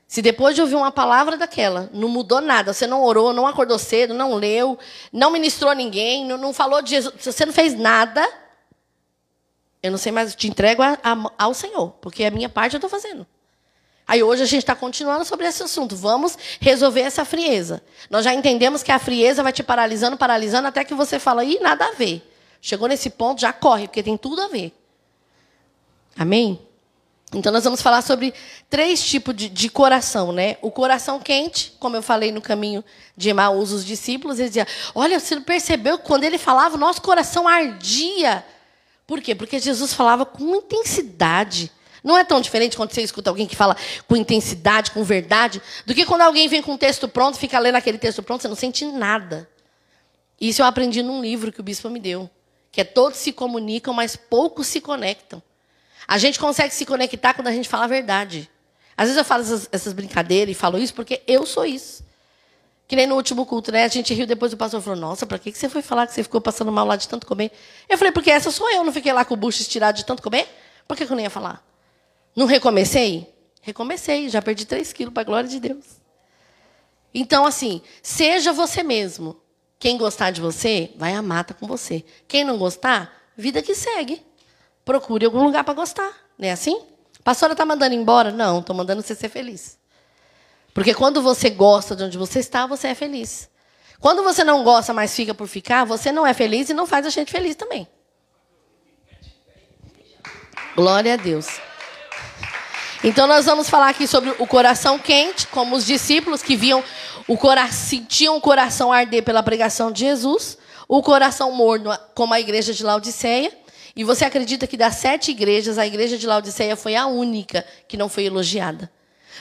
Se 0.07 0.23
depois 0.23 0.55
de 0.55 0.61
ouvir 0.61 0.77
uma 0.77 0.93
palavra 0.93 1.37
daquela, 1.37 1.91
não 1.93 2.09
mudou 2.09 2.41
nada, 2.41 2.73
você 2.73 2.87
não 2.87 3.03
orou, 3.03 3.33
não 3.33 3.49
acordou 3.49 3.77
cedo, 3.77 4.15
não 4.15 4.35
leu, 4.35 4.79
não 5.13 5.33
ministrou 5.33 5.75
ninguém, 5.75 6.25
não, 6.25 6.39
não 6.39 6.55
falou 6.55 6.81
de 6.81 6.91
Jesus, 6.91 7.15
você 7.19 7.45
não 7.45 7.53
fez 7.53 7.75
nada, 7.75 8.25
eu 9.87 9.91
não 9.91 9.99
sei 9.99 10.13
mais, 10.13 10.35
te 10.35 10.49
entrego 10.49 10.83
a, 10.83 10.99
a, 11.03 11.31
ao 11.39 11.55
Senhor, 11.55 11.91
porque 12.01 12.25
a 12.25 12.31
minha 12.31 12.49
parte 12.49 12.75
eu 12.75 12.79
estou 12.79 12.91
fazendo. 12.91 13.27
Aí 14.07 14.23
hoje 14.23 14.43
a 14.43 14.47
gente 14.47 14.63
está 14.63 14.75
continuando 14.75 15.25
sobre 15.25 15.47
esse 15.47 15.63
assunto. 15.63 15.97
Vamos 15.97 16.39
resolver 16.61 17.01
essa 17.01 17.25
frieza. 17.25 17.83
Nós 18.09 18.25
já 18.25 18.33
entendemos 18.33 18.83
que 18.83 18.93
a 18.93 18.99
frieza 18.99 19.43
vai 19.43 19.53
te 19.53 19.65
paralisando, 19.65 20.17
paralisando, 20.17 20.69
até 20.69 20.85
que 20.85 20.95
você 20.95 21.19
fala, 21.19 21.45
ih, 21.45 21.59
nada 21.61 21.87
a 21.87 21.93
ver. 21.93 22.23
Chegou 22.61 22.89
nesse 22.89 23.11
ponto, 23.11 23.41
já 23.41 23.53
corre, 23.53 23.89
porque 23.89 24.03
tem 24.03 24.17
tudo 24.17 24.43
a 24.43 24.49
ver. 24.49 24.73
Amém? 26.17 26.61
Então 27.35 27.53
nós 27.53 27.65
vamos 27.65 27.83
falar 27.83 28.01
sobre 28.03 28.33
três 28.71 29.05
tipos 29.05 29.35
de, 29.35 29.49
de, 29.49 29.69
coração, 29.69 30.31
né? 30.31 30.57
O 30.63 30.71
coração 30.71 31.19
quente, 31.19 31.77
como 31.81 31.97
eu 31.97 32.03
falei 32.03 32.31
no 32.31 32.41
caminho 32.41 32.85
de 33.17 33.29
Emaús, 33.29 33.73
os 33.73 33.85
discípulos, 33.85 34.39
eles 34.39 34.53
diziam, 34.53 34.67
olha, 34.95 35.19
você 35.19 35.41
percebeu 35.41 35.99
que 35.99 36.05
quando 36.05 36.23
ele 36.23 36.39
falava, 36.39 36.77
o 36.77 36.79
nosso 36.79 37.03
coração 37.03 37.49
ardia. 37.49 38.45
Por 39.07 39.21
quê? 39.21 39.35
Porque 39.35 39.59
Jesus 39.59 39.95
falava 39.95 40.27
com 40.27 40.57
intensidade. 40.57 41.71
Não 42.03 42.17
é 42.17 42.25
tão 42.25 42.41
diferente 42.41 42.77
quando 42.77 42.93
você 42.93 43.03
escuta 43.03 43.31
alguém 43.31 43.47
que 43.47 43.57
fala 43.57 43.77
com 44.07 44.17
intensidade, 44.17 44.91
com 44.91 45.03
verdade, 45.03 45.61
do 45.85 45.95
que 45.95 46.05
quando 46.05 46.23
alguém 46.23 46.49
vem 46.49 46.63
com 46.63 46.73
um 46.73 46.79
texto 46.79 47.09
pronto, 47.09 47.39
fica 47.39 47.59
lendo 47.59 47.77
aquele 47.77 47.99
texto 47.99 48.23
pronto, 48.23 48.43
você 48.43 48.49
não 48.49 48.55
sente 48.55 48.85
nada. 48.85 49.49
Isso 50.41 50.63
eu 50.63 50.67
aprendi 50.67 51.03
num 51.03 51.21
livro 51.21 51.51
que 51.51 51.61
o 51.61 51.65
bispo 51.65 51.89
me 51.89 51.99
deu, 51.99 52.31
que 52.71 52.81
é 52.81 52.85
todos 52.85 53.19
se 53.19 53.33
comunicam, 53.33 53.93
mas 53.93 54.15
poucos 54.15 54.67
se 54.69 54.81
conectam. 54.81 55.43
A 56.07 56.19
gente 56.19 56.39
consegue 56.39 56.73
se 56.73 56.87
conectar 56.87 57.35
quando 57.35 57.49
a 57.49 57.53
gente 57.53 57.69
fala 57.69 57.85
a 57.85 57.89
verdade. 57.89 58.49
Às 58.97 59.07
vezes 59.07 59.19
eu 59.19 59.25
falo 59.25 59.43
essas, 59.43 59.69
essas 59.73 59.93
brincadeiras 59.93 60.55
e 60.55 60.59
falo 60.59 60.79
isso 60.79 60.95
porque 60.95 61.23
eu 61.27 61.45
sou 61.45 61.67
isso. 61.67 62.06
Que 62.89 62.95
nem 62.95 63.07
no 63.07 63.17
último 63.17 63.45
culto, 63.45 63.73
né? 63.73 63.85
A 63.85 63.89
gente 63.89 64.15
riu 64.15 64.27
depois 64.27 64.53
o 64.53 64.57
pastor 64.57 64.81
falou: 64.81 64.99
Nossa, 64.99 65.27
para 65.27 65.39
que 65.39 65.53
você 65.53 65.69
foi 65.69 65.83
falar 65.83 66.07
que 66.07 66.15
você 66.15 66.23
ficou 66.23 66.41
passando 66.41 66.71
mal 66.71 66.87
lá 66.87 66.95
de 66.95 67.09
tanto 67.09 67.27
comer? 67.27 67.51
Eu 67.89 67.99
falei: 67.99 68.13
Porque 68.13 68.31
essa 68.31 68.51
sou 68.51 68.71
eu, 68.71 68.85
não 68.85 68.93
fiquei 68.93 69.13
lá 69.13 69.25
com 69.25 69.35
o 69.35 69.37
bucho 69.37 69.61
estirado 69.61 69.99
de 69.99 70.05
tanto 70.05 70.23
comer? 70.23 70.49
Por 70.87 70.97
que, 70.97 71.03
eu 71.03 71.09
não 71.09 71.21
ia 71.21 71.31
falar? 71.31 71.65
Não 72.35 72.47
recomecei? 72.47 73.35
Recomecei, 73.61 74.29
já 74.29 74.41
perdi 74.41 74.65
3 74.65 74.93
quilos, 74.93 75.13
para 75.13 75.25
glória 75.25 75.49
de 75.49 75.59
Deus. 75.59 75.85
Então, 77.13 77.45
assim, 77.45 77.83
seja 78.03 78.53
você 78.53 78.83
mesmo. 78.83 79.41
Quem 79.79 79.99
gostar 79.99 80.31
de 80.31 80.41
você, 80.41 80.93
vai 80.97 81.13
amar, 81.15 81.45
tá 81.45 81.55
com 81.55 81.67
você. 81.67 82.05
Quem 82.29 82.45
não 82.45 82.57
gostar, 82.57 83.13
vida 83.37 83.61
que 83.61 83.75
segue. 83.75 84.23
Procure 84.85 85.25
algum 85.25 85.43
lugar 85.43 85.65
para 85.65 85.75
gostar. 85.75 86.13
Não 86.39 86.47
é 86.49 86.53
assim? 86.53 86.81
Pastora 87.25 87.53
está 87.53 87.65
mandando 87.65 87.95
embora? 87.95 88.31
Não, 88.31 88.61
estou 88.61 88.77
mandando 88.77 89.03
você 89.03 89.15
ser 89.15 89.29
feliz. 89.29 89.76
Porque 90.77 90.93
quando 90.93 91.23
você 91.23 91.49
gosta 91.49 91.97
de 91.97 92.05
onde 92.05 92.19
você 92.19 92.39
está, 92.39 92.67
você 92.67 92.89
é 92.89 92.95
feliz. 92.95 93.49
Quando 93.99 94.23
você 94.23 94.45
não 94.45 94.63
gosta, 94.63 94.93
mas 94.93 95.17
fica 95.17 95.33
por 95.33 95.49
ficar, 95.49 95.87
você 95.87 96.13
não 96.13 96.27
é 96.27 96.35
feliz 96.35 96.69
e 96.69 96.75
não 96.75 96.87
faz 96.87 97.07
a 97.07 97.09
gente 97.09 97.33
feliz 97.33 97.57
também. 97.57 97.89
Glória 100.77 101.15
a 101.15 101.17
Deus. 101.17 101.47
Então 103.03 103.27
nós 103.27 103.47
vamos 103.47 103.71
falar 103.71 103.89
aqui 103.89 104.07
sobre 104.07 104.35
o 104.39 104.47
coração 104.47 104.99
quente, 104.99 105.47
como 105.47 105.75
os 105.75 105.87
discípulos 105.87 106.43
que 106.43 106.55
viam 106.55 106.85
o 107.27 107.39
coração, 107.39 107.73
sentiam 107.73 108.37
o 108.37 108.41
coração 108.43 108.93
arder 108.93 109.23
pela 109.23 109.43
pregação 109.43 109.91
de 109.91 110.01
Jesus, 110.01 110.59
o 110.87 111.03
coração 111.03 111.53
morno, 111.53 111.91
como 112.15 112.35
a 112.35 112.41
igreja 112.41 112.75
de 112.75 112.85
Laodiceia. 112.85 113.51
E 113.97 114.05
você 114.05 114.27
acredita 114.27 114.67
que 114.67 114.77
das 114.77 114.97
sete 114.97 115.31
igrejas, 115.31 115.79
a 115.79 115.87
igreja 115.87 116.19
de 116.19 116.27
Laodiceia 116.27 116.77
foi 116.77 116.95
a 116.95 117.07
única 117.07 117.65
que 117.89 117.97
não 117.97 118.11
foi 118.11 118.25
elogiada? 118.25 118.95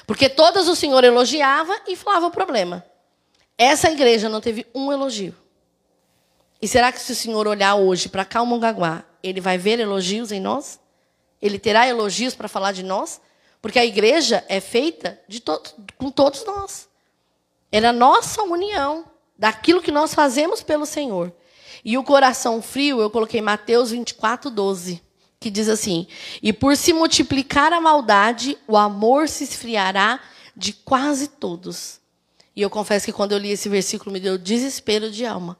Porque 0.05 0.29
todas 0.29 0.67
o 0.67 0.75
Senhor 0.75 1.03
elogiava 1.03 1.75
e 1.87 1.95
falava 1.95 2.27
o 2.27 2.31
problema. 2.31 2.85
Essa 3.57 3.89
igreja 3.89 4.27
não 4.29 4.41
teve 4.41 4.65
um 4.73 4.91
elogio. 4.91 5.35
E 6.61 6.67
será 6.67 6.91
que 6.91 6.99
se 6.99 7.11
o 7.11 7.15
Senhor 7.15 7.47
olhar 7.47 7.75
hoje 7.75 8.09
para 8.09 8.25
Calmongaguá, 8.25 9.03
ele 9.21 9.39
vai 9.39 9.57
ver 9.57 9.79
elogios 9.79 10.31
em 10.31 10.39
nós? 10.39 10.79
Ele 11.41 11.59
terá 11.59 11.87
elogios 11.87 12.33
para 12.33 12.47
falar 12.47 12.71
de 12.71 12.83
nós? 12.83 13.21
Porque 13.61 13.79
a 13.79 13.85
igreja 13.85 14.43
é 14.47 14.59
feita 14.59 15.19
de 15.27 15.39
to 15.39 15.61
com 15.97 16.09
todos 16.11 16.43
nós. 16.45 16.89
É 17.71 17.79
a 17.79 17.93
nossa 17.93 18.41
união, 18.43 19.05
daquilo 19.37 19.81
que 19.81 19.91
nós 19.91 20.13
fazemos 20.13 20.63
pelo 20.63 20.85
Senhor. 20.85 21.33
E 21.83 21.97
o 21.97 22.03
coração 22.03 22.61
frio, 22.61 23.01
eu 23.01 23.09
coloquei 23.09 23.41
Mateus 23.41 23.91
24, 23.91 24.49
12 24.49 25.04
que 25.45 25.51
diz 25.51 25.69
assim: 25.69 26.07
E 26.41 26.51
por 26.51 26.75
se 26.75 26.91
multiplicar 26.91 27.71
a 27.71 27.79
maldade, 27.79 28.57
o 28.67 28.75
amor 28.75 29.29
se 29.29 29.43
esfriará 29.43 30.19
de 30.57 30.73
quase 30.73 31.27
todos. 31.27 31.99
E 32.55 32.63
eu 32.63 32.69
confesso 32.69 33.05
que 33.05 33.13
quando 33.13 33.33
eu 33.33 33.37
li 33.37 33.51
esse 33.51 33.69
versículo 33.69 34.11
me 34.11 34.19
deu 34.19 34.39
desespero 34.39 35.11
de 35.11 35.23
alma. 35.23 35.55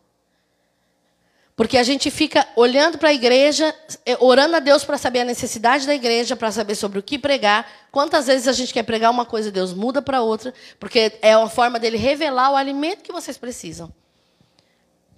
Porque 1.56 1.78
a 1.78 1.84
gente 1.84 2.10
fica 2.10 2.48
olhando 2.56 2.98
para 2.98 3.10
a 3.10 3.14
igreja, 3.14 3.76
é, 4.04 4.18
orando 4.20 4.56
a 4.56 4.60
Deus 4.60 4.84
para 4.84 4.98
saber 4.98 5.20
a 5.20 5.24
necessidade 5.26 5.86
da 5.86 5.94
igreja, 5.94 6.36
para 6.36 6.52
saber 6.52 6.74
sobre 6.74 6.98
o 6.98 7.04
que 7.04 7.20
pregar. 7.20 7.70
Quantas 7.92 8.26
vezes 8.26 8.48
a 8.48 8.54
gente 8.54 8.74
quer 8.74 8.82
pregar 8.82 9.12
uma 9.12 9.24
coisa, 9.24 9.52
Deus 9.52 9.72
muda 9.72 10.02
para 10.02 10.20
outra, 10.20 10.52
porque 10.80 11.14
é 11.22 11.38
uma 11.38 11.48
forma 11.48 11.80
dele 11.80 11.98
revelar 11.98 12.52
o 12.52 12.56
alimento 12.56 13.04
que 13.04 13.14
vocês 13.14 13.38
precisam. 13.38 13.94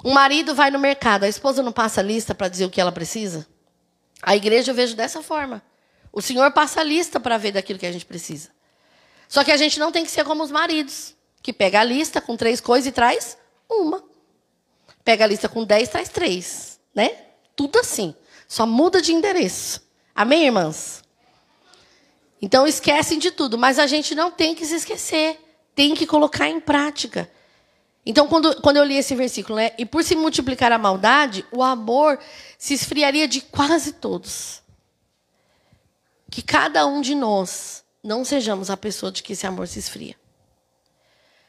Um 0.03 0.11
marido 0.11 0.53
vai 0.53 0.69
no 0.69 0.77
mercado, 0.77 1.23
a 1.23 1.29
esposa 1.29 1.63
não 1.63 1.71
passa 1.71 2.01
a 2.01 2.03
lista 2.03 2.35
para 2.35 2.49
dizer 2.49 2.65
o 2.65 2.69
que 2.69 2.81
ela 2.81 2.91
precisa? 2.91 3.47
A 4.21 4.35
igreja 4.35 4.71
eu 4.71 4.75
vejo 4.75 4.95
dessa 4.95 5.21
forma. 5.21 5.61
O 6.11 6.21
Senhor 6.21 6.51
passa 6.51 6.81
a 6.81 6.83
lista 6.83 7.19
para 7.19 7.37
ver 7.37 7.51
daquilo 7.51 7.79
que 7.79 7.85
a 7.85 7.91
gente 7.91 8.05
precisa. 8.05 8.49
Só 9.27 9.43
que 9.43 9.51
a 9.51 9.57
gente 9.57 9.79
não 9.79 9.91
tem 9.91 10.03
que 10.03 10.11
ser 10.11 10.23
como 10.23 10.43
os 10.43 10.51
maridos, 10.51 11.15
que 11.41 11.53
pega 11.53 11.79
a 11.79 11.83
lista 11.83 12.21
com 12.21 12.35
três 12.35 12.59
coisas 12.61 12.87
e 12.87 12.91
traz 12.91 13.37
uma. 13.69 14.03
Pega 15.03 15.25
a 15.25 15.27
lista 15.27 15.47
com 15.47 15.63
dez, 15.63 15.89
traz 15.89 16.09
três. 16.09 16.79
Né? 16.95 17.11
Tudo 17.55 17.79
assim. 17.79 18.15
Só 18.47 18.65
muda 18.65 19.01
de 19.01 19.13
endereço. 19.13 19.81
Amém, 20.15 20.45
irmãs? 20.45 21.03
Então 22.41 22.65
esquecem 22.65 23.19
de 23.19 23.31
tudo, 23.31 23.57
mas 23.57 23.79
a 23.79 23.87
gente 23.87 24.15
não 24.15 24.31
tem 24.31 24.55
que 24.55 24.65
se 24.65 24.75
esquecer. 24.75 25.39
Tem 25.75 25.93
que 25.93 26.07
colocar 26.07 26.49
em 26.49 26.59
prática. 26.59 27.29
Então, 28.05 28.25
quando, 28.25 28.61
quando 28.61 28.77
eu 28.77 28.85
li 28.85 28.95
esse 28.95 29.13
versículo, 29.15 29.57
né? 29.57 29.71
E 29.77 29.85
por 29.85 30.01
se 30.01 30.15
multiplicar 30.15 30.71
a 30.71 30.77
maldade, 30.77 31.45
o 31.51 31.61
amor 31.61 32.17
se 32.57 32.73
esfriaria 32.73 33.27
de 33.27 33.41
quase 33.41 33.93
todos. 33.93 34.61
Que 36.29 36.41
cada 36.41 36.85
um 36.85 37.01
de 37.01 37.15
nós 37.15 37.83
não 38.03 38.25
sejamos 38.25 38.69
a 38.69 38.77
pessoa 38.77 39.11
de 39.11 39.21
que 39.21 39.33
esse 39.33 39.45
amor 39.45 39.67
se 39.67 39.79
esfria. 39.79 40.15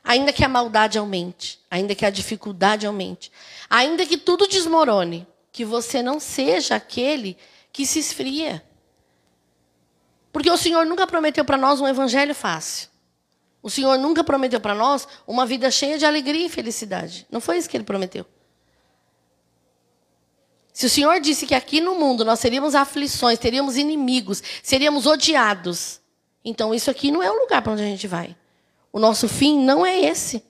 Ainda 0.05 0.33
que 0.33 0.45
a 0.45 0.49
maldade 0.49 0.99
aumente, 0.99 1.61
ainda 1.71 1.95
que 1.95 2.05
a 2.05 2.11
dificuldade 2.11 2.87
aumente, 2.87 3.31
ainda 3.69 4.07
que 4.07 4.17
tudo 4.17 4.47
desmorone, 4.47 5.27
que 5.53 5.65
você 5.65 6.03
não 6.03 6.21
seja 6.21 6.77
aquele 6.77 7.37
que 7.73 7.85
se 7.85 7.99
esfria. 7.99 8.63
Porque 10.33 10.51
o 10.51 10.57
Senhor 10.57 10.87
nunca 10.87 11.07
prometeu 11.07 11.45
para 11.45 11.57
nós 11.57 11.81
um 11.81 11.89
evangelho 11.89 12.35
fácil. 12.35 12.89
O 13.63 13.69
Senhor 13.69 13.99
nunca 13.99 14.23
prometeu 14.23 14.61
para 14.61 14.75
nós 14.75 15.07
uma 15.27 15.45
vida 15.45 15.71
cheia 15.71 15.99
de 15.99 16.07
alegria 16.07 16.47
e 16.47 16.49
felicidade. 16.49 17.27
Não 17.31 17.41
foi 17.41 17.59
isso 17.59 17.69
que 17.69 17.77
ele 17.77 17.85
prometeu. 17.85 18.25
Se 20.79 20.87
o 20.87 20.89
Senhor 20.89 21.21
disse 21.21 21.45
que 21.45 21.57
aqui 21.57 21.81
no 21.81 21.97
mundo 21.97 22.25
nós 22.25 22.39
teríamos 22.39 22.73
aflições, 22.73 23.37
teríamos 23.37 23.77
inimigos, 23.77 24.41
seríamos 24.63 25.07
odiados, 25.07 26.01
então 26.45 26.73
isso 26.73 26.89
aqui 26.89 27.11
não 27.11 27.21
é 27.21 27.29
o 27.29 27.37
lugar 27.37 27.63
para 27.63 27.73
onde 27.73 27.83
a 27.83 27.85
gente 27.85 28.07
vai. 28.07 28.37
O 28.93 29.01
nosso 29.01 29.27
fim 29.27 29.59
não 29.59 29.85
é 29.85 29.99
esse. 29.99 30.41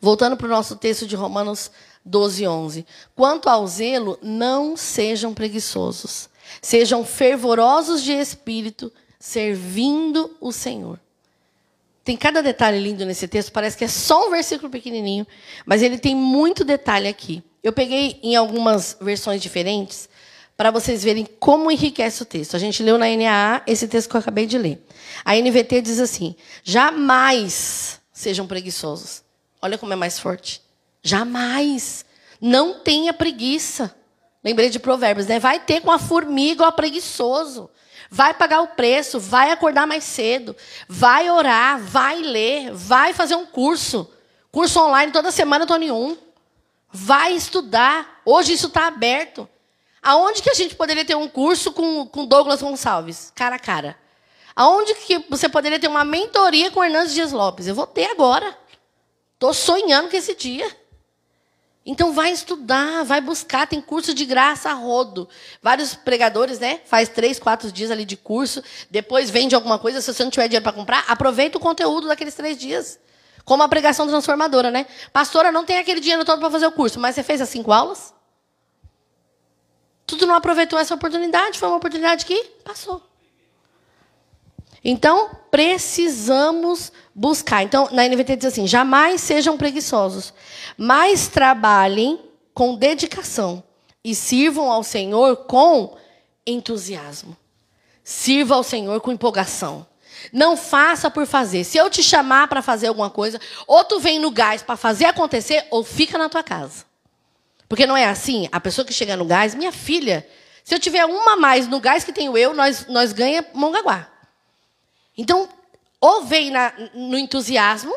Voltando 0.00 0.36
para 0.36 0.48
o 0.48 0.50
nosso 0.50 0.74
texto 0.74 1.06
de 1.06 1.14
Romanos 1.14 1.70
12, 2.04 2.48
11. 2.48 2.86
Quanto 3.14 3.48
ao 3.48 3.64
zelo, 3.68 4.18
não 4.20 4.76
sejam 4.76 5.32
preguiçosos. 5.32 6.28
Sejam 6.60 7.04
fervorosos 7.04 8.02
de 8.02 8.10
espírito, 8.10 8.92
servindo 9.20 10.36
o 10.40 10.50
Senhor. 10.50 10.98
Tem 12.02 12.16
cada 12.16 12.42
detalhe 12.42 12.80
lindo 12.80 13.06
nesse 13.06 13.28
texto, 13.28 13.52
parece 13.52 13.76
que 13.76 13.84
é 13.84 13.88
só 13.88 14.26
um 14.26 14.30
versículo 14.32 14.68
pequenininho, 14.68 15.24
mas 15.64 15.80
ele 15.80 15.96
tem 15.96 16.16
muito 16.16 16.64
detalhe 16.64 17.06
aqui. 17.06 17.44
Eu 17.62 17.72
peguei 17.72 18.20
em 18.22 18.36
algumas 18.36 18.96
versões 19.00 19.42
diferentes 19.42 20.08
para 20.56 20.70
vocês 20.70 21.04
verem 21.04 21.26
como 21.38 21.70
enriquece 21.70 22.22
o 22.22 22.26
texto. 22.26 22.56
A 22.56 22.58
gente 22.58 22.82
leu 22.82 22.96
na 22.96 23.06
NAA 23.06 23.62
esse 23.66 23.86
texto 23.86 24.08
que 24.08 24.16
eu 24.16 24.20
acabei 24.20 24.46
de 24.46 24.56
ler. 24.56 24.84
A 25.24 25.34
NVT 25.34 25.82
diz 25.82 26.00
assim: 26.00 26.34
jamais 26.64 28.00
sejam 28.12 28.46
preguiçosos. 28.46 29.22
Olha 29.60 29.76
como 29.76 29.92
é 29.92 29.96
mais 29.96 30.18
forte. 30.18 30.62
Jamais. 31.02 32.04
Não 32.40 32.80
tenha 32.80 33.12
preguiça. 33.12 33.94
Lembrei 34.42 34.70
de 34.70 34.78
provérbios, 34.78 35.26
né? 35.26 35.38
Vai 35.38 35.60
ter 35.60 35.80
com 35.80 35.90
a 35.90 35.98
formiga 35.98 36.66
o 36.66 36.72
preguiçoso. 36.72 37.68
Vai 38.08 38.32
pagar 38.34 38.60
o 38.60 38.68
preço, 38.68 39.18
vai 39.18 39.50
acordar 39.50 39.86
mais 39.86 40.04
cedo, 40.04 40.54
vai 40.88 41.28
orar, 41.28 41.80
vai 41.80 42.20
ler, 42.20 42.72
vai 42.72 43.12
fazer 43.12 43.34
um 43.34 43.44
curso. 43.44 44.08
Curso 44.52 44.80
online 44.80 45.10
toda 45.10 45.32
semana, 45.32 45.64
estou 45.64 45.76
em 45.82 45.90
um. 45.90 46.16
Vai 46.98 47.34
estudar. 47.34 48.22
Hoje 48.24 48.54
isso 48.54 48.68
está 48.68 48.86
aberto. 48.86 49.46
Aonde 50.02 50.40
que 50.40 50.48
a 50.48 50.54
gente 50.54 50.74
poderia 50.74 51.04
ter 51.04 51.14
um 51.14 51.28
curso 51.28 51.70
com, 51.70 52.06
com 52.06 52.24
Douglas 52.24 52.62
Gonçalves? 52.62 53.30
Cara 53.34 53.56
a 53.56 53.58
cara. 53.58 53.98
Aonde 54.54 54.94
que 54.94 55.18
você 55.28 55.46
poderia 55.46 55.78
ter 55.78 55.88
uma 55.88 56.06
mentoria 56.06 56.70
com 56.70 56.82
Hernandes 56.82 57.12
Dias 57.12 57.32
Lopes? 57.32 57.66
Eu 57.66 57.74
vou 57.74 57.86
ter 57.86 58.06
agora. 58.06 58.56
Estou 59.34 59.52
sonhando 59.52 60.08
com 60.08 60.16
esse 60.16 60.34
dia. 60.34 60.74
Então 61.84 62.14
vai 62.14 62.32
estudar, 62.32 63.04
vai 63.04 63.20
buscar, 63.20 63.66
tem 63.66 63.80
curso 63.82 64.14
de 64.14 64.24
graça 64.24 64.70
a 64.70 64.72
rodo. 64.72 65.28
Vários 65.62 65.94
pregadores, 65.94 66.58
né? 66.58 66.80
Faz 66.86 67.10
três, 67.10 67.38
quatro 67.38 67.70
dias 67.70 67.90
ali 67.90 68.06
de 68.06 68.16
curso, 68.16 68.64
depois 68.90 69.28
vende 69.28 69.54
alguma 69.54 69.78
coisa, 69.78 70.00
se 70.00 70.12
você 70.12 70.24
não 70.24 70.30
tiver 70.30 70.48
dinheiro 70.48 70.64
para 70.64 70.72
comprar, 70.72 71.04
aproveita 71.06 71.58
o 71.58 71.60
conteúdo 71.60 72.08
daqueles 72.08 72.34
três 72.34 72.56
dias. 72.56 72.98
Como 73.46 73.62
a 73.62 73.68
pregação 73.68 74.08
transformadora, 74.08 74.72
né? 74.72 74.86
Pastora, 75.12 75.52
não 75.52 75.64
tem 75.64 75.78
aquele 75.78 76.00
dinheiro 76.00 76.24
todo 76.24 76.40
para 76.40 76.50
fazer 76.50 76.66
o 76.66 76.72
curso, 76.72 76.98
mas 76.98 77.14
você 77.14 77.22
fez 77.22 77.40
as 77.40 77.48
cinco 77.48 77.72
aulas? 77.72 78.12
Tudo 80.04 80.26
não 80.26 80.34
aproveitou 80.34 80.76
essa 80.76 80.94
oportunidade, 80.94 81.56
foi 81.56 81.68
uma 81.68 81.76
oportunidade 81.76 82.26
que 82.26 82.42
passou. 82.64 83.00
Então, 84.82 85.30
precisamos 85.48 86.92
buscar. 87.14 87.62
Então, 87.62 87.88
na 87.92 88.06
NVT 88.08 88.36
diz 88.36 88.46
assim: 88.46 88.66
jamais 88.66 89.20
sejam 89.20 89.56
preguiçosos, 89.56 90.34
mas 90.76 91.28
trabalhem 91.28 92.20
com 92.52 92.74
dedicação 92.74 93.62
e 94.04 94.12
sirvam 94.12 94.72
ao 94.72 94.82
Senhor 94.82 95.36
com 95.46 95.96
entusiasmo. 96.44 97.36
Sirva 98.02 98.56
ao 98.56 98.64
Senhor 98.64 99.00
com 99.00 99.12
empolgação. 99.12 99.86
Não 100.32 100.56
faça 100.56 101.10
por 101.10 101.26
fazer. 101.26 101.64
Se 101.64 101.78
eu 101.78 101.88
te 101.90 102.02
chamar 102.02 102.48
para 102.48 102.62
fazer 102.62 102.88
alguma 102.88 103.10
coisa, 103.10 103.40
ou 103.66 103.84
tu 103.84 104.00
vem 104.00 104.18
no 104.18 104.30
gás 104.30 104.62
para 104.62 104.76
fazer 104.76 105.06
acontecer, 105.06 105.66
ou 105.70 105.82
fica 105.84 106.16
na 106.18 106.28
tua 106.28 106.42
casa. 106.42 106.84
Porque 107.68 107.86
não 107.86 107.96
é 107.96 108.06
assim? 108.06 108.48
A 108.52 108.60
pessoa 108.60 108.84
que 108.84 108.92
chega 108.92 109.16
no 109.16 109.24
gás, 109.24 109.54
minha 109.54 109.72
filha, 109.72 110.26
se 110.62 110.74
eu 110.74 110.78
tiver 110.78 111.04
uma 111.04 111.32
a 111.32 111.36
mais 111.36 111.66
no 111.68 111.80
gás 111.80 112.04
que 112.04 112.12
tenho 112.12 112.36
eu, 112.36 112.54
nós, 112.54 112.86
nós 112.86 113.12
ganha 113.12 113.44
Mongaguá. 113.54 114.08
Então, 115.16 115.48
ou 116.00 116.24
vem 116.24 116.50
na, 116.50 116.72
no 116.94 117.18
entusiasmo, 117.18 117.94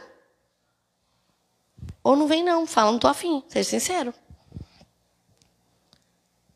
Ou 2.03 2.15
não 2.15 2.27
vem, 2.27 2.43
não. 2.43 2.65
Fala, 2.65 2.91
não 2.91 2.99
tô 2.99 3.07
afim. 3.07 3.43
Seja 3.47 3.69
sincero. 3.69 4.13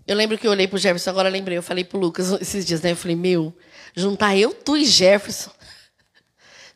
Eu 0.05 0.15
lembro 0.15 0.37
que 0.37 0.45
eu 0.45 0.51
olhei 0.51 0.67
pro 0.67 0.77
Jefferson, 0.77 1.09
agora 1.11 1.29
lembrei, 1.29 1.57
eu 1.57 1.63
falei 1.63 1.83
pro 1.83 1.99
Lucas 1.99 2.31
esses 2.41 2.65
dias, 2.65 2.81
né? 2.81 2.91
Eu 2.91 2.95
falei, 2.95 3.15
meu, 3.15 3.55
juntar 3.95 4.35
eu, 4.35 4.53
tu 4.53 4.77
e 4.77 4.85
Jefferson. 4.85 5.51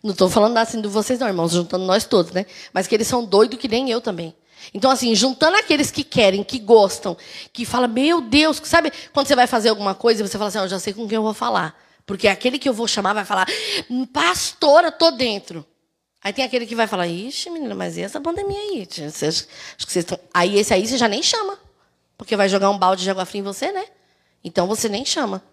Não 0.03 0.11
estou 0.11 0.29
falando 0.29 0.57
assim 0.57 0.79
de 0.79 0.87
vocês, 0.87 1.19
não, 1.19 1.27
irmãos, 1.27 1.51
juntando 1.51 1.85
nós 1.85 2.05
todos, 2.05 2.31
né? 2.31 2.45
Mas 2.71 2.87
que 2.87 2.95
eles 2.95 3.07
são 3.07 3.25
doidos 3.25 3.59
que 3.59 3.67
nem 3.67 3.89
eu 3.89 3.99
também. 3.99 4.35
Então, 4.73 4.91
assim, 4.91 5.13
juntando 5.15 5.57
aqueles 5.57 5.91
que 5.91 6.03
querem, 6.03 6.43
que 6.43 6.59
gostam, 6.59 7.17
que 7.53 7.65
falam, 7.65 7.87
meu 7.87 8.21
Deus, 8.21 8.61
sabe 8.63 8.91
quando 9.13 9.27
você 9.27 9.35
vai 9.35 9.47
fazer 9.47 9.69
alguma 9.69 9.95
coisa 9.95 10.21
e 10.21 10.27
você 10.27 10.37
fala 10.37 10.49
assim, 10.49 10.59
oh, 10.59 10.63
eu 10.63 10.69
já 10.69 10.79
sei 10.79 10.93
com 10.93 11.07
quem 11.07 11.15
eu 11.15 11.23
vou 11.23 11.33
falar. 11.33 11.77
Porque 12.05 12.27
aquele 12.27 12.57
que 12.57 12.67
eu 12.69 12.73
vou 12.73 12.87
chamar 12.87 13.13
vai 13.13 13.25
falar, 13.25 13.47
pastora, 14.13 14.91
tô 14.91 15.11
dentro. 15.11 15.65
Aí 16.23 16.33
tem 16.33 16.43
aquele 16.43 16.65
que 16.65 16.75
vai 16.75 16.87
falar, 16.87 17.07
ixi, 17.07 17.49
menina, 17.49 17.75
mas 17.75 17.97
e 17.97 18.01
essa 18.01 18.19
pandemia 18.19 18.59
aí? 18.59 18.81
Acho 18.81 19.85
que 19.85 19.91
vocês 19.91 20.03
estão... 20.03 20.19
Aí 20.33 20.57
esse 20.57 20.73
aí 20.73 20.85
você 20.85 20.97
já 20.97 21.07
nem 21.07 21.21
chama. 21.21 21.57
Porque 22.17 22.35
vai 22.35 22.49
jogar 22.49 22.69
um 22.69 22.77
balde 22.77 23.03
de 23.03 23.09
água 23.09 23.25
fria 23.25 23.41
em 23.41 23.43
você, 23.43 23.71
né? 23.71 23.85
Então 24.43 24.67
você 24.67 24.89
nem 24.89 25.05
chama. 25.05 25.43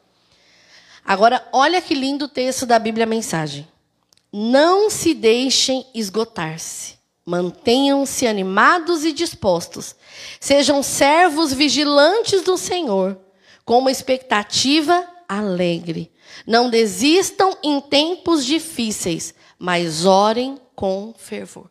Agora, 1.05 1.47
olha 1.53 1.83
que 1.83 1.95
lindo 1.95 2.29
texto 2.29 2.65
da 2.65 2.79
Bíblia 2.79 3.05
Mensagem. 3.05 3.69
Não 4.33 4.89
se 4.89 5.13
deixem 5.13 5.87
esgotar-se. 5.95 6.95
Mantenham-se 7.27 8.27
animados 8.27 9.05
e 9.05 9.13
dispostos. 9.13 9.95
Sejam 10.41 10.83
servos 10.83 11.53
vigilantes 11.53 12.43
do 12.43 12.57
Senhor, 12.57 13.19
com 13.65 13.79
uma 13.79 13.91
expectativa 13.91 15.07
alegre. 15.29 16.11
Não 16.47 16.69
desistam 16.69 17.57
em 17.63 17.81
tempos 17.81 18.45
difíceis, 18.45 19.35
mas 19.59 20.05
orem 20.05 20.61
com 20.75 21.15
fervor. 21.17 21.71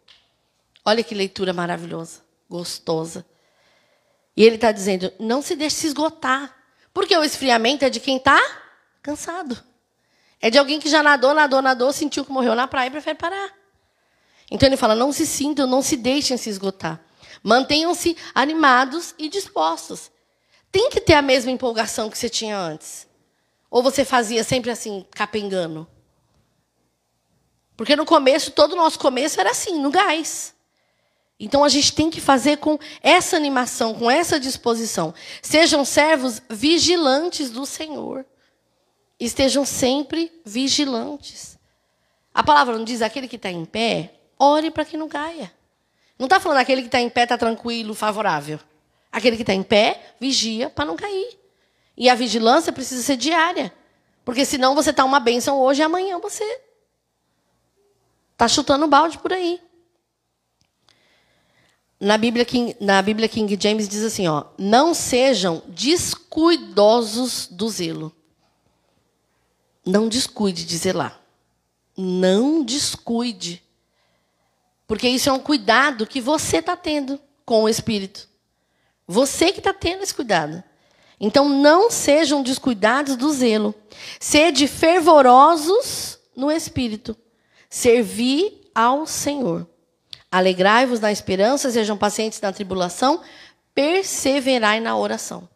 Olha 0.85 1.03
que 1.03 1.15
leitura 1.15 1.53
maravilhosa, 1.53 2.21
gostosa. 2.49 3.25
E 4.35 4.43
ele 4.43 4.55
está 4.55 4.71
dizendo: 4.71 5.11
não 5.19 5.41
se 5.41 5.55
deixe 5.55 5.75
se 5.77 5.87
esgotar. 5.87 6.55
Porque 6.93 7.15
o 7.17 7.23
esfriamento 7.23 7.83
é 7.83 7.89
de 7.89 7.99
quem 7.99 8.17
está 8.17 8.39
cansado. 9.03 9.61
É 10.41 10.49
de 10.49 10.57
alguém 10.57 10.79
que 10.79 10.89
já 10.89 11.03
nadou, 11.03 11.33
nadou, 11.33 11.61
nadou, 11.61 11.93
sentiu 11.93 12.25
que 12.25 12.31
morreu 12.31 12.55
na 12.55 12.67
praia 12.67 12.87
e 12.87 12.91
prefere 12.91 13.17
parar. 13.17 13.53
Então 14.49 14.67
ele 14.67 14.77
fala: 14.77 14.95
não 14.95 15.11
se 15.11 15.25
sintam, 15.27 15.67
não 15.67 15.81
se 15.81 15.95
deixem 15.95 16.37
se 16.37 16.49
esgotar. 16.49 16.99
Mantenham-se 17.43 18.17
animados 18.33 19.13
e 19.17 19.29
dispostos. 19.29 20.09
Tem 20.71 20.89
que 20.89 20.99
ter 21.01 21.13
a 21.13 21.21
mesma 21.21 21.51
empolgação 21.51 22.09
que 22.09 22.17
você 22.17 22.29
tinha 22.29 22.57
antes. 22.57 23.07
Ou 23.69 23.83
você 23.83 24.03
fazia 24.03 24.43
sempre 24.43 24.71
assim, 24.71 25.05
capengando? 25.11 25.87
Porque 27.75 27.95
no 27.95 28.05
começo, 28.05 28.51
todo 28.51 28.73
o 28.73 28.77
nosso 28.77 28.97
começo 28.99 29.39
era 29.39 29.51
assim, 29.51 29.79
no 29.79 29.91
gás. 29.91 30.53
Então 31.39 31.63
a 31.63 31.69
gente 31.69 31.93
tem 31.93 32.09
que 32.09 32.21
fazer 32.21 32.57
com 32.57 32.79
essa 33.01 33.35
animação, 33.35 33.93
com 33.93 34.09
essa 34.09 34.39
disposição. 34.39 35.13
Sejam 35.41 35.83
servos 35.83 36.41
vigilantes 36.49 37.49
do 37.49 37.65
Senhor. 37.65 38.25
Estejam 39.19 39.65
sempre 39.65 40.31
vigilantes. 40.45 41.57
A 42.33 42.43
palavra 42.43 42.77
não 42.77 42.83
diz 42.83 43.01
aquele 43.01 43.27
que 43.27 43.35
está 43.35 43.51
em 43.51 43.63
pé, 43.65 44.13
ore 44.39 44.71
para 44.71 44.85
que 44.85 44.97
não 44.97 45.07
caia. 45.07 45.51
Não 46.17 46.25
está 46.25 46.39
falando 46.39 46.59
aquele 46.59 46.81
que 46.81 46.87
está 46.87 46.99
em 46.99 47.09
pé 47.09 47.23
está 47.23 47.37
tranquilo, 47.37 47.93
favorável. 47.93 48.59
Aquele 49.11 49.35
que 49.35 49.43
está 49.43 49.53
em 49.53 49.63
pé, 49.63 50.15
vigia 50.19 50.69
para 50.69 50.85
não 50.85 50.95
cair. 50.95 51.37
E 51.95 52.09
a 52.09 52.15
vigilância 52.15 52.73
precisa 52.73 53.03
ser 53.03 53.17
diária. 53.17 53.73
Porque 54.25 54.45
senão 54.45 54.73
você 54.73 54.89
está 54.89 55.03
uma 55.03 55.19
bênção 55.19 55.59
hoje 55.59 55.81
e 55.81 55.83
amanhã 55.83 56.19
você 56.19 56.43
está 58.31 58.47
chutando 58.47 58.87
balde 58.87 59.17
por 59.19 59.31
aí. 59.33 59.61
Na 61.99 62.17
Bíblia, 62.17 62.43
King, 62.43 62.75
na 62.79 63.01
Bíblia 63.01 63.29
King 63.29 63.57
James 63.59 63.87
diz 63.87 64.03
assim: 64.03 64.27
ó, 64.27 64.45
não 64.57 64.93
sejam 64.93 65.61
descuidosos 65.67 67.47
do 67.47 67.69
zelo. 67.69 68.13
Não 69.85 70.07
descuide 70.07 70.65
de 70.65 70.77
zelar. 70.77 71.19
Não 71.97 72.63
descuide. 72.63 73.61
Porque 74.87 75.07
isso 75.07 75.29
é 75.29 75.33
um 75.33 75.39
cuidado 75.39 76.07
que 76.07 76.21
você 76.21 76.57
está 76.57 76.75
tendo 76.75 77.19
com 77.45 77.63
o 77.63 77.69
Espírito. 77.69 78.27
Você 79.07 79.51
que 79.51 79.59
está 79.59 79.73
tendo 79.73 80.03
esse 80.03 80.13
cuidado. 80.13 80.63
Então, 81.19 81.47
não 81.47 81.89
sejam 81.89 82.43
descuidados 82.43 83.15
do 83.15 83.31
zelo. 83.31 83.73
Sede 84.19 84.67
fervorosos 84.67 86.19
no 86.35 86.51
espírito. 86.51 87.15
Servi 87.69 88.61
ao 88.73 89.05
Senhor. 89.05 89.67
Alegrai-vos 90.31 90.99
na 90.99 91.11
esperança, 91.11 91.69
sejam 91.69 91.97
pacientes 91.97 92.41
na 92.41 92.51
tribulação, 92.51 93.21
perseverai 93.73 94.79
na 94.79 94.97
oração. 94.97 95.47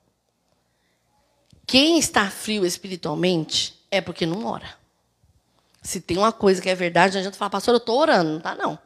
Quem 1.66 1.98
está 1.98 2.30
frio 2.30 2.66
espiritualmente 2.66 3.77
é 3.90 4.02
porque 4.02 4.26
não 4.26 4.46
ora. 4.46 4.76
Se 5.82 6.02
tem 6.02 6.18
uma 6.18 6.32
coisa 6.32 6.62
que 6.62 6.70
é 6.70 6.76
verdade, 6.76 7.14
não 7.14 7.20
adianta 7.20 7.38
falar, 7.38 7.50
pastor, 7.50 7.74
eu 7.74 7.78
estou 7.78 7.98
orando. 7.98 8.30
Não 8.30 8.38
está, 8.38 8.56
não. 8.56 8.78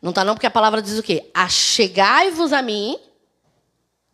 Não 0.00 0.10
está, 0.10 0.24
não, 0.24 0.34
porque 0.34 0.46
a 0.46 0.50
palavra 0.50 0.80
diz 0.80 0.98
o 0.98 1.02
quê? 1.02 1.30
Achegai-vos 1.34 2.52
a 2.52 2.62
mim 2.62 2.98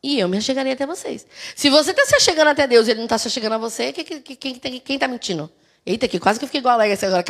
e 0.02 0.18
eu 0.18 0.28
me 0.28 0.38
achegarei 0.38 0.72
até 0.72 0.86
vocês. 0.86 1.26
Se 1.54 1.70
você 1.70 1.92
está 1.92 2.04
se 2.04 2.16
achegando 2.16 2.50
até 2.50 2.66
Deus 2.66 2.86
e 2.86 2.90
ele 2.90 2.98
não 2.98 3.06
está 3.06 3.18
se 3.18 3.28
achegando 3.28 3.54
a 3.54 3.58
você, 3.58 3.92
quem 3.92 4.52
está 4.52 4.98
tá 4.98 5.08
mentindo? 5.08 5.50
Eita, 5.86 6.08
que 6.08 6.18
quase 6.18 6.38
que 6.38 6.44
eu 6.44 6.48
fiquei 6.48 6.60
igual 6.60 6.72
a 6.72 6.82
Alex 6.82 7.04
agora. 7.04 7.22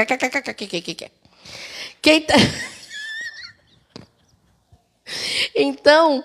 Quem 2.03 2.19
está... 2.19 2.35
Então, 5.55 6.25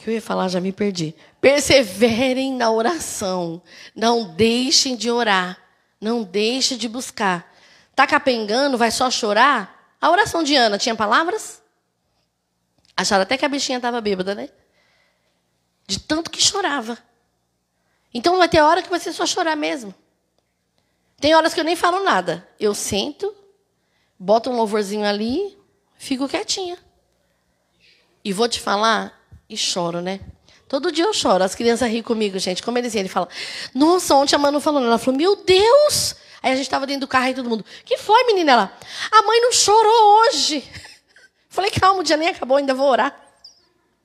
que 0.00 0.10
eu 0.10 0.14
ia 0.14 0.22
falar, 0.22 0.48
já 0.48 0.60
me 0.60 0.72
perdi. 0.72 1.14
Perseverem 1.40 2.54
na 2.54 2.70
oração. 2.70 3.62
Não 3.94 4.34
deixem 4.34 4.96
de 4.96 5.10
orar. 5.10 5.58
Não 6.00 6.22
deixem 6.22 6.78
de 6.78 6.88
buscar. 6.88 7.52
Está 7.90 8.06
capengando, 8.06 8.78
vai 8.78 8.90
só 8.90 9.10
chorar? 9.10 9.94
A 10.00 10.10
oração 10.10 10.42
de 10.42 10.56
Ana 10.56 10.78
tinha 10.78 10.94
palavras? 10.94 11.62
Acharam 12.96 13.22
até 13.22 13.36
que 13.36 13.44
a 13.44 13.48
bichinha 13.48 13.76
estava 13.76 14.00
bêbada, 14.00 14.34
né? 14.34 14.48
De 15.86 15.98
tanto 15.98 16.30
que 16.30 16.42
chorava. 16.42 16.98
Então 18.12 18.38
vai 18.38 18.48
ter 18.48 18.60
hora 18.60 18.82
que 18.82 18.90
vai 18.90 18.98
ser 18.98 19.12
só 19.12 19.26
chorar 19.26 19.56
mesmo. 19.56 19.94
Tem 21.20 21.34
horas 21.34 21.52
que 21.52 21.60
eu 21.60 21.64
nem 21.64 21.76
falo 21.76 22.02
nada. 22.02 22.48
Eu 22.58 22.74
sento, 22.74 23.34
boto 24.18 24.50
um 24.50 24.56
louvorzinho 24.56 25.04
ali, 25.04 25.58
fico 25.98 26.28
quietinha. 26.28 26.78
E 28.24 28.32
vou 28.32 28.48
te 28.48 28.60
falar, 28.60 29.19
e 29.50 29.56
choro, 29.56 30.00
né? 30.00 30.20
Todo 30.68 30.92
dia 30.92 31.04
eu 31.04 31.12
choro. 31.12 31.42
As 31.42 31.54
crianças 31.54 31.90
riem 31.90 32.02
comigo, 32.02 32.38
gente. 32.38 32.62
Como 32.62 32.78
eles 32.78 32.94
iam, 32.94 33.00
ele 33.00 33.08
fala: 33.08 33.28
Nossa, 33.74 34.14
ontem 34.14 34.36
a 34.36 34.38
Manu 34.38 34.60
falou. 34.60 34.82
Ela 34.82 34.98
falou: 34.98 35.18
Meu 35.18 35.34
Deus! 35.34 36.14
Aí 36.40 36.52
a 36.52 36.54
gente 36.54 36.66
estava 36.66 36.86
dentro 36.86 37.02
do 37.02 37.08
carro 37.08 37.28
e 37.28 37.34
todo 37.34 37.50
mundo: 37.50 37.64
Que 37.84 37.98
foi, 37.98 38.24
menina? 38.24 38.52
Ela: 38.52 38.72
A 39.10 39.22
mãe 39.22 39.40
não 39.40 39.52
chorou 39.52 40.20
hoje. 40.20 40.64
Falei: 41.50 41.72
Calma, 41.72 42.00
o 42.00 42.04
dia 42.04 42.16
nem 42.16 42.28
acabou, 42.28 42.56
ainda 42.56 42.72
vou 42.72 42.88
orar. 42.88 43.20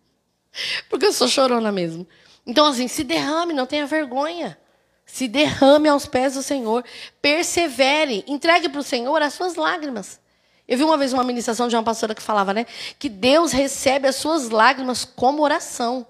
Porque 0.89 1.05
eu 1.05 1.13
sou 1.13 1.27
chorona 1.27 1.71
mesmo. 1.71 2.07
Então, 2.47 2.65
assim, 2.65 2.87
se 2.87 3.03
derrame, 3.03 3.53
não 3.53 3.67
tenha 3.67 3.85
vergonha. 3.85 4.57
Se 5.05 5.27
derrame 5.27 5.87
aos 5.87 6.07
pés 6.07 6.33
do 6.33 6.41
Senhor. 6.41 6.83
Persevere. 7.21 8.23
Entregue 8.27 8.69
para 8.69 8.79
o 8.79 8.83
Senhor 8.83 9.21
as 9.21 9.35
suas 9.35 9.55
lágrimas. 9.55 10.19
Eu 10.67 10.77
vi 10.77 10.83
uma 10.83 10.97
vez 10.97 11.13
uma 11.13 11.23
ministração 11.23 11.67
de 11.67 11.75
uma 11.75 11.83
pastora 11.83 12.15
que 12.15 12.21
falava, 12.21 12.53
né? 12.53 12.65
Que 12.97 13.07
Deus 13.07 13.51
recebe 13.51 14.07
as 14.07 14.15
suas 14.15 14.49
lágrimas 14.49 15.05
como 15.05 15.43
oração. 15.43 16.07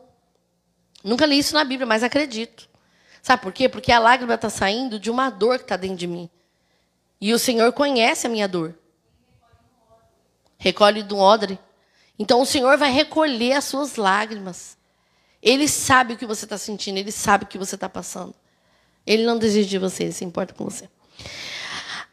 Nunca 1.04 1.26
li 1.26 1.38
isso 1.38 1.54
na 1.54 1.64
Bíblia, 1.64 1.86
mas 1.86 2.04
acredito. 2.04 2.70
Sabe 3.22 3.42
por 3.42 3.52
quê? 3.52 3.68
Porque 3.68 3.92
a 3.92 4.00
lágrima 4.00 4.36
está 4.36 4.50
saindo 4.50 5.00
de 5.00 5.12
uma 5.12 5.30
dor 5.30 5.58
que 5.58 5.66
está 5.66 5.76
dentro 5.76 5.98
de 5.98 6.08
mim. 6.08 6.30
E 7.20 7.34
o 7.34 7.40
Senhor 7.40 7.74
conhece 7.74 8.28
a 8.28 8.30
minha 8.30 8.48
dor. 8.48 8.78
Recolhe 10.58 11.04
do 11.04 11.18
odre. 11.18 11.60
Então 12.18 12.42
o 12.42 12.46
Senhor 12.46 12.78
vai 12.78 12.92
recolher 12.92 13.54
as 13.54 13.66
suas 13.66 13.98
lágrimas. 13.98 14.78
Ele 15.42 15.68
sabe 15.68 16.14
o 16.14 16.18
que 16.18 16.26
você 16.26 16.46
está 16.46 16.58
sentindo, 16.58 16.98
ele 16.98 17.12
sabe 17.12 17.44
o 17.44 17.48
que 17.48 17.58
você 17.58 17.76
está 17.76 17.90
passando. 17.90 18.34
Ele 19.06 19.26
não 19.26 19.38
desiste 19.38 19.70
de 19.70 19.78
você, 19.78 20.04
ele 20.04 20.14
se 20.14 20.26
importa 20.26 20.54
com 20.54 20.64
você. 20.64 20.90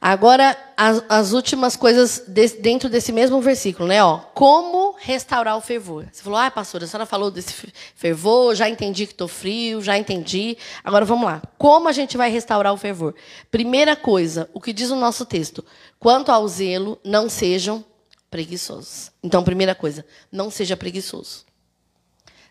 Agora, 0.05 0.59
as, 0.77 1.05
as 1.09 1.33
últimas 1.33 1.77
coisas 1.77 2.25
de, 2.27 2.49
dentro 2.59 2.89
desse 2.89 3.13
mesmo 3.13 3.41
versículo, 3.41 3.87
né? 3.89 4.03
Ó, 4.03 4.19
como 4.19 4.97
restaurar 4.99 5.57
o 5.57 5.61
fervor. 5.61 6.09
Você 6.11 6.25
falou, 6.25 6.41
ah, 6.41 6.51
pastora, 6.51 6.87
a 6.87 6.89
senhora 6.89 7.07
falou 7.07 7.31
desse 7.31 7.55
fervor, 7.95 8.53
já 8.57 8.69
entendi 8.69 9.07
que 9.07 9.13
estou 9.13 9.29
frio, 9.29 9.81
já 9.81 9.97
entendi. 9.97 10.59
Agora 10.83 11.05
vamos 11.05 11.25
lá. 11.25 11.41
Como 11.57 11.89
a 11.89 11.93
gente 11.93 12.17
vai 12.17 12.33
restaurar 12.33 12.75
o 12.75 12.77
fervor? 12.77 13.15
Primeira 13.49 13.95
coisa, 13.95 14.51
o 14.53 14.61
que 14.61 14.73
diz 14.73 14.91
o 14.91 14.97
nosso 14.97 15.25
texto: 15.25 15.65
quanto 16.01 16.33
ao 16.33 16.49
zelo, 16.49 16.99
não 17.05 17.31
sejam 17.31 17.85
preguiçosos. 18.29 19.13
Então, 19.23 19.45
primeira 19.45 19.73
coisa, 19.73 20.05
não 20.33 20.51
seja 20.51 20.77
preguiçoso. 20.77 21.45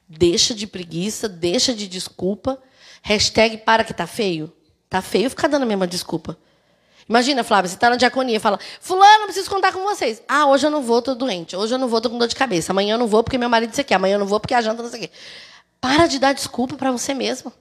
Deixa 0.08 0.56
de 0.56 0.66
preguiça, 0.66 1.28
deixa 1.28 1.74
de 1.74 1.86
desculpa. 1.86 2.58
Hashtag 3.02 3.58
para 3.58 3.84
que 3.84 3.94
tá 3.94 4.08
feio. 4.08 4.54
Tá 4.90 5.02
feio 5.02 5.30
ficar 5.30 5.50
dando 5.50 5.64
a 5.64 5.66
mesma 5.66 5.86
desculpa. 5.86 6.38
Imagina, 7.12 7.44
Flávia, 7.44 7.68
você 7.68 7.76
está 7.76 7.90
na 7.90 7.98
diaconia 7.98 8.38
e 8.38 8.40
fala: 8.40 8.58
Fulano, 8.80 9.26
preciso 9.26 9.50
contar 9.50 9.74
com 9.74 9.82
vocês. 9.82 10.24
Ah, 10.30 10.46
hoje 10.46 10.66
eu 10.66 10.72
não 10.72 10.82
vou, 10.82 11.00
estou 11.00 11.14
doente. 11.14 11.58
Hoje 11.58 11.76
eu 11.76 11.78
não 11.78 11.90
vou, 11.90 11.98
estou 11.98 12.10
com 12.10 12.18
dor 12.18 12.30
de 12.30 12.36
cabeça. 12.38 12.72
Amanhã 12.72 12.94
eu 12.94 12.98
não 12.98 13.06
vou 13.06 13.22
porque 13.22 13.38
meu 13.38 13.50
marido 13.50 13.72
disse 13.72 13.82
aqui. 13.82 13.94
Amanhã 13.94 14.16
eu 14.16 14.20
não 14.20 14.26
vou 14.26 14.40
porque 14.40 14.54
a 14.54 14.62
janta 14.62 14.82
não 14.82 14.90
sei 14.90 14.98
o 14.98 15.02
quê. 15.04 15.12
Para 15.82 16.08
de 16.08 16.18
dar 16.20 16.32
desculpa 16.32 16.78
para 16.78 16.90
você 16.90 17.14
mesmo. 17.14 17.52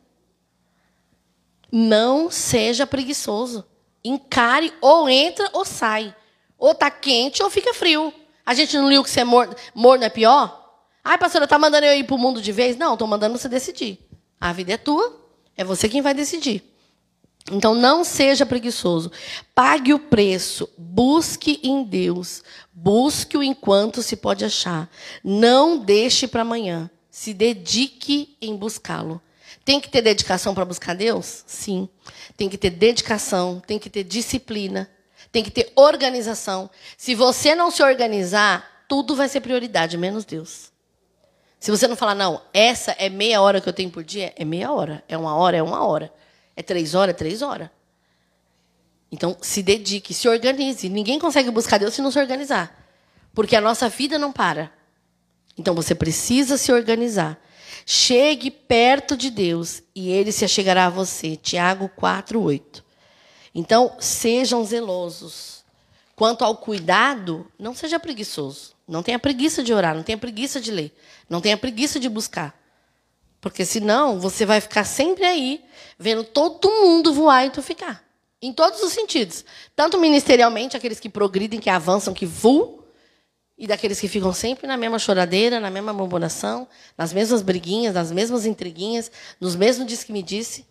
Não 1.73 2.31
seja 2.31 2.87
preguiçoso. 2.87 3.67
Encare, 4.05 4.73
ou 4.81 5.09
entra 5.09 5.51
ou 5.53 5.65
sai. 5.65 6.15
Ou 6.57 6.71
está 6.71 6.89
quente 6.89 7.43
ou 7.43 7.51
fica 7.51 7.75
frio. 7.75 8.15
A 8.47 8.55
gente 8.55 8.79
não 8.79 8.89
liu 8.89 9.03
que 9.03 9.11
ser 9.11 9.25
morno, 9.25 9.57
morno 9.75 10.05
é 10.05 10.09
pior? 10.09 10.79
Ai, 11.03 11.19
pastora, 11.19 11.43
está 11.43 11.59
mandando 11.59 11.87
eu 11.87 11.99
ir 11.99 12.05
para 12.05 12.15
o 12.15 12.19
mundo 12.19 12.41
de 12.41 12.53
vez? 12.53 12.77
Não, 12.77 12.93
estou 12.93 13.09
mandando 13.09 13.37
você 13.37 13.49
decidir. 13.49 13.99
A 14.41 14.53
vida 14.53 14.75
é 14.75 14.77
tua, 14.77 15.21
é 15.57 15.65
você 15.65 15.89
quem 15.89 16.03
vai 16.03 16.15
decidir. 16.15 16.70
Então 17.51 17.75
não 17.75 18.05
seja 18.05 18.45
preguiçoso. 18.45 19.11
Pague 19.55 19.95
o 19.95 19.99
preço. 19.99 20.69
Busque 20.77 21.61
em 21.63 21.85
Deus. 21.85 22.43
Busque-o 22.73 23.43
enquanto 23.43 24.03
se 24.03 24.17
pode 24.17 24.45
achar. 24.45 24.91
Não 25.23 25.79
deixe 25.79 26.27
para 26.27 26.43
amanhã. 26.43 26.91
Se 27.11 27.33
dedique 27.33 28.37
em 28.41 28.57
buscá-lo. 28.57 29.21
Tem 29.65 29.81
que 29.81 29.89
ter 29.89 30.03
dedicação 30.03 30.55
para 30.55 30.65
buscar 30.65 30.95
Deus? 30.95 31.45
Sim. 31.47 31.89
Tem 32.37 32.49
que 32.49 32.57
ter 32.57 32.71
dedicação, 32.71 33.63
tem 33.67 33.79
que 33.79 33.91
ter 33.91 34.03
disciplina, 34.03 34.91
tem 35.31 35.45
que 35.45 35.51
ter 35.51 35.71
organização. 35.77 36.71
Se 36.97 37.15
você 37.15 37.55
não 37.55 37.71
se 37.71 37.83
organizar, 37.83 38.85
tudo 38.89 39.15
vai 39.15 39.29
ser 39.29 39.41
prioridade, 39.41 39.99
menos 39.99 40.25
Deus. 40.25 40.73
Se 41.61 41.71
você 41.71 41.87
não 41.87 41.95
falar, 41.95 42.15
não, 42.15 42.41
essa 42.55 42.93
é 42.93 43.11
meia 43.11 43.43
hora 43.43 43.61
que 43.61 43.69
eu 43.69 43.73
tenho 43.73 43.91
por 43.91 44.03
dia, 44.03 44.33
é 44.35 44.45
meia 44.45 44.73
hora. 44.73 45.05
É 45.07 45.17
uma 45.17 45.37
hora, 45.37 45.59
é 45.59 45.63
uma 45.63 45.85
hora. 45.87 46.13
É 46.57 46.63
três 46.63 46.95
horas, 46.95 47.15
é 47.15 47.17
três 47.17 47.43
horas. 47.43 47.71
Então, 49.11 49.37
se 49.41 49.63
dedique, 49.63 50.15
se 50.15 50.29
organize. 50.29 50.89
Ninguém 50.89 51.19
consegue 51.19 51.51
buscar 51.51 51.79
Deus 51.79 51.95
se 51.95 52.03
não 52.03 52.11
se 52.11 52.19
organizar. 52.19 52.89
Porque 53.35 53.57
a 53.57 53.61
nossa 53.61 53.89
vida 53.89 54.19
não 54.19 54.33
para. 54.33 54.73
Então, 55.59 55.75
você 55.75 55.95
precisa 55.95 56.57
se 56.57 56.73
organizar. 56.73 57.39
Chegue 57.85 58.51
perto 58.51 59.17
de 59.17 59.31
Deus 59.31 59.83
e 59.95 60.11
ele 60.11 60.31
se 60.31 60.45
achegará 60.45 60.87
a 60.87 60.91
você. 60.91 61.37
Tiago 61.37 61.89
4, 61.97 62.41
8. 62.41 62.85
Então, 63.55 63.97
sejam 63.99 64.65
zelosos. 64.65 65.65
Quanto 66.15 66.45
ao 66.45 66.57
cuidado, 66.57 67.51
não 67.59 67.75
seja 67.75 67.99
preguiçoso. 67.99 68.75
Não 68.87 69.03
tenha 69.03 69.19
preguiça 69.19 69.63
de 69.63 69.73
orar, 69.73 69.95
não 69.95 70.03
tenha 70.03 70.19
preguiça 70.19 70.61
de 70.61 70.73
ler, 70.73 70.93
não 71.29 71.41
tenha 71.41 71.57
preguiça 71.57 72.01
de 72.01 72.09
buscar. 72.09 72.60
Porque 73.41 73.65
senão 73.65 74.21
você 74.21 74.45
vai 74.45 74.61
ficar 74.61 74.85
sempre 74.85 75.25
aí, 75.25 75.65
vendo 75.99 76.25
todo 76.25 76.71
mundo 76.71 77.13
voar 77.13 77.47
e 77.47 77.51
tu 77.51 77.63
ficar. 77.63 78.05
Em 78.43 78.53
todos 78.53 78.83
os 78.83 78.93
sentidos. 78.93 79.45
Tanto 79.75 79.99
ministerialmente, 79.99 80.77
aqueles 80.77 81.01
que 81.01 81.09
progridem, 81.09 81.61
que 81.61 81.71
avançam, 81.71 82.13
que 82.13 82.27
voam, 82.27 82.81
e 83.61 83.67
daqueles 83.67 84.01
que 84.01 84.09
ficam 84.09 84.33
sempre 84.33 84.67
na 84.67 84.77
mesma 84.79 84.99
choradeira, 84.99 85.61
na 85.61 85.71
mesma 85.71 85.93
murmuração, 85.93 86.67
nas 86.97 87.13
mesmas 87.13 87.43
briguinhas, 87.43 87.95
nas 87.95 88.11
mesmas 88.11 88.47
intriguinhas, 88.47 89.13
nos 89.39 89.55
mesmos 89.55 89.87
diz 89.87 90.03
que 90.03 90.15
me 90.15 90.23
disse. 90.23 90.65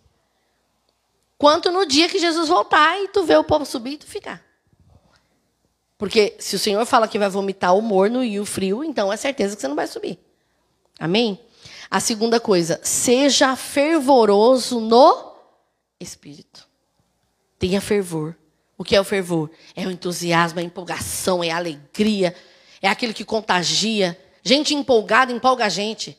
Quanto 1.37 1.71
no 1.71 1.85
dia 1.85 2.09
que 2.09 2.17
Jesus 2.17 2.49
voltar 2.49 2.99
e 2.99 3.07
tu 3.09 3.23
vê 3.23 3.37
o 3.37 3.43
povo 3.43 3.63
subir 3.63 3.93
e 3.93 3.97
tu 3.97 4.07
ficar. 4.07 4.43
Porque 5.99 6.35
se 6.39 6.55
o 6.55 6.59
Senhor 6.59 6.83
fala 6.87 7.07
que 7.07 7.19
vai 7.19 7.29
vomitar 7.29 7.75
o 7.75 7.81
morno 7.81 8.23
e 8.23 8.39
o 8.39 8.45
frio, 8.45 8.83
então 8.83 9.13
é 9.13 9.17
certeza 9.17 9.55
que 9.55 9.61
você 9.61 9.67
não 9.67 9.75
vai 9.75 9.85
subir. 9.85 10.17
Amém? 10.99 11.39
A 11.89 11.99
segunda 11.99 12.39
coisa, 12.39 12.79
seja 12.83 13.55
fervoroso 13.55 14.79
no 14.79 15.33
espírito. 15.99 16.67
Tenha 17.57 17.81
fervor. 17.81 18.35
O 18.77 18.83
que 18.83 18.95
é 18.95 19.01
o 19.01 19.03
fervor? 19.03 19.49
É 19.75 19.85
o 19.87 19.91
entusiasmo, 19.91 20.59
é 20.59 20.63
a 20.63 20.65
empolgação, 20.65 21.43
é 21.43 21.49
a 21.49 21.57
alegria, 21.57 22.35
é 22.81 22.87
aquele 22.87 23.13
que 23.13 23.25
contagia. 23.25 24.17
Gente 24.43 24.73
empolgada 24.73 25.31
empolga 25.31 25.65
a 25.65 25.69
gente. 25.69 26.17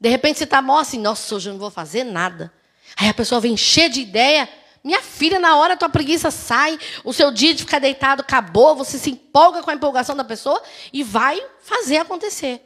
De 0.00 0.08
repente 0.08 0.38
você 0.38 0.44
está 0.44 0.62
mó 0.62 0.78
assim, 0.78 0.98
nossa, 0.98 1.34
hoje 1.34 1.48
eu 1.48 1.52
não 1.52 1.60
vou 1.60 1.70
fazer 1.70 2.04
nada. 2.04 2.52
Aí 2.96 3.08
a 3.08 3.14
pessoa 3.14 3.40
vem 3.40 3.56
cheia 3.56 3.90
de 3.90 4.00
ideia. 4.00 4.48
Minha 4.82 5.02
filha, 5.02 5.40
na 5.40 5.56
hora 5.56 5.76
tua 5.76 5.88
preguiça 5.88 6.30
sai, 6.30 6.78
o 7.04 7.12
seu 7.12 7.32
dia 7.32 7.52
de 7.52 7.64
ficar 7.64 7.80
deitado 7.80 8.20
acabou, 8.20 8.76
você 8.76 8.96
se 8.96 9.10
empolga 9.10 9.62
com 9.62 9.70
a 9.70 9.74
empolgação 9.74 10.16
da 10.16 10.24
pessoa 10.24 10.62
e 10.92 11.02
vai 11.02 11.42
fazer 11.60 11.98
acontecer. 11.98 12.62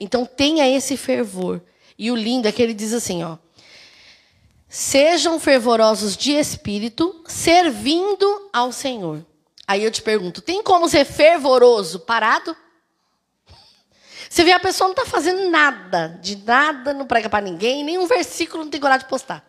Então 0.00 0.24
tenha 0.24 0.66
esse 0.68 0.96
fervor. 0.96 1.60
E 2.02 2.10
o 2.10 2.16
lindo 2.16 2.48
é 2.48 2.50
que 2.50 2.60
ele 2.60 2.74
diz 2.74 2.92
assim, 2.92 3.22
ó: 3.22 3.38
Sejam 4.68 5.38
fervorosos 5.38 6.16
de 6.16 6.32
espírito, 6.32 7.22
servindo 7.28 8.50
ao 8.52 8.72
Senhor. 8.72 9.24
Aí 9.68 9.84
eu 9.84 9.90
te 9.92 10.02
pergunto, 10.02 10.42
tem 10.42 10.64
como 10.64 10.88
ser 10.88 11.04
fervoroso 11.04 12.00
parado? 12.00 12.56
Você 14.28 14.42
vê 14.42 14.50
a 14.50 14.58
pessoa 14.58 14.88
não 14.88 14.94
está 14.94 15.06
fazendo 15.06 15.48
nada, 15.48 16.18
de 16.20 16.34
nada, 16.38 16.92
não 16.92 17.06
prega 17.06 17.28
para 17.28 17.44
ninguém, 17.44 17.84
nenhum 17.84 18.08
versículo 18.08 18.64
não 18.64 18.70
tem 18.72 18.80
coragem 18.80 19.04
de 19.04 19.08
postar. 19.08 19.48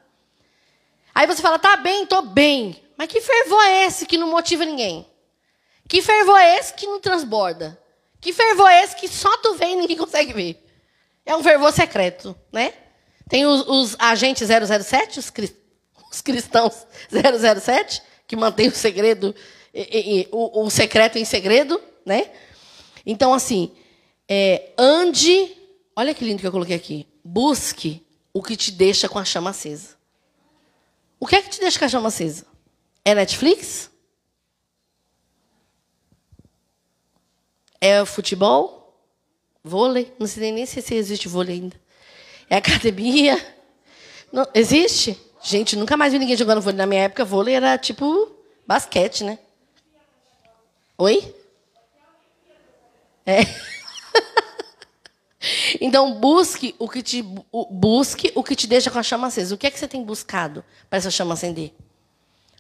Aí 1.16 1.26
você 1.26 1.42
fala, 1.42 1.58
tá 1.58 1.76
bem, 1.76 2.06
tô 2.06 2.22
bem. 2.22 2.84
Mas 2.96 3.08
que 3.08 3.20
fervor 3.20 3.64
é 3.64 3.86
esse 3.86 4.06
que 4.06 4.18
não 4.18 4.30
motiva 4.30 4.64
ninguém? 4.64 5.08
Que 5.88 6.04
fervor 6.04 6.38
é 6.38 6.60
esse 6.60 6.74
que 6.76 6.86
não 6.86 7.00
transborda? 7.00 7.82
Que 8.22 8.32
fervor 8.32 8.70
é 8.70 8.84
esse 8.84 8.96
que 8.96 9.08
só 9.08 9.38
tu 9.38 9.56
vê 9.56 9.72
e 9.72 9.76
ninguém 9.76 9.98
consegue 9.98 10.34
ver? 10.34 10.63
É 11.26 11.36
um 11.36 11.44
fervor 11.44 11.72
secreto, 11.72 12.36
né? 12.52 12.74
Tem 13.30 13.46
os, 13.46 13.68
os 13.68 13.96
agentes 14.00 14.48
007, 14.48 15.20
os, 15.20 15.30
cri, 15.30 15.56
os 16.12 16.22
cristãos 16.22 16.86
007, 17.10 18.02
que 18.28 18.36
mantêm 18.36 18.68
o 18.68 18.76
segredo, 18.76 19.34
e, 19.74 20.22
e, 20.22 20.28
o, 20.32 20.66
o 20.66 20.70
secreto 20.70 21.18
em 21.18 21.26
segredo, 21.26 21.82
né? 22.06 22.30
Então, 23.06 23.34
assim, 23.34 23.72
é, 24.28 24.72
ande. 24.78 25.58
Olha 25.96 26.14
que 26.14 26.26
lindo 26.26 26.42
que 26.42 26.48
eu 26.48 26.52
coloquei 26.52 26.76
aqui. 26.76 27.08
Busque 27.24 28.06
o 28.34 28.42
que 28.42 28.56
te 28.56 28.72
deixa 28.72 29.08
com 29.08 29.20
a 29.20 29.26
chama 29.26 29.52
acesa. 29.52 29.96
O 31.20 31.26
que 31.26 31.36
é 31.36 31.42
que 31.42 31.50
te 31.50 31.60
deixa 31.60 31.80
com 31.80 31.86
a 31.86 31.90
chama 31.90 32.08
acesa? 32.10 32.46
É 33.06 33.16
Netflix? 33.16 33.90
É 37.80 38.04
futebol? 38.06 38.83
Vôlei? 39.64 40.14
Não 40.20 40.28
sei 40.28 40.52
nem 40.52 40.66
se 40.66 40.94
existe 40.94 41.28
vôlei 41.28 41.56
ainda. 41.56 41.80
É 42.50 42.58
academia? 42.58 43.38
Não, 44.32 44.46
existe? 44.54 45.18
Gente, 45.42 45.76
nunca 45.76 45.96
mais 45.96 46.12
vi 46.12 46.20
ninguém 46.20 46.36
jogando 46.36 46.62
vôlei. 46.62 46.78
Na 46.78 46.86
minha 46.86 47.04
época, 47.04 47.24
vôlei 47.24 47.56
era 47.56 47.78
tipo 47.78 48.32
basquete, 48.68 49.24
né? 49.24 49.40
Oi? 50.98 51.36
É. 53.26 53.42
Então 55.82 56.14
busque 56.14 56.74
o 56.80 56.88
que 56.88 57.04
te 57.04 57.22
busque 57.70 58.32
o 58.34 58.42
que 58.42 58.56
te 58.56 58.66
deixa 58.66 58.90
com 58.90 58.98
a 58.98 59.04
chama 59.04 59.28
acesa. 59.28 59.54
O 59.54 59.58
que 59.58 59.68
é 59.68 59.72
que 59.72 59.78
você 59.78 59.90
tem 59.90 60.02
buscado 60.02 60.64
para 60.90 60.98
essa 60.98 61.12
chama 61.12 61.34
acender? 61.34 61.74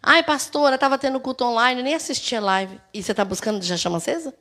Ai, 0.01 0.22
pastora, 0.22 0.76
estava 0.76 0.97
tendo 0.97 1.18
culto 1.22 1.45
online, 1.45 1.82
nem 1.82 1.93
assistia 1.93 2.41
live. 2.41 2.82
E 2.93 3.01
você 3.01 3.12
está 3.12 3.24
buscando 3.24 3.64
a 3.64 3.78
chama 3.78 3.97
acesa? 3.97 4.34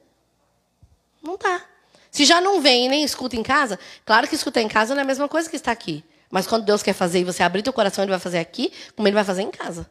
Não 1.23 1.39
tá. 1.39 1.65
Se 2.13 2.27
já 2.27 2.43
não 2.43 2.61
vem 2.61 2.87
e 2.87 2.89
nem 2.91 3.03
escuta 3.03 3.35
em 3.37 3.43
casa, 3.43 3.79
claro 4.05 4.29
que 4.29 4.35
escutar 4.35 4.61
em 4.61 4.69
casa 4.69 4.95
não 4.95 5.01
é 5.01 5.03
a 5.03 5.07
mesma 5.07 5.27
coisa 5.29 5.49
que 5.49 5.57
estar 5.57 5.73
aqui. 5.73 6.05
Mas 6.31 6.47
quando 6.47 6.65
Deus 6.65 6.83
quer 6.83 6.93
fazer 6.93 7.21
e 7.21 7.25
você 7.25 7.43
abrir 7.43 7.63
teu 7.63 7.73
coração, 7.73 8.05
Ele 8.05 8.11
vai 8.11 8.21
fazer 8.21 8.39
aqui, 8.39 8.71
como 8.95 9.09
Ele 9.09 9.15
vai 9.15 9.25
fazer 9.25 9.41
em 9.41 9.51
casa. 9.51 9.91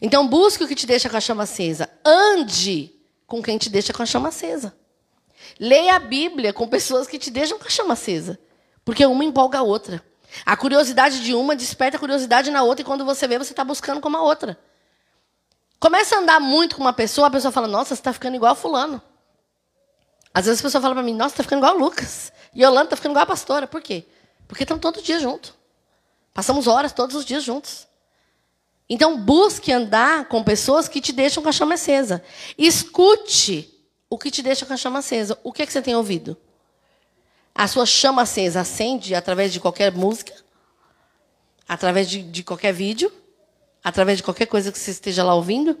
Então 0.00 0.26
busque 0.26 0.64
o 0.64 0.68
que 0.68 0.74
te 0.74 0.84
deixa 0.84 1.08
com 1.08 1.16
a 1.16 1.20
chama 1.20 1.44
acesa. 1.44 1.88
Ande 2.04 2.92
com 3.24 3.40
quem 3.40 3.56
te 3.56 3.70
deixa 3.70 3.92
com 3.92 4.02
a 4.02 4.06
chama 4.06 4.30
acesa. 4.30 4.74
Leia 5.60 5.94
a 5.94 6.00
Bíblia 6.00 6.52
com 6.52 6.66
pessoas 6.66 7.06
que 7.06 7.20
te 7.20 7.30
deixam 7.30 7.56
com 7.56 7.66
a 7.68 7.70
chama 7.70 7.92
acesa. 7.94 8.36
Porque 8.84 9.06
uma 9.06 9.24
empolga 9.24 9.58
a 9.58 9.62
outra. 9.62 10.04
A 10.44 10.56
curiosidade 10.56 11.22
de 11.22 11.34
uma 11.34 11.54
desperta 11.54 11.98
a 11.98 12.00
curiosidade 12.00 12.50
na 12.50 12.64
outra, 12.64 12.82
e 12.82 12.84
quando 12.84 13.04
você 13.04 13.28
vê, 13.28 13.38
você 13.38 13.52
está 13.52 13.62
buscando 13.62 14.00
como 14.00 14.16
a 14.16 14.22
outra. 14.22 14.58
Começa 15.78 16.16
a 16.16 16.18
andar 16.18 16.40
muito 16.40 16.74
com 16.74 16.82
uma 16.82 16.92
pessoa, 16.92 17.28
a 17.28 17.30
pessoa 17.30 17.52
fala, 17.52 17.68
nossa, 17.68 17.94
você 17.94 18.00
está 18.00 18.12
ficando 18.12 18.34
igual 18.34 18.52
a 18.52 18.56
fulano. 18.56 19.00
Às 20.34 20.46
vezes 20.46 20.60
a 20.60 20.62
pessoa 20.62 20.80
fala 20.80 20.94
para 20.94 21.02
mim, 21.02 21.14
nossa, 21.14 21.34
está 21.34 21.42
ficando 21.42 21.60
igual 21.60 21.74
a 21.74 21.78
Lucas. 21.78 22.32
E 22.54 22.62
Yolanda 22.62 22.84
está 22.84 22.96
ficando 22.96 23.12
igual 23.12 23.24
a 23.24 23.26
pastora. 23.26 23.66
Por 23.66 23.82
quê? 23.82 24.04
Porque 24.48 24.64
estão 24.64 24.78
todo 24.78 25.02
dia 25.02 25.18
juntos. 25.18 25.54
Passamos 26.32 26.66
horas 26.66 26.92
todos 26.92 27.14
os 27.14 27.24
dias 27.24 27.42
juntos. 27.42 27.86
Então, 28.88 29.18
busque 29.18 29.72
andar 29.72 30.26
com 30.28 30.42
pessoas 30.42 30.88
que 30.88 31.00
te 31.00 31.12
deixam 31.12 31.42
com 31.42 31.48
a 31.48 31.52
chama 31.52 31.74
acesa. 31.74 32.22
Escute 32.58 33.72
o 34.08 34.18
que 34.18 34.30
te 34.30 34.42
deixa 34.42 34.66
com 34.66 34.72
a 34.72 34.76
chama 34.76 34.98
acesa. 34.98 35.38
O 35.42 35.52
que, 35.52 35.62
é 35.62 35.66
que 35.66 35.72
você 35.72 35.82
tem 35.82 35.94
ouvido? 35.94 36.36
A 37.54 37.68
sua 37.68 37.86
chama 37.86 38.22
acesa 38.22 38.60
acende 38.60 39.14
através 39.14 39.52
de 39.52 39.60
qualquer 39.60 39.92
música, 39.92 40.34
através 41.68 42.08
de, 42.08 42.22
de 42.22 42.42
qualquer 42.42 42.72
vídeo, 42.72 43.12
através 43.84 44.18
de 44.18 44.22
qualquer 44.22 44.46
coisa 44.46 44.72
que 44.72 44.78
você 44.78 44.90
esteja 44.90 45.22
lá 45.22 45.34
ouvindo. 45.34 45.78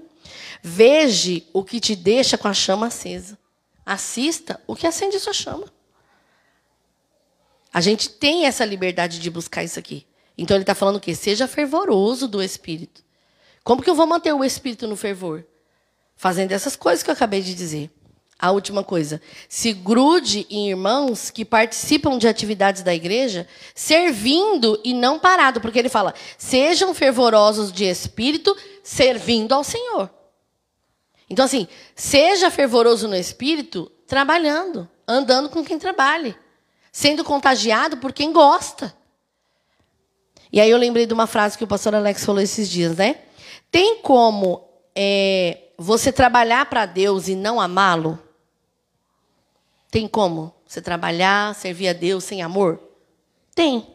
Veja 0.62 1.42
o 1.52 1.64
que 1.64 1.80
te 1.80 1.96
deixa 1.96 2.38
com 2.38 2.48
a 2.48 2.54
chama 2.54 2.86
acesa. 2.86 3.38
Assista 3.84 4.60
o 4.66 4.76
que 4.76 4.86
acende 4.86 5.18
sua 5.18 5.32
chama. 5.32 5.66
A 7.72 7.80
gente 7.80 8.08
tem 8.10 8.46
essa 8.46 8.64
liberdade 8.64 9.18
de 9.18 9.30
buscar 9.30 9.64
isso 9.64 9.78
aqui. 9.78 10.06
Então 10.36 10.56
ele 10.56 10.62
está 10.62 10.74
falando 10.74 10.96
o 10.96 11.00
quê? 11.00 11.14
Seja 11.14 11.48
fervoroso 11.48 12.28
do 12.28 12.42
espírito. 12.42 13.02
Como 13.64 13.82
que 13.82 13.88
eu 13.88 13.94
vou 13.94 14.06
manter 14.06 14.32
o 14.32 14.44
espírito 14.44 14.86
no 14.86 14.96
fervor? 14.96 15.46
Fazendo 16.16 16.52
essas 16.52 16.76
coisas 16.76 17.02
que 17.02 17.10
eu 17.10 17.14
acabei 17.14 17.40
de 17.40 17.54
dizer. 17.54 17.90
A 18.38 18.50
última 18.50 18.82
coisa, 18.82 19.22
se 19.48 19.72
grude 19.72 20.46
em 20.50 20.68
irmãos 20.70 21.30
que 21.30 21.44
participam 21.44 22.18
de 22.18 22.26
atividades 22.26 22.82
da 22.82 22.92
igreja, 22.92 23.46
servindo 23.72 24.80
e 24.82 24.92
não 24.92 25.16
parado, 25.16 25.60
porque 25.60 25.78
ele 25.78 25.88
fala: 25.88 26.12
sejam 26.36 26.92
fervorosos 26.92 27.70
de 27.70 27.84
espírito, 27.84 28.56
servindo 28.82 29.52
ao 29.52 29.62
Senhor. 29.62 30.10
Então, 31.32 31.46
assim, 31.46 31.66
seja 31.96 32.50
fervoroso 32.50 33.08
no 33.08 33.16
espírito, 33.16 33.90
trabalhando, 34.06 34.86
andando 35.08 35.48
com 35.48 35.64
quem 35.64 35.78
trabalhe, 35.78 36.36
sendo 36.92 37.24
contagiado 37.24 37.96
por 37.96 38.12
quem 38.12 38.34
gosta. 38.34 38.94
E 40.52 40.60
aí 40.60 40.70
eu 40.70 40.76
lembrei 40.76 41.06
de 41.06 41.14
uma 41.14 41.26
frase 41.26 41.56
que 41.56 41.64
o 41.64 41.66
pastor 41.66 41.94
Alex 41.94 42.22
falou 42.22 42.42
esses 42.42 42.68
dias, 42.68 42.98
né? 42.98 43.22
Tem 43.70 44.02
como 44.02 44.62
é, 44.94 45.70
você 45.78 46.12
trabalhar 46.12 46.66
para 46.66 46.84
Deus 46.84 47.28
e 47.28 47.34
não 47.34 47.58
amá-lo? 47.58 48.18
Tem 49.90 50.06
como 50.06 50.54
você 50.66 50.82
trabalhar, 50.82 51.54
servir 51.54 51.88
a 51.88 51.94
Deus 51.94 52.24
sem 52.24 52.42
amor? 52.42 52.78
Tem. 53.54 53.86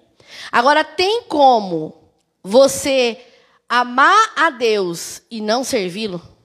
Agora, 0.52 0.84
tem 0.84 1.22
como 1.26 2.10
você 2.42 3.24
amar 3.70 4.34
a 4.36 4.50
Deus 4.50 5.22
e 5.30 5.40
não 5.40 5.64
servi-lo? 5.64 6.37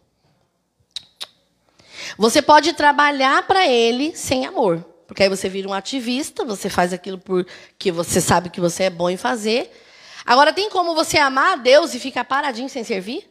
Você 2.16 2.42
pode 2.42 2.72
trabalhar 2.72 3.46
para 3.46 3.66
Ele 3.66 4.14
sem 4.16 4.46
amor. 4.46 4.84
Porque 5.06 5.22
aí 5.22 5.28
você 5.28 5.48
vira 5.48 5.68
um 5.68 5.74
ativista, 5.74 6.44
você 6.44 6.70
faz 6.70 6.92
aquilo 6.92 7.18
porque 7.18 7.92
você 7.92 8.20
sabe 8.20 8.48
que 8.48 8.60
você 8.60 8.84
é 8.84 8.90
bom 8.90 9.10
em 9.10 9.16
fazer, 9.16 9.70
Agora, 10.24 10.52
tem 10.52 10.70
como 10.70 10.94
você 10.94 11.18
amar 11.18 11.52
a 11.52 11.56
Deus 11.56 11.94
e 11.94 12.00
ficar 12.00 12.24
paradinho 12.24 12.68
sem 12.68 12.84
servir? 12.84 13.28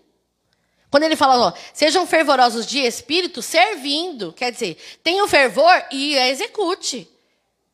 Quando 0.90 1.04
ele 1.04 1.16
fala, 1.16 1.48
ó, 1.48 1.54
sejam 1.74 2.06
fervorosos 2.06 2.66
de 2.66 2.80
espírito, 2.80 3.42
servindo. 3.42 4.34
Quer 4.34 4.52
dizer, 4.52 4.78
tenha 5.02 5.24
o 5.24 5.28
fervor 5.28 5.86
e 5.90 6.16
execute. 6.16 7.10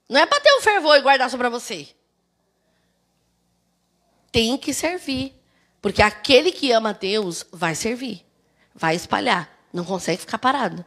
Não 0.07 0.19
é 0.19 0.25
para 0.25 0.39
ter 0.39 0.51
o 0.53 0.61
fervor 0.61 0.95
e 0.97 1.01
guardar 1.01 1.29
só 1.29 1.37
para 1.37 1.49
você. 1.49 1.87
Tem 4.31 4.55
que 4.55 4.73
servir. 4.73 5.33
Porque 5.81 6.01
aquele 6.01 6.51
que 6.51 6.71
ama 6.71 6.93
Deus 6.93 7.43
vai 7.51 7.73
servir. 7.73 8.23
Vai 8.75 8.95
espalhar. 8.95 9.49
Não 9.73 9.83
consegue 9.83 10.21
ficar 10.21 10.37
parado. 10.37 10.85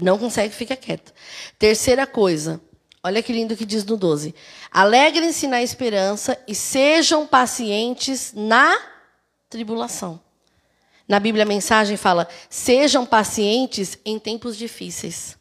Não 0.00 0.18
consegue 0.18 0.54
ficar 0.54 0.76
quieto. 0.76 1.12
Terceira 1.58 2.06
coisa, 2.06 2.60
Olha 3.02 3.22
que 3.22 3.32
lindo 3.32 3.56
que 3.56 3.64
diz 3.64 3.84
no 3.84 3.96
12. 3.96 4.34
Alegrem-se 4.70 5.46
na 5.46 5.62
esperança 5.62 6.38
e 6.48 6.54
sejam 6.54 7.26
pacientes 7.26 8.32
na 8.34 8.76
tribulação. 9.48 10.20
Na 11.06 11.20
Bíblia 11.20 11.44
a 11.44 11.48
mensagem 11.48 11.96
fala: 11.96 12.28
sejam 12.50 13.06
pacientes 13.06 13.98
em 14.04 14.18
tempos 14.18 14.56
difíceis. 14.56 15.38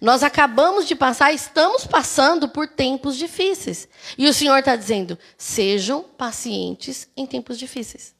Nós 0.00 0.22
acabamos 0.22 0.86
de 0.86 0.94
passar, 0.94 1.32
estamos 1.32 1.86
passando 1.86 2.48
por 2.48 2.66
tempos 2.66 3.16
difíceis. 3.16 3.88
E 4.18 4.26
o 4.26 4.34
Senhor 4.34 4.58
está 4.58 4.74
dizendo: 4.74 5.16
sejam 5.38 6.02
pacientes 6.02 7.08
em 7.16 7.26
tempos 7.26 7.58
difíceis. 7.58 8.14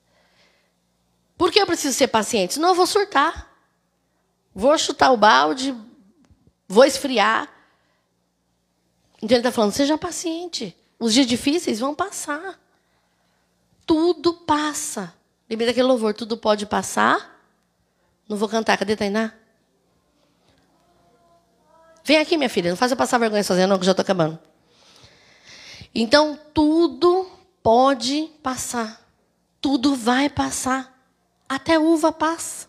Por 1.37 1.51
que 1.51 1.61
eu 1.61 1.67
preciso 1.67 1.95
ser 1.95 2.09
paciente? 2.09 2.55
Senão 2.55 2.71
eu 2.71 2.75
vou 2.75 2.87
surtar. 2.87 3.54
Vou 4.55 4.79
chutar 4.79 5.11
o 5.11 5.17
balde, 5.17 5.75
vou 6.69 6.85
esfriar. 6.85 7.49
Então 9.17 9.37
ele 9.37 9.39
está 9.39 9.51
falando, 9.51 9.73
seja 9.73 9.99
paciente. 9.99 10.77
Os 10.99 11.13
dias 11.13 11.27
difíceis 11.27 11.81
vão 11.81 11.95
passar. 11.95 12.61
Tudo 13.85 14.33
passa. 14.33 15.13
Lembra 15.51 15.67
daquele 15.67 15.87
louvor, 15.87 16.15
tudo 16.15 16.37
pode 16.37 16.67
passar? 16.67 17.43
Não 18.29 18.37
vou 18.37 18.49
cantar, 18.49 18.79
cadê 18.79 18.97
Tainá? 18.97 19.33
Vem 22.05 22.19
aqui, 22.19 22.37
minha 22.37 22.51
filha, 22.51 22.71
não 22.71 22.77
faça 22.77 22.95
passar 22.95 23.19
vergonha 23.19 23.43
sozinha, 23.43 23.67
não, 23.67 23.79
que 23.79 23.85
já 23.85 23.93
estou 23.93 24.03
acabando. 24.03 24.39
Então, 25.95 26.39
tudo 26.53 27.31
pode 27.63 28.31
passar. 28.43 29.01
Tudo 29.61 29.95
vai 29.95 30.29
passar. 30.29 30.93
Até 31.49 31.79
uva 31.79 32.13
passa. 32.13 32.69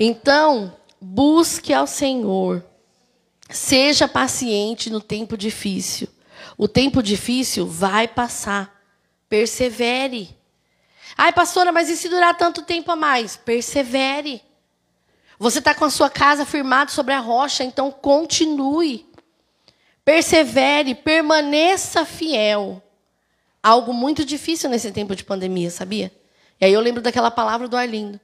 Então, 0.00 0.76
busque 1.00 1.72
ao 1.72 1.86
Senhor 1.86 2.64
Seja 3.50 4.06
paciente 4.06 4.88
no 4.88 5.00
tempo 5.00 5.36
difícil. 5.36 6.08
O 6.56 6.68
tempo 6.68 7.02
difícil 7.02 7.66
vai 7.66 8.06
passar. 8.06 8.80
Persevere. 9.28 10.36
Ai, 11.18 11.32
pastora, 11.32 11.72
mas 11.72 11.88
e 11.88 11.96
se 11.96 12.08
durar 12.08 12.36
tanto 12.36 12.62
tempo 12.62 12.92
a 12.92 12.96
mais? 12.96 13.36
Persevere. 13.36 14.40
Você 15.36 15.58
está 15.58 15.74
com 15.74 15.84
a 15.84 15.90
sua 15.90 16.08
casa 16.08 16.46
firmada 16.46 16.92
sobre 16.92 17.12
a 17.12 17.18
rocha, 17.18 17.64
então 17.64 17.90
continue. 17.90 19.04
Persevere, 20.04 20.94
permaneça 20.94 22.04
fiel. 22.04 22.80
Algo 23.60 23.92
muito 23.92 24.24
difícil 24.24 24.70
nesse 24.70 24.92
tempo 24.92 25.16
de 25.16 25.24
pandemia, 25.24 25.70
sabia? 25.70 26.12
E 26.60 26.64
aí 26.64 26.72
eu 26.72 26.80
lembro 26.80 27.02
daquela 27.02 27.32
palavra 27.32 27.66
do 27.66 27.76
Arlindo. 27.76 28.20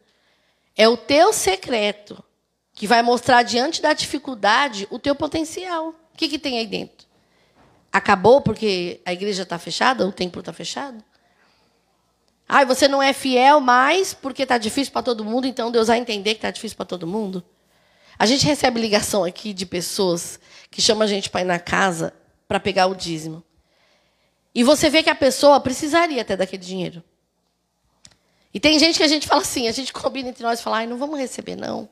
É 0.77 0.89
o 0.89 0.97
teu 0.97 1.33
secreto 1.33 2.23
que 2.75 2.87
vai 2.87 3.03
mostrar 3.03 3.43
diante 3.43 3.81
da 3.81 3.95
dificuldade 3.95 4.87
o 4.91 4.99
teu 4.99 5.15
potencial. 5.15 5.89
O 6.13 6.17
que, 6.17 6.29
que 6.29 6.39
tem 6.39 6.59
aí 6.59 6.67
dentro? 6.67 7.07
Acabou 7.91 8.43
porque 8.43 9.01
a 9.05 9.13
igreja 9.13 9.45
está 9.45 9.59
fechada, 9.59 10.07
o 10.07 10.13
templo 10.13 10.41
está 10.41 10.53
fechado? 10.53 11.03
Ah, 12.47 12.65
você 12.65 12.87
não 12.87 13.03
é 13.03 13.13
fiel 13.13 13.59
mais 13.59 14.13
porque 14.13 14.43
está 14.43 14.59
difícil 14.59 14.93
para 14.93 15.03
todo 15.03 15.25
mundo, 15.25 15.47
então 15.47 15.71
Deus 15.71 15.89
vai 15.89 15.99
entender 15.99 16.35
que 16.35 16.39
está 16.39 16.51
difícil 16.51 16.77
para 16.77 16.87
todo 16.87 17.07
mundo? 17.07 17.43
A 18.19 18.27
gente 18.27 18.47
recebe 18.47 18.81
ligação 18.81 19.25
aqui 19.25 19.53
de 19.53 19.65
pessoas 19.67 20.39
que 20.71 20.83
chamam 20.83 21.03
a 21.03 21.07
gente 21.07 21.31
para 21.31 21.41
ir 21.41 21.45
na 21.45 21.59
casa 21.59 22.13
para 22.47 22.61
pegar 22.61 22.87
o 22.87 22.95
dízimo. 22.95 23.43
E 24.55 24.63
você 24.63 24.89
vê 24.89 25.03
que 25.03 25.11
a 25.11 25.15
pessoa 25.15 25.61
precisaria 25.61 26.23
até 26.23 26.37
daquele 26.37 26.63
dinheiro. 26.63 27.03
E 28.57 28.59
tem 28.59 28.79
gente 28.79 28.97
que 28.97 29.03
a 29.03 29.07
gente 29.07 29.29
fala 29.29 29.43
assim, 29.43 29.69
a 29.69 29.71
gente 29.71 29.93
combina 29.93 30.31
entre 30.31 30.43
nós 30.43 30.61
e 30.61 30.63
fala, 30.63 30.79
ai, 30.79 30.87
não 30.87 30.97
vamos 30.97 31.19
receber, 31.19 31.57
não. 31.57 31.87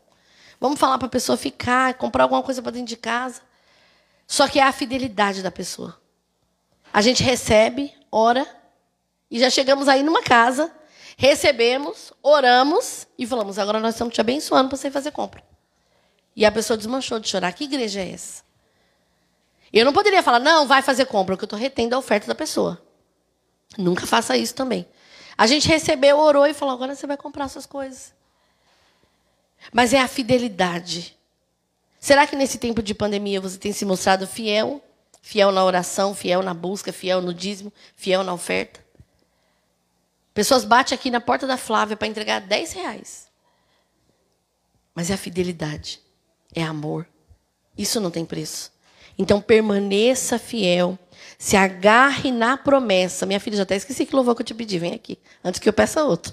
Vamos 0.59 0.81
falar 0.81 0.97
para 0.97 1.09
a 1.09 1.11
pessoa 1.11 1.37
ficar, 1.37 1.93
comprar 1.93 2.25
alguma 2.25 2.43
coisa 2.43 2.63
para 2.63 2.73
dentro 2.73 2.89
de 2.89 2.97
casa. 2.97 3.43
Só 4.27 4.49
que 4.49 4.59
é 4.59 4.63
a 4.63 4.73
fidelidade 4.73 5.43
da 5.43 5.51
pessoa. 5.51 6.01
A 6.91 7.03
gente 7.03 7.23
recebe, 7.23 7.93
ora, 8.11 8.49
e 9.31 9.39
já 9.39 9.51
chegamos 9.51 9.89
aí 9.89 10.03
numa 10.03 10.23
casa, 10.23 10.73
recebemos, 11.19 12.15
oramos 12.23 13.07
e 13.19 13.27
falamos: 13.27 13.59
agora 13.59 13.79
nós 13.79 13.95
estamos 13.95 14.15
te 14.15 14.23
abençoando 14.23 14.71
para 14.71 14.79
você 14.79 14.91
fazer 14.91 15.11
compra. 15.11 15.45
E 16.35 16.47
a 16.47 16.51
pessoa 16.51 16.79
desmanchou 16.79 17.21
de 17.21 17.29
chorar. 17.29 17.53
Que 17.53 17.65
igreja 17.65 18.01
é 18.01 18.11
essa? 18.11 18.43
Eu 19.71 19.85
não 19.85 19.93
poderia 19.93 20.23
falar, 20.23 20.39
não, 20.39 20.67
vai 20.67 20.81
fazer 20.81 21.05
compra, 21.05 21.37
porque 21.37 21.45
eu 21.45 21.47
estou 21.47 21.59
retendo 21.59 21.95
a 21.95 21.99
oferta 21.99 22.27
da 22.27 22.35
pessoa. 22.35 22.83
Nunca 23.77 24.07
faça 24.07 24.35
isso 24.35 24.55
também. 24.55 24.89
A 25.37 25.47
gente 25.47 25.69
recebeu, 25.69 26.19
orou 26.19 26.47
e 26.47 26.55
falou: 26.55 26.75
agora 26.75 26.95
você 26.95 27.07
vai 27.07 27.17
comprar 27.17 27.49
suas 27.49 27.67
coisas 27.67 28.15
mas 29.73 29.93
é 29.93 30.01
a 30.01 30.09
fidelidade. 30.09 31.17
Será 32.01 32.27
que 32.27 32.37
nesse 32.37 32.59
tempo 32.59 32.83
de 32.83 32.95
pandemia 32.95 33.41
você 33.41 33.59
tem 33.59 33.73
se 33.73 33.85
mostrado 33.85 34.27
fiel? 34.27 34.83
Fiel 35.23 35.51
na 35.51 35.65
oração, 35.65 36.15
fiel 36.15 36.43
na 36.43 36.53
busca, 36.53 36.93
fiel 36.93 37.23
no 37.23 37.33
dízimo, 37.33 37.73
fiel 37.97 38.23
na 38.23 38.35
oferta? 38.35 38.85
Pessoas 40.35 40.65
batem 40.65 40.95
aqui 40.95 41.11
na 41.11 41.21
porta 41.21 41.47
da 41.47 41.57
Flávia 41.57 41.97
para 41.97 42.09
entregar 42.09 42.41
10 42.41 42.73
reais. 42.73 43.29
Mas 44.95 45.11
é 45.11 45.15
a 45.15 45.19
fidelidade, 45.19 46.01
é 46.55 46.63
amor. 46.63 47.07
Isso 47.77 48.01
não 48.01 48.11
tem 48.11 48.25
preço. 48.25 48.71
Então 49.17 49.41
permaneça 49.41 50.39
fiel, 50.39 50.99
se 51.45 51.59
agarre 51.59 52.33
na 52.33 52.57
promessa. 52.57 53.27
Minha 53.27 53.39
filha 53.39 53.59
já 53.59 53.65
até 53.65 53.77
esqueci 53.77 54.07
que 54.07 54.17
louvor 54.17 54.35
que 54.35 54.41
eu 54.41 54.47
te 54.47 54.55
pedi, 54.55 54.79
vem 54.79 54.95
aqui, 54.95 55.19
antes 55.45 55.61
que 55.61 55.69
eu 55.69 55.75
peça 55.75 56.03
outro. 56.03 56.33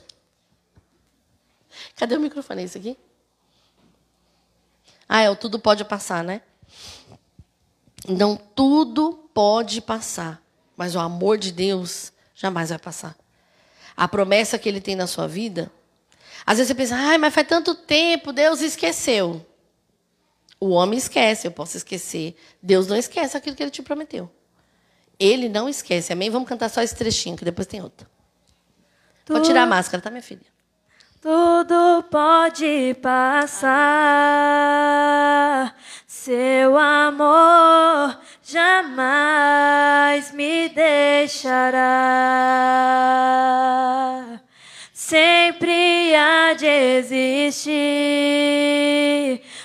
Cadê 1.97 2.15
o 2.15 2.19
microfone? 2.21 2.63
É 2.63 2.65
aqui? 2.65 2.97
Ah, 5.09 5.21
é, 5.21 5.29
o 5.29 5.35
tudo 5.35 5.59
pode 5.59 5.83
passar, 5.83 6.23
né? 6.23 6.41
Então, 8.07 8.39
tudo 8.55 9.29
pode 9.33 9.81
passar. 9.81 10.41
Mas 10.77 10.95
o 10.95 10.99
amor 10.99 11.37
de 11.37 11.51
Deus 11.51 12.13
jamais 12.33 12.69
vai 12.69 12.79
passar. 12.79 13.13
A 13.97 14.07
promessa 14.07 14.57
que 14.57 14.69
ele 14.69 14.79
tem 14.79 14.95
na 14.95 15.07
sua 15.07 15.27
vida. 15.27 15.69
Às 16.45 16.57
vezes 16.57 16.69
você 16.69 16.75
pensa, 16.75 16.95
ai, 16.95 17.17
mas 17.17 17.33
faz 17.33 17.45
tanto 17.45 17.75
tempo, 17.75 18.31
Deus 18.31 18.61
esqueceu. 18.61 19.45
O 20.57 20.69
homem 20.69 20.97
esquece, 20.97 21.47
eu 21.47 21.51
posso 21.51 21.75
esquecer. 21.75 22.33
Deus 22.63 22.87
não 22.87 22.95
esquece 22.95 23.35
aquilo 23.35 23.57
que 23.57 23.61
ele 23.63 23.71
te 23.71 23.81
prometeu. 23.81 24.31
Ele 25.23 25.47
não 25.47 25.69
esquece. 25.69 26.11
Amém? 26.11 26.29
Vamos 26.29 26.49
cantar 26.49 26.69
só 26.69 26.81
esse 26.81 26.95
trechinho, 26.95 27.37
que 27.37 27.45
depois 27.45 27.67
tem 27.67 27.81
outro. 27.81 28.07
Pode 29.25 29.45
tirar 29.45 29.63
a 29.63 29.67
máscara, 29.67 30.01
tá, 30.01 30.09
minha 30.09 30.23
filha? 30.23 30.41
Tudo 31.21 32.03
pode 32.09 32.95
passar, 32.99 33.69
seu 36.07 36.77
amor 36.77 38.19
jamais 38.41 40.33
me 40.33 40.67
deixará. 40.69 42.31
existe 47.11 47.69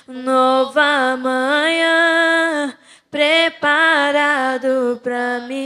um 0.09 0.23
novo 0.23 0.79
amanhã 0.79 2.75
preparado 3.11 5.01
para 5.03 5.41
mim. 5.41 5.57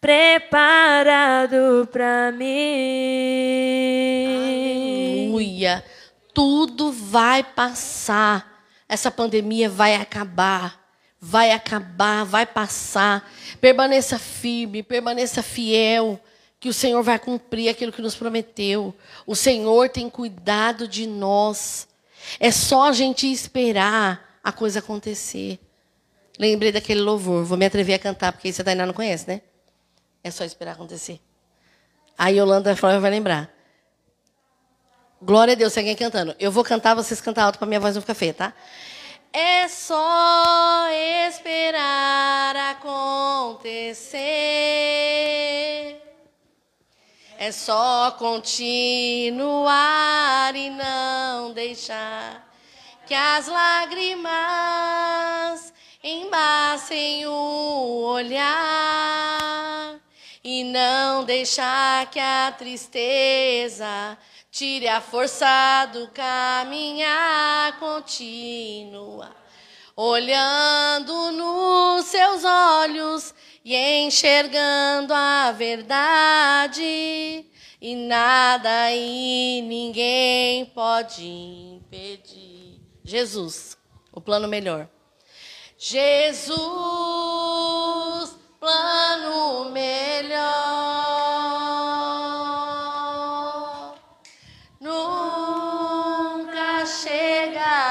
Preparado 0.00 1.88
para 1.90 2.32
mim. 2.32 2.46
Aleluia. 5.26 5.84
Tudo 6.32 6.92
vai 6.92 7.42
passar. 7.42 8.62
Essa 8.88 9.10
pandemia 9.10 9.68
vai 9.68 9.94
acabar. 9.96 10.86
Vai 11.20 11.50
acabar, 11.50 12.24
vai 12.24 12.46
passar. 12.46 13.28
Permaneça 13.60 14.18
firme, 14.18 14.82
permaneça 14.82 15.42
fiel, 15.42 16.20
que 16.60 16.68
o 16.68 16.74
Senhor 16.74 17.02
vai 17.02 17.18
cumprir 17.18 17.68
aquilo 17.68 17.90
que 17.90 18.02
nos 18.02 18.14
prometeu. 18.14 18.94
O 19.26 19.34
Senhor 19.34 19.88
tem 19.88 20.08
cuidado 20.08 20.86
de 20.86 21.06
nós. 21.06 21.88
É 22.38 22.50
só 22.50 22.88
a 22.88 22.92
gente 22.92 23.30
esperar 23.30 24.38
a 24.42 24.52
coisa 24.52 24.78
acontecer. 24.78 25.58
Lembrei 26.38 26.70
daquele 26.72 27.00
louvor. 27.00 27.44
Vou 27.44 27.58
me 27.58 27.66
atrever 27.66 27.94
a 27.94 27.98
cantar, 27.98 28.32
porque 28.32 28.52
você 28.52 28.62
ainda 28.66 28.86
não 28.86 28.94
conhece, 28.94 29.28
né? 29.28 29.40
É 30.22 30.30
só 30.30 30.44
esperar 30.44 30.72
acontecer. 30.72 31.20
A 32.16 32.28
Yolanda 32.28 32.74
Flávia 32.76 33.00
vai 33.00 33.10
lembrar. 33.10 33.50
Glória 35.20 35.52
a 35.52 35.56
Deus, 35.56 35.72
tem 35.72 35.82
alguém 35.82 35.96
cantando. 35.96 36.36
Eu 36.38 36.52
vou 36.52 36.62
cantar, 36.62 36.94
vocês 36.94 37.20
cantam 37.20 37.44
alto 37.44 37.58
para 37.58 37.66
minha 37.66 37.80
voz 37.80 37.94
não 37.94 38.02
ficar 38.02 38.14
feia, 38.14 38.34
tá? 38.34 38.52
É 39.32 39.66
só 39.68 40.88
esperar 41.28 42.56
acontecer. 42.72 44.16
É 47.38 47.52
só 47.52 48.10
continuar 48.12 49.36
e 50.56 50.70
não 50.70 51.52
deixar 51.52 52.46
que 53.06 53.14
as 53.14 53.46
lágrimas 53.46 54.32
embacem 56.02 57.26
o 57.26 58.04
olhar 58.06 59.96
e 60.42 60.64
não 60.64 61.24
deixar 61.24 62.10
que 62.10 62.18
a 62.18 62.52
tristeza 62.56 64.18
Tire 64.56 64.88
a 64.88 65.02
força 65.02 65.84
do 65.92 66.08
caminhar. 66.12 67.78
Contínua, 67.78 69.30
olhando 69.94 71.30
nos 71.32 72.06
seus 72.06 72.42
olhos 72.42 73.34
e 73.66 74.04
enxergando 74.04 75.12
a 75.12 75.50
verdade. 75.50 77.44
E 77.80 77.96
nada 77.96 78.92
e 78.92 79.60
ninguém 79.62 80.66
pode 80.66 81.26
impedir. 81.26 82.80
Jesus, 83.02 83.76
o 84.12 84.20
plano 84.20 84.46
melhor. 84.46 84.88
Jesus, 85.76 86.56
plano 88.60 89.70
melhor. 89.70 91.16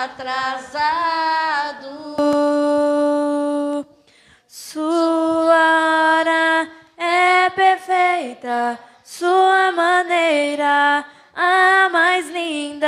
atrasado. 0.06 1.25
Maneira 10.56 11.06
a 11.36 11.89
mais 11.91 12.30
linda. 12.30 12.88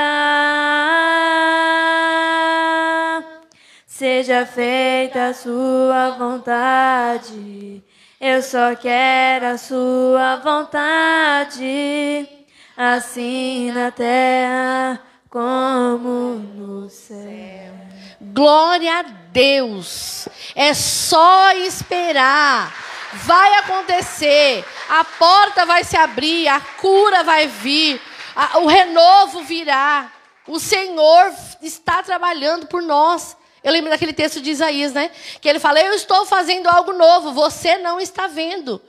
Seja 3.86 4.46
feita 4.46 5.28
a 5.28 5.34
sua 5.34 6.12
vontade, 6.12 7.84
eu 8.22 8.42
só 8.42 8.76
quero 8.76 9.48
a 9.48 9.58
sua 9.58 10.38
vontade, 10.38 12.30
assim 12.78 13.72
na 13.72 13.92
terra 13.92 15.02
como 15.30 16.36
no 16.56 16.90
céu. 16.90 17.74
Glória 18.22 19.00
a 19.00 19.02
Deus. 19.32 20.28
É 20.56 20.74
só 20.74 21.52
esperar. 21.54 22.87
Vai 23.14 23.54
acontecer. 23.56 24.66
A 24.90 25.04
porta 25.04 25.66
vai 25.66 25.84
se 25.84 25.96
abrir, 25.96 26.48
a 26.48 26.60
cura 26.60 27.24
vai 27.24 27.48
vir, 27.48 28.02
a, 28.36 28.60
o 28.60 28.68
renovo 28.68 29.44
virá. 29.44 30.12
O 30.48 30.60
Senhor 30.60 31.34
está 31.62 32.04
trabalhando 32.04 32.68
por 32.68 32.82
nós. 32.82 33.36
Eu 33.64 33.72
lembro 33.72 33.90
daquele 33.90 34.14
texto 34.14 34.40
de 34.40 34.52
Isaías, 34.52 34.94
né? 34.94 35.12
Que 35.42 35.50
ele 35.50 35.60
fala: 35.60 35.80
Eu 35.80 35.94
estou 35.94 36.26
fazendo 36.26 36.68
algo 36.68 36.94
novo, 36.94 37.34
você 37.34 37.78
não 37.78 38.00
está 38.00 38.28
vendo. 38.28 38.82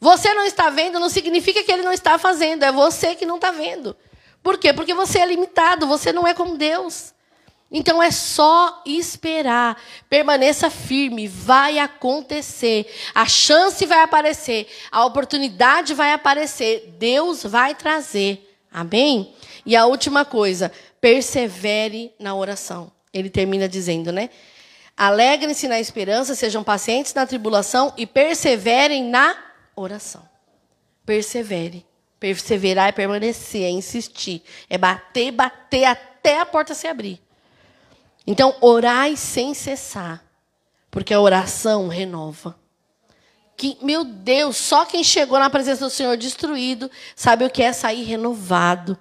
Você 0.00 0.32
não 0.32 0.44
está 0.44 0.70
vendo 0.70 1.00
não 1.00 1.08
significa 1.08 1.62
que 1.64 1.72
ele 1.72 1.82
não 1.82 1.92
está 1.92 2.18
fazendo, 2.18 2.62
é 2.62 2.70
você 2.70 3.14
que 3.14 3.26
não 3.26 3.36
está 3.36 3.50
vendo. 3.50 3.96
Por 4.42 4.56
quê? 4.56 4.72
Porque 4.72 4.94
você 4.94 5.18
é 5.18 5.26
limitado, 5.26 5.86
você 5.86 6.12
não 6.12 6.26
é 6.26 6.32
como 6.32 6.56
Deus. 6.56 7.12
Então 7.70 8.02
é 8.02 8.10
só 8.10 8.82
esperar. 8.86 9.80
Permaneça 10.08 10.70
firme, 10.70 11.28
vai 11.28 11.78
acontecer. 11.78 12.86
A 13.14 13.26
chance 13.26 13.84
vai 13.84 14.02
aparecer, 14.02 14.66
a 14.90 15.04
oportunidade 15.04 15.92
vai 15.94 16.12
aparecer, 16.12 16.94
Deus 16.98 17.42
vai 17.42 17.74
trazer. 17.74 18.44
Amém? 18.72 19.34
E 19.66 19.76
a 19.76 19.86
última 19.86 20.24
coisa, 20.24 20.72
persevere 21.00 22.12
na 22.18 22.34
oração. 22.34 22.90
Ele 23.12 23.28
termina 23.28 23.68
dizendo, 23.68 24.12
né? 24.12 24.30
Alegrem-se 24.96 25.68
na 25.68 25.78
esperança, 25.78 26.34
sejam 26.34 26.64
pacientes 26.64 27.14
na 27.14 27.26
tribulação 27.26 27.92
e 27.96 28.06
perseverem 28.06 29.04
na 29.04 29.36
oração. 29.76 30.28
Persevere. 31.06 31.86
Perseverar 32.18 32.88
é 32.88 32.92
permanecer, 32.92 33.62
é 33.62 33.70
insistir, 33.70 34.42
é 34.68 34.76
bater, 34.76 35.30
bater 35.30 35.84
até 35.84 36.40
a 36.40 36.46
porta 36.46 36.74
se 36.74 36.88
abrir. 36.88 37.20
Então, 38.30 38.54
orai 38.60 39.16
sem 39.16 39.54
cessar, 39.54 40.22
porque 40.90 41.14
a 41.14 41.20
oração 41.20 41.88
renova. 41.88 42.58
Que, 43.56 43.78
meu 43.80 44.04
Deus, 44.04 44.58
só 44.58 44.84
quem 44.84 45.02
chegou 45.02 45.38
na 45.38 45.48
presença 45.48 45.86
do 45.86 45.90
Senhor 45.90 46.14
destruído 46.14 46.90
sabe 47.16 47.46
o 47.46 47.50
que 47.50 47.62
é 47.62 47.72
sair 47.72 48.02
renovado. 48.04 48.98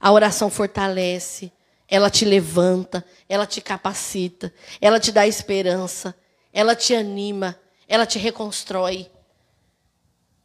A 0.00 0.10
oração 0.10 0.50
fortalece, 0.50 1.52
ela 1.88 2.10
te 2.10 2.24
levanta, 2.24 3.06
ela 3.28 3.46
te 3.46 3.60
capacita, 3.60 4.52
ela 4.80 4.98
te 4.98 5.12
dá 5.12 5.24
esperança, 5.24 6.12
ela 6.52 6.74
te 6.74 6.96
anima, 6.96 7.56
ela 7.86 8.04
te 8.04 8.18
reconstrói. 8.18 9.08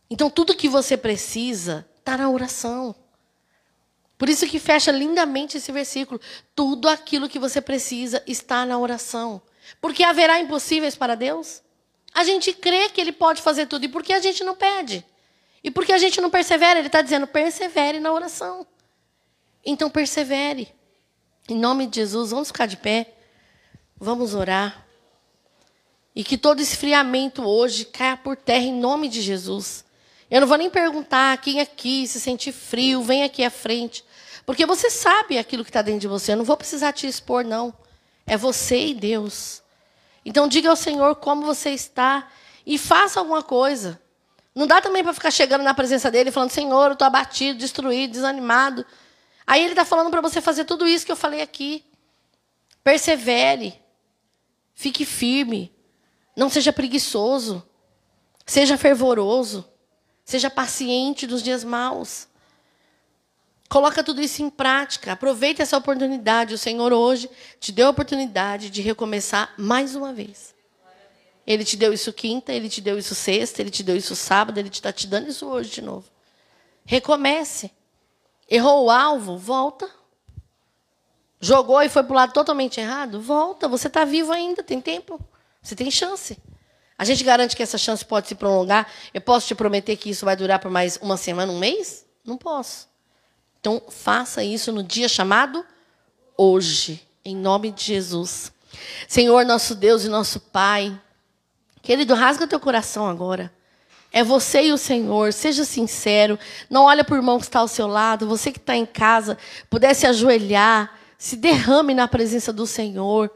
Então, 0.07 0.29
tudo 0.29 0.55
que 0.55 0.69
você 0.69 0.95
precisa 0.95 1.83
está 1.97 2.15
na 2.15 2.29
oração. 2.29 2.93
Por 4.19 4.27
isso 4.27 4.45
que 4.45 4.59
fecha 4.59 4.91
lindamente 4.91 5.57
esse 5.57 5.71
versículo. 5.71 6.19
Tudo 6.53 6.89
aquilo 6.89 7.29
que 7.29 7.39
você 7.39 7.61
precisa 7.61 8.21
está 8.27 8.65
na 8.65 8.77
oração. 8.77 9.41
Porque 9.79 10.03
haverá 10.03 10.41
impossíveis 10.41 10.93
para 10.93 11.15
Deus? 11.15 11.61
A 12.13 12.25
gente 12.25 12.51
crê 12.51 12.89
que 12.89 12.99
Ele 12.99 13.13
pode 13.13 13.41
fazer 13.41 13.65
tudo. 13.67 13.85
E 13.85 13.87
por 13.87 14.03
que 14.03 14.11
a 14.11 14.19
gente 14.19 14.43
não 14.43 14.55
pede? 14.55 15.05
E 15.63 15.71
por 15.71 15.85
que 15.85 15.93
a 15.93 15.97
gente 15.97 16.19
não 16.19 16.29
persevera? 16.29 16.79
Ele 16.79 16.87
está 16.87 17.01
dizendo, 17.01 17.27
persevere 17.27 18.01
na 18.01 18.11
oração. 18.11 18.67
Então 19.65 19.89
persevere. 19.89 20.67
Em 21.47 21.55
nome 21.55 21.87
de 21.87 21.95
Jesus, 22.01 22.31
vamos 22.31 22.49
ficar 22.49 22.65
de 22.65 22.75
pé. 22.75 23.13
Vamos 23.97 24.33
orar. 24.33 24.85
E 26.13 26.25
que 26.25 26.37
todo 26.37 26.61
esfriamento 26.61 27.41
hoje 27.41 27.85
caia 27.85 28.17
por 28.17 28.35
terra 28.35 28.65
em 28.65 28.73
nome 28.73 29.07
de 29.07 29.21
Jesus. 29.21 29.85
Eu 30.29 30.41
não 30.41 30.47
vou 30.47 30.57
nem 30.57 30.69
perguntar 30.69 31.37
quem 31.37 31.61
aqui 31.61 32.05
se 32.05 32.19
sente 32.19 32.51
frio, 32.51 33.01
vem 33.01 33.23
aqui 33.23 33.43
à 33.45 33.49
frente. 33.49 34.03
Porque 34.45 34.65
você 34.65 34.89
sabe 34.89 35.37
aquilo 35.37 35.63
que 35.63 35.69
está 35.69 35.81
dentro 35.81 36.01
de 36.01 36.07
você. 36.07 36.33
Eu 36.33 36.37
não 36.37 36.45
vou 36.45 36.57
precisar 36.57 36.93
te 36.93 37.07
expor, 37.07 37.43
não. 37.43 37.73
É 38.25 38.37
você 38.37 38.87
e 38.87 38.93
Deus. 38.93 39.61
Então 40.23 40.47
diga 40.47 40.69
ao 40.69 40.75
Senhor 40.75 41.15
como 41.15 41.45
você 41.45 41.71
está 41.71 42.27
e 42.65 42.77
faça 42.77 43.19
alguma 43.19 43.41
coisa. 43.41 43.99
Não 44.53 44.67
dá 44.67 44.81
também 44.81 45.03
para 45.03 45.13
ficar 45.13 45.31
chegando 45.31 45.63
na 45.63 45.73
presença 45.73 46.11
dele 46.11 46.31
falando, 46.31 46.51
Senhor, 46.51 46.87
eu 46.87 46.93
estou 46.93 47.05
abatido, 47.07 47.57
destruído, 47.59 48.11
desanimado. 48.11 48.85
Aí 49.45 49.63
ele 49.63 49.71
está 49.71 49.83
falando 49.83 50.11
para 50.11 50.21
você 50.21 50.39
fazer 50.39 50.65
tudo 50.65 50.87
isso 50.87 51.05
que 51.05 51.11
eu 51.11 51.15
falei 51.15 51.41
aqui. 51.41 51.83
Persevere. 52.83 53.81
Fique 54.73 55.05
firme. 55.05 55.73
Não 56.35 56.49
seja 56.49 56.71
preguiçoso. 56.71 57.67
Seja 58.45 58.77
fervoroso. 58.77 59.67
Seja 60.23 60.49
paciente 60.49 61.25
nos 61.25 61.41
dias 61.41 61.63
maus. 61.63 62.28
Coloca 63.69 64.03
tudo 64.03 64.19
isso 64.19 64.41
em 64.41 64.49
prática. 64.49 65.11
Aproveite 65.11 65.61
essa 65.61 65.77
oportunidade. 65.77 66.55
O 66.55 66.57
Senhor 66.57 66.91
hoje 66.91 67.29
te 67.59 67.71
deu 67.71 67.85
a 67.85 67.91
oportunidade 67.91 68.71
de 68.71 68.81
recomeçar 68.81 69.53
mais 69.57 69.95
uma 69.95 70.11
vez. 70.11 70.55
Ele 71.45 71.63
te 71.63 71.77
deu 71.77 71.93
isso 71.93 72.11
quinta, 72.11 72.51
ele 72.51 72.67
te 72.67 72.81
deu 72.81 72.97
isso 72.97 73.13
sexta, 73.13 73.61
ele 73.61 73.69
te 73.69 73.83
deu 73.83 73.95
isso 73.95 74.15
sábado, 74.15 74.57
ele 74.57 74.69
está 74.69 74.91
te 74.91 75.05
dando 75.05 75.29
isso 75.29 75.47
hoje 75.47 75.69
de 75.69 75.81
novo. 75.83 76.09
Recomece. 76.83 77.71
Errou 78.49 78.85
o 78.85 78.89
alvo? 78.89 79.37
Volta. 79.37 79.87
Jogou 81.39 81.81
e 81.83 81.89
foi 81.89 82.03
para 82.03 82.11
o 82.11 82.15
lado 82.15 82.33
totalmente 82.33 82.79
errado? 82.79 83.21
Volta. 83.21 83.67
Você 83.67 83.87
está 83.87 84.03
vivo 84.03 84.31
ainda, 84.31 84.63
tem 84.63 84.81
tempo. 84.81 85.19
Você 85.61 85.75
tem 85.75 85.91
chance. 85.91 86.37
A 86.97 87.05
gente 87.05 87.23
garante 87.23 87.55
que 87.55 87.63
essa 87.63 87.77
chance 87.77 88.03
pode 88.03 88.27
se 88.27 88.35
prolongar. 88.35 88.91
Eu 89.13 89.21
posso 89.21 89.47
te 89.47 89.53
prometer 89.53 89.95
que 89.95 90.09
isso 90.09 90.25
vai 90.25 90.35
durar 90.35 90.57
por 90.57 90.71
mais 90.71 90.97
uma 90.97 91.17
semana, 91.17 91.51
um 91.51 91.59
mês? 91.59 92.05
Não 92.25 92.35
posso. 92.35 92.88
Então, 93.59 93.81
faça 93.89 94.43
isso 94.43 94.71
no 94.71 94.81
dia 94.81 95.09
chamado 95.09 95.65
hoje, 96.37 97.05
em 97.25 97.35
nome 97.35 97.71
de 97.71 97.83
Jesus. 97.83 98.51
Senhor, 99.07 99.45
nosso 99.45 99.75
Deus 99.75 100.05
e 100.05 100.09
nosso 100.09 100.39
Pai, 100.39 100.97
querido, 101.81 102.13
rasga 102.13 102.47
teu 102.47 102.59
coração 102.59 103.07
agora. 103.07 103.51
É 104.11 104.23
você 104.23 104.63
e 104.63 104.71
o 104.71 104.77
Senhor, 104.77 105.33
seja 105.33 105.63
sincero, 105.63 106.39
não 106.69 106.85
olha 106.85 107.03
por 107.03 107.17
irmão 107.17 107.37
que 107.37 107.45
está 107.45 107.59
ao 107.59 107.67
seu 107.67 107.85
lado, 107.85 108.27
você 108.27 108.51
que 108.51 108.57
está 108.57 108.75
em 108.75 108.85
casa, 108.85 109.37
pudesse 109.69 110.07
ajoelhar, 110.07 110.97
se 111.17 111.35
derrame 111.35 111.93
na 111.93 112.07
presença 112.07 112.51
do 112.51 112.65
Senhor. 112.65 113.29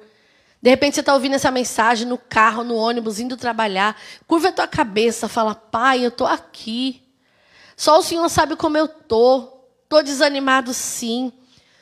De 0.61 0.69
repente 0.69 0.95
você 0.95 1.01
está 1.01 1.13
ouvindo 1.13 1.35
essa 1.35 1.51
mensagem 1.51 2.07
no 2.07 2.17
carro, 2.17 2.63
no 2.63 2.75
ônibus, 2.75 3.19
indo 3.19 3.35
trabalhar, 3.35 4.01
curva 4.25 4.47
a 4.47 4.53
tua 4.53 4.67
cabeça, 4.67 5.27
fala, 5.27 5.53
Pai, 5.53 6.05
eu 6.05 6.07
estou 6.07 6.25
aqui. 6.25 7.03
Só 7.75 7.99
o 7.99 8.03
Senhor 8.03 8.27
sabe 8.29 8.55
como 8.55 8.77
eu 8.77 8.85
estou. 8.85 9.52
Estou 9.93 10.01
desanimado 10.01 10.73
sim. 10.73 11.31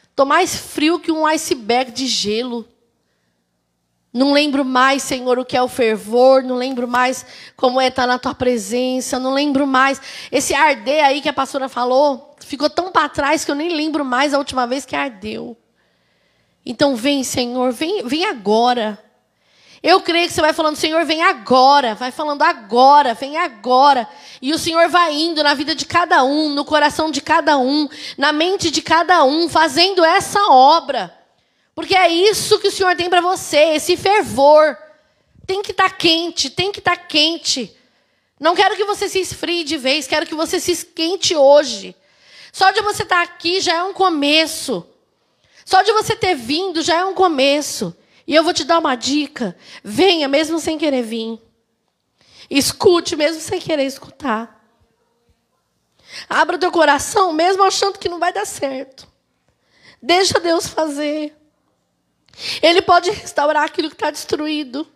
Estou 0.10 0.26
mais 0.26 0.54
frio 0.54 1.00
que 1.00 1.14
um 1.14 1.26
iceberg 1.26 1.92
de 1.94 2.08
gelo. 2.08 2.68
Não 4.12 4.34
lembro 4.34 4.66
mais, 4.66 5.02
Senhor, 5.02 5.40
o 5.40 5.46
que 5.46 5.56
é 5.56 5.64
o 5.64 5.70
fervor, 5.70 6.44
não 6.44 6.58
lembro 6.58 6.90
mais 6.90 7.26
como 7.56 7.80
é 7.80 7.88
estar 7.88 8.06
na 8.06 8.20
tua 8.20 8.36
presença, 8.36 9.18
não 9.18 9.34
lembro 9.34 9.66
mais. 9.66 10.02
Esse 10.30 10.54
arder 10.54 11.06
aí 11.06 11.22
que 11.22 11.30
a 11.30 11.34
pastora 11.34 11.70
falou, 11.70 12.36
ficou 12.42 12.70
tão 12.70 12.92
para 12.92 13.08
trás 13.08 13.46
que 13.46 13.52
eu 13.52 13.56
nem 13.56 13.74
lembro 13.74 14.04
mais 14.04 14.34
a 14.34 14.38
última 14.38 14.68
vez 14.68 14.84
que 14.84 14.94
ardeu. 14.94 15.56
Então 16.66 16.98
vem, 16.98 17.24
Senhor, 17.24 17.72
vem, 17.72 18.04
vem 18.04 18.26
agora. 18.26 19.02
Eu 19.84 20.00
creio 20.02 20.28
que 20.28 20.34
você 20.34 20.42
vai 20.42 20.54
falando, 20.54 20.76
Senhor, 20.76 21.04
vem 21.06 21.24
agora. 21.24 21.96
Vai 21.96 22.12
falando 22.12 22.44
agora, 22.44 23.16
vem 23.16 23.38
agora. 23.38 24.08
E 24.40 24.54
o 24.54 24.60
Senhor 24.60 24.88
vai 24.90 25.14
indo 25.14 25.44
na 25.44 25.56
vida 25.56 25.74
de 25.74 25.86
cada 25.86 26.24
um, 26.24 26.50
no 26.50 26.64
coração 26.64 27.10
de 27.10 27.20
cada 27.20 27.58
um, 27.58 27.90
na 28.18 28.32
mente 28.32 28.70
de 28.70 28.82
cada 28.82 29.24
um, 29.24 29.50
fazendo 29.50 30.06
essa 30.06 30.40
obra. 30.52 31.16
Porque 31.74 31.96
é 31.96 32.10
isso 32.10 32.60
que 32.60 32.68
o 32.68 32.72
Senhor 32.72 32.96
tem 32.96 33.10
para 33.10 33.22
você, 33.22 33.58
esse 33.76 33.98
fervor. 33.98 34.78
Tem 35.48 35.64
que 35.64 35.72
estar 35.72 35.90
tá 35.90 35.96
quente, 35.96 36.50
tem 36.50 36.72
que 36.72 36.80
estar 36.80 36.96
tá 36.96 37.04
quente. 37.04 37.76
Não 38.40 38.56
quero 38.56 38.76
que 38.76 38.86
você 38.86 39.10
se 39.10 39.20
esfrie 39.20 39.64
de 39.64 39.78
vez, 39.78 40.06
quero 40.06 40.28
que 40.28 40.36
você 40.36 40.60
se 40.60 40.72
esquente 40.72 41.36
hoje. 41.36 41.96
Só 42.52 42.70
de 42.72 42.82
você 42.82 43.02
estar 43.02 43.18
tá 43.18 43.22
aqui 43.24 43.60
já 43.60 43.74
é 43.74 43.84
um 43.84 43.94
começo. 43.94 44.86
Só 45.66 45.82
de 45.82 45.92
você 45.92 46.16
ter 46.16 46.36
vindo 46.36 46.84
já 46.84 46.98
é 46.98 47.06
um 47.06 47.14
começo. 47.16 47.96
E 48.32 48.36
eu 48.36 48.46
vou 48.46 48.54
te 48.54 48.64
dar 48.64 48.80
uma 48.80 48.96
dica: 48.96 49.58
venha 49.84 50.26
mesmo 50.26 50.58
sem 50.58 50.78
querer 50.78 51.02
vir. 51.02 51.38
Escute 52.50 53.14
mesmo 53.14 53.42
sem 53.42 53.60
querer 53.60 53.84
escutar. 53.84 54.66
Abra 56.30 56.56
o 56.56 56.60
teu 56.60 56.72
coração 56.72 57.34
mesmo 57.34 57.62
achando 57.62 58.00
que 58.00 58.08
não 58.08 58.20
vai 58.20 58.32
dar 58.32 58.46
certo. 58.46 59.06
Deixa 60.02 60.40
Deus 60.40 60.66
fazer. 60.66 61.36
Ele 62.62 62.82
pode 62.82 63.12
restaurar 63.12 63.66
aquilo 63.66 63.90
que 63.90 63.96
está 63.96 64.10
destruído. 64.10 64.88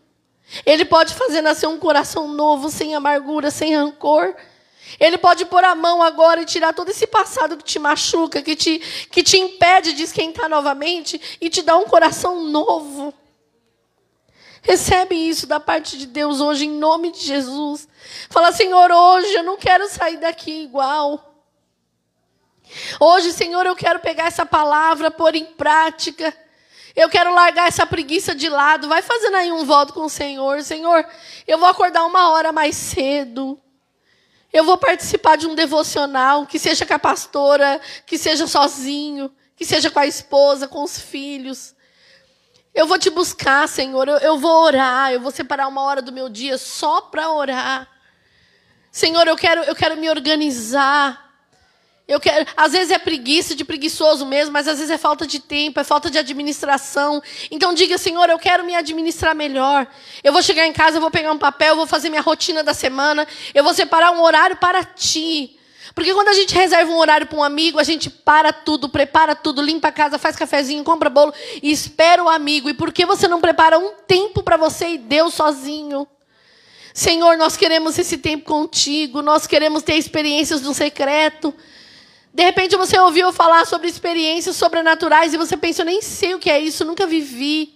Ele 0.66 0.86
pode 0.86 1.14
fazer 1.14 1.42
nascer 1.42 1.68
um 1.68 1.78
coração 1.78 2.30
novo, 2.30 2.70
sem 2.70 2.96
amargura, 2.96 3.52
sem 3.52 3.76
rancor. 3.76 4.34
Ele 4.98 5.18
pode 5.18 5.44
pôr 5.44 5.66
a 5.66 5.76
mão 5.76 6.02
agora 6.02 6.42
e 6.42 6.46
tirar 6.46 6.74
todo 6.74 6.90
esse 6.90 7.06
passado 7.06 7.58
que 7.58 7.66
te 7.66 7.80
machuca, 7.80 8.42
que 8.42 8.56
te, 8.56 8.80
que 9.12 9.22
te 9.22 9.38
impede 9.38 9.92
de 9.92 10.04
esquentar 10.04 10.48
novamente 10.48 11.20
e 11.42 11.50
te 11.50 11.62
dar 11.62 11.76
um 11.76 11.84
coração 11.84 12.42
novo. 12.46 13.14
Recebe 14.66 15.14
isso 15.14 15.46
da 15.46 15.60
parte 15.60 15.96
de 15.96 16.08
Deus 16.08 16.42
hoje, 16.42 16.66
em 16.66 16.72
nome 16.72 17.12
de 17.12 17.20
Jesus. 17.20 17.88
Fala, 18.32 18.52
Senhor, 18.52 18.92
hoje 18.92 19.32
eu 19.36 19.44
não 19.44 19.58
quero 19.58 19.88
sair 19.88 20.18
daqui 20.18 20.64
igual. 20.64 21.36
Hoje, 23.00 23.32
Senhor, 23.32 23.64
eu 23.68 23.76
quero 23.76 24.00
pegar 24.00 24.26
essa 24.26 24.44
palavra, 24.44 25.12
pôr 25.12 25.36
em 25.36 25.46
prática. 25.46 26.36
Eu 26.96 27.08
quero 27.10 27.32
largar 27.32 27.68
essa 27.68 27.86
preguiça 27.86 28.34
de 28.34 28.50
lado. 28.50 28.90
Vai 28.90 29.04
fazendo 29.04 29.38
aí 29.38 29.52
um 29.52 29.66
voto 29.66 29.94
com 29.94 30.06
o 30.06 30.10
Senhor. 30.10 30.64
Senhor, 30.64 31.06
eu 31.48 31.60
vou 31.60 31.70
acordar 31.70 32.04
uma 32.04 32.30
hora 32.30 32.52
mais 32.52 32.76
cedo. 32.76 33.62
Eu 34.52 34.64
vou 34.64 34.80
participar 34.80 35.36
de 35.36 35.46
um 35.46 35.54
devocional, 35.54 36.48
que 36.48 36.58
seja 36.58 36.88
com 36.88 36.94
a 36.96 37.00
pastora, 37.00 37.80
que 38.04 38.18
seja 38.18 38.48
sozinho, 38.48 39.32
que 39.56 39.64
seja 39.64 39.92
com 39.92 40.00
a 40.00 40.08
esposa, 40.08 40.68
com 40.68 40.82
os 40.82 41.00
filhos. 41.00 41.75
Eu 42.76 42.86
vou 42.86 43.00
te 43.00 43.10
buscar, 43.10 43.68
Senhor. 43.70 44.06
Eu, 44.08 44.18
eu 44.18 44.38
vou 44.38 44.66
orar. 44.66 45.14
Eu 45.14 45.22
vou 45.22 45.32
separar 45.32 45.70
uma 45.70 45.82
hora 45.82 46.02
do 46.02 46.12
meu 46.12 46.28
dia 46.28 46.58
só 46.58 47.00
para 47.00 47.32
orar. 47.32 47.88
Senhor, 48.92 49.26
eu 49.26 49.38
quero, 49.38 49.62
eu 49.64 49.74
quero 49.74 49.96
me 49.96 50.10
organizar. 50.10 51.24
Eu 52.08 52.20
quero, 52.20 52.46
às 52.56 52.74
vezes 52.74 52.92
é 52.92 53.00
preguiça 53.00 53.56
de 53.56 53.66
preguiçoso 53.66 54.26
mesmo, 54.28 54.54
mas 54.54 54.68
às 54.68 54.78
vezes 54.78 54.92
é 54.92 54.98
falta 54.98 55.26
de 55.26 55.40
tempo, 55.40 55.80
é 55.80 55.84
falta 55.84 56.10
de 56.12 56.20
administração. 56.20 57.24
Então 57.50 57.74
diga, 57.74 57.98
Senhor, 57.98 58.30
eu 58.30 58.38
quero 58.38 58.64
me 58.64 58.76
administrar 58.76 59.34
melhor. 59.34 59.88
Eu 60.24 60.32
vou 60.32 60.44
chegar 60.44 60.68
em 60.68 60.74
casa, 60.74 60.98
eu 60.98 61.02
vou 61.02 61.10
pegar 61.10 61.32
um 61.32 61.38
papel, 61.38 61.70
eu 61.70 61.76
vou 61.78 61.88
fazer 61.88 62.10
minha 62.10 62.22
rotina 62.22 62.62
da 62.62 62.76
semana, 62.76 63.28
eu 63.56 63.64
vou 63.64 63.74
separar 63.74 64.12
um 64.12 64.22
horário 64.22 64.58
para 64.58 64.84
ti. 64.84 65.58
Porque 65.94 66.14
quando 66.14 66.30
a 66.30 66.34
gente 66.34 66.56
reserva 66.56 66.92
um 66.92 66.98
horário 66.98 67.28
para 67.28 67.38
um 67.38 67.44
amigo, 67.44 67.80
a 67.80 67.84
gente 67.84 68.10
para 68.10 68.52
tudo, 68.52 68.90
prepara 68.90 69.36
tudo, 69.36 69.62
limpa 69.62 69.90
a 69.90 69.92
casa, 69.92 70.18
faz 70.18 70.36
cafezinho, 70.36 70.84
compra 70.84 71.10
bolo 71.10 71.34
e 71.62 71.72
espera 71.72 72.24
o 72.24 72.30
amigo. 72.30 72.70
E 72.70 72.74
por 72.74 72.92
que 72.92 73.06
você 73.06 73.28
não 73.28 73.40
prepara 73.40 73.78
um 73.78 73.94
tempo 74.08 74.42
para 74.42 74.58
você 74.58 74.90
e 74.90 74.98
Deus 74.98 75.34
sozinho? 75.34 76.08
Senhor, 76.94 77.38
nós 77.38 77.58
queremos 77.58 78.00
esse 78.00 78.18
tempo 78.18 78.46
contigo, 78.46 79.22
nós 79.22 79.46
queremos 79.46 79.84
ter 79.84 79.96
experiências 79.96 80.62
no 80.62 80.74
secreto. 80.74 81.54
De 82.34 82.44
repente 82.44 82.76
você 82.76 82.98
ouviu 82.98 83.32
falar 83.32 83.66
sobre 83.66 83.88
experiências 83.88 84.56
sobrenaturais 84.56 85.34
e 85.34 85.38
você 85.38 85.56
pensa, 85.56 85.82
eu 85.82 85.86
nem 85.86 86.02
sei 86.02 86.34
o 86.34 86.40
que 86.40 86.50
é 86.50 86.60
isso, 86.60 86.84
nunca 86.84 87.06
vivi. 87.06 87.76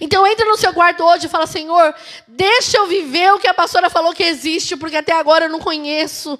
Então 0.00 0.26
entra 0.26 0.46
no 0.46 0.56
seu 0.56 0.72
quarto 0.72 1.04
hoje 1.04 1.26
e 1.26 1.28
fala, 1.28 1.46
Senhor, 1.46 1.94
deixa 2.26 2.78
eu 2.78 2.86
viver 2.86 3.32
o 3.32 3.38
que 3.38 3.46
a 3.46 3.54
pastora 3.54 3.90
falou 3.90 4.14
que 4.14 4.22
existe, 4.22 4.76
porque 4.76 4.96
até 4.96 5.12
agora 5.12 5.44
eu 5.44 5.50
não 5.50 5.60
conheço. 5.60 6.38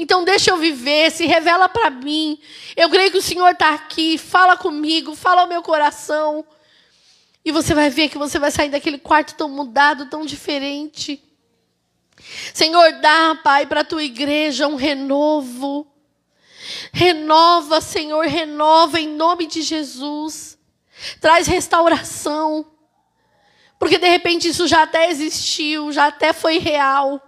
Então 0.00 0.22
deixa 0.22 0.52
eu 0.52 0.56
viver, 0.56 1.10
se 1.10 1.26
revela 1.26 1.68
para 1.68 1.90
mim. 1.90 2.40
Eu 2.76 2.88
creio 2.88 3.10
que 3.10 3.18
o 3.18 3.22
Senhor 3.22 3.48
está 3.48 3.74
aqui, 3.74 4.16
fala 4.16 4.56
comigo, 4.56 5.16
fala 5.16 5.40
ao 5.40 5.48
meu 5.48 5.60
coração. 5.60 6.46
E 7.44 7.50
você 7.50 7.74
vai 7.74 7.90
ver 7.90 8.08
que 8.08 8.16
você 8.16 8.38
vai 8.38 8.52
sair 8.52 8.70
daquele 8.70 8.98
quarto 8.98 9.34
tão 9.34 9.48
mudado, 9.48 10.06
tão 10.06 10.24
diferente. 10.24 11.20
Senhor, 12.54 12.92
dá, 13.00 13.40
Pai, 13.42 13.66
para 13.66 13.80
a 13.80 13.84
tua 13.84 14.04
igreja 14.04 14.68
um 14.68 14.76
renovo. 14.76 15.84
Renova, 16.92 17.80
Senhor, 17.80 18.24
renova 18.26 19.00
em 19.00 19.08
nome 19.08 19.48
de 19.48 19.62
Jesus. 19.62 20.56
Traz 21.20 21.48
restauração. 21.48 22.64
Porque 23.80 23.98
de 23.98 24.08
repente 24.08 24.46
isso 24.46 24.68
já 24.68 24.84
até 24.84 25.10
existiu, 25.10 25.90
já 25.90 26.06
até 26.06 26.32
foi 26.32 26.58
real. 26.58 27.20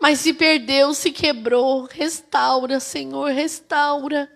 Mas 0.00 0.20
se 0.20 0.32
perdeu, 0.32 0.94
se 0.94 1.10
quebrou. 1.10 1.88
Restaura, 1.90 2.80
Senhor, 2.80 3.30
restaura. 3.30 4.30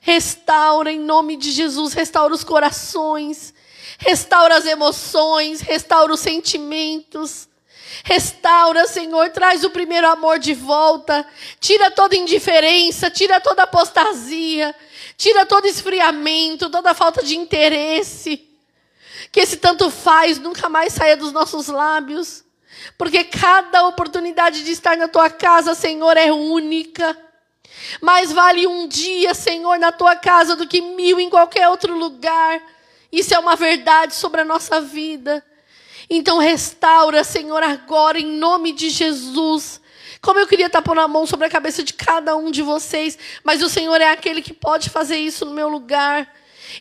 Restaura 0.00 0.90
em 0.90 0.98
nome 0.98 1.36
de 1.36 1.50
Jesus, 1.50 1.92
restaura 1.92 2.32
os 2.32 2.42
corações, 2.42 3.52
restaura 3.98 4.56
as 4.56 4.64
emoções, 4.64 5.60
restaura 5.60 6.14
os 6.14 6.20
sentimentos. 6.20 7.48
Restaura, 8.02 8.86
Senhor, 8.86 9.30
traz 9.30 9.62
o 9.62 9.70
primeiro 9.70 10.08
amor 10.08 10.38
de 10.38 10.54
volta. 10.54 11.26
Tira 11.58 11.90
toda 11.90 12.16
indiferença, 12.16 13.10
tira 13.10 13.40
toda 13.40 13.64
apostasia, 13.64 14.74
tira 15.18 15.44
todo 15.44 15.66
esfriamento, 15.66 16.70
toda 16.70 16.94
falta 16.94 17.22
de 17.22 17.36
interesse. 17.36 18.48
Que 19.30 19.40
esse 19.40 19.58
tanto 19.58 19.90
faz 19.90 20.38
nunca 20.38 20.68
mais 20.68 20.94
saia 20.94 21.16
dos 21.16 21.30
nossos 21.30 21.66
lábios. 21.66 22.42
Porque 22.96 23.24
cada 23.24 23.86
oportunidade 23.86 24.64
de 24.64 24.72
estar 24.72 24.96
na 24.96 25.08
tua 25.08 25.30
casa, 25.30 25.74
Senhor, 25.74 26.16
é 26.16 26.30
única. 26.32 27.16
Mais 28.00 28.32
vale 28.32 28.66
um 28.66 28.86
dia, 28.86 29.34
Senhor, 29.34 29.78
na 29.78 29.92
tua 29.92 30.16
casa 30.16 30.54
do 30.54 30.66
que 30.66 30.80
mil 30.80 31.18
em 31.18 31.30
qualquer 31.30 31.68
outro 31.68 31.96
lugar. 31.96 32.62
Isso 33.10 33.34
é 33.34 33.38
uma 33.38 33.56
verdade 33.56 34.14
sobre 34.14 34.40
a 34.40 34.44
nossa 34.44 34.80
vida. 34.80 35.44
Então 36.08 36.38
restaura, 36.38 37.22
Senhor, 37.24 37.62
agora 37.62 38.18
em 38.18 38.26
nome 38.26 38.72
de 38.72 38.90
Jesus. 38.90 39.80
Como 40.20 40.38
eu 40.38 40.46
queria 40.46 40.66
estar 40.66 40.82
pondo 40.82 41.00
a 41.00 41.08
mão 41.08 41.26
sobre 41.26 41.46
a 41.46 41.50
cabeça 41.50 41.82
de 41.82 41.94
cada 41.94 42.36
um 42.36 42.50
de 42.50 42.62
vocês, 42.62 43.16
mas 43.42 43.62
o 43.62 43.68
Senhor 43.68 44.00
é 44.00 44.10
aquele 44.10 44.42
que 44.42 44.52
pode 44.52 44.90
fazer 44.90 45.16
isso 45.16 45.46
no 45.46 45.52
meu 45.52 45.68
lugar. 45.68 46.30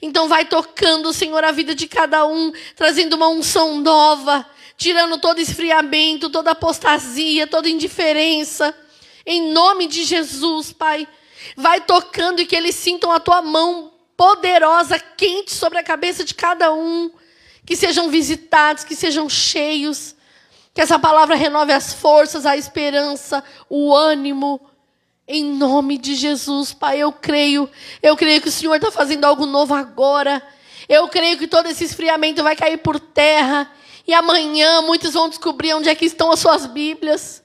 Então 0.01 0.27
vai 0.27 0.45
tocando, 0.45 1.13
Senhor, 1.13 1.43
a 1.43 1.51
vida 1.51 1.73
de 1.73 1.87
cada 1.87 2.25
um, 2.25 2.51
trazendo 2.75 3.15
uma 3.15 3.29
unção 3.29 3.77
nova, 3.77 4.45
tirando 4.79 5.19
todo 5.19 5.39
esfriamento, 5.39 6.29
toda 6.29 6.51
apostasia, 6.51 7.45
toda 7.45 7.69
indiferença. 7.69 8.73
Em 9.25 9.51
nome 9.51 9.87
de 9.87 10.05
Jesus, 10.05 10.71
Pai. 10.71 11.05
Vai 11.55 11.81
tocando 11.81 12.41
e 12.41 12.45
que 12.45 12.55
eles 12.55 12.75
sintam 12.75 13.11
a 13.11 13.19
tua 13.19 13.41
mão 13.41 13.91
poderosa, 14.15 14.97
quente 14.97 15.51
sobre 15.51 15.77
a 15.77 15.83
cabeça 15.83 16.23
de 16.23 16.33
cada 16.33 16.73
um. 16.73 17.11
Que 17.65 17.75
sejam 17.75 18.09
visitados, 18.09 18.85
que 18.85 18.95
sejam 18.95 19.27
cheios. 19.29 20.15
Que 20.73 20.79
essa 20.79 20.97
palavra 20.97 21.35
renove 21.35 21.73
as 21.73 21.93
forças, 21.93 22.45
a 22.45 22.55
esperança, 22.55 23.43
o 23.69 23.93
ânimo. 23.93 24.61
Em 25.27 25.43
nome 25.43 25.97
de 25.97 26.15
Jesus, 26.15 26.73
Pai, 26.73 26.99
eu 26.99 27.11
creio. 27.11 27.69
Eu 28.01 28.15
creio 28.15 28.41
que 28.41 28.47
o 28.47 28.51
Senhor 28.51 28.75
está 28.75 28.89
fazendo 28.89 29.25
algo 29.25 29.45
novo 29.45 29.73
agora. 29.73 30.41
Eu 30.87 31.09
creio 31.09 31.37
que 31.37 31.47
todo 31.47 31.67
esse 31.67 31.83
esfriamento 31.83 32.41
vai 32.41 32.55
cair 32.55 32.77
por 32.77 32.97
terra. 32.97 33.69
E 34.09 34.13
amanhã 34.15 34.81
muitos 34.81 35.13
vão 35.13 35.29
descobrir 35.29 35.71
onde 35.75 35.87
é 35.87 35.93
que 35.93 36.05
estão 36.05 36.31
as 36.31 36.39
suas 36.39 36.65
Bíblias. 36.65 37.43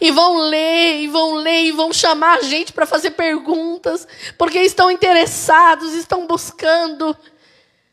E 0.00 0.12
vão 0.12 0.36
ler, 0.48 1.00
e 1.00 1.08
vão 1.08 1.34
ler, 1.34 1.64
e 1.64 1.72
vão 1.72 1.92
chamar 1.92 2.38
a 2.38 2.42
gente 2.42 2.72
para 2.72 2.86
fazer 2.86 3.10
perguntas, 3.10 4.06
porque 4.38 4.60
estão 4.60 4.88
interessados, 4.92 5.92
estão 5.94 6.24
buscando. 6.24 7.16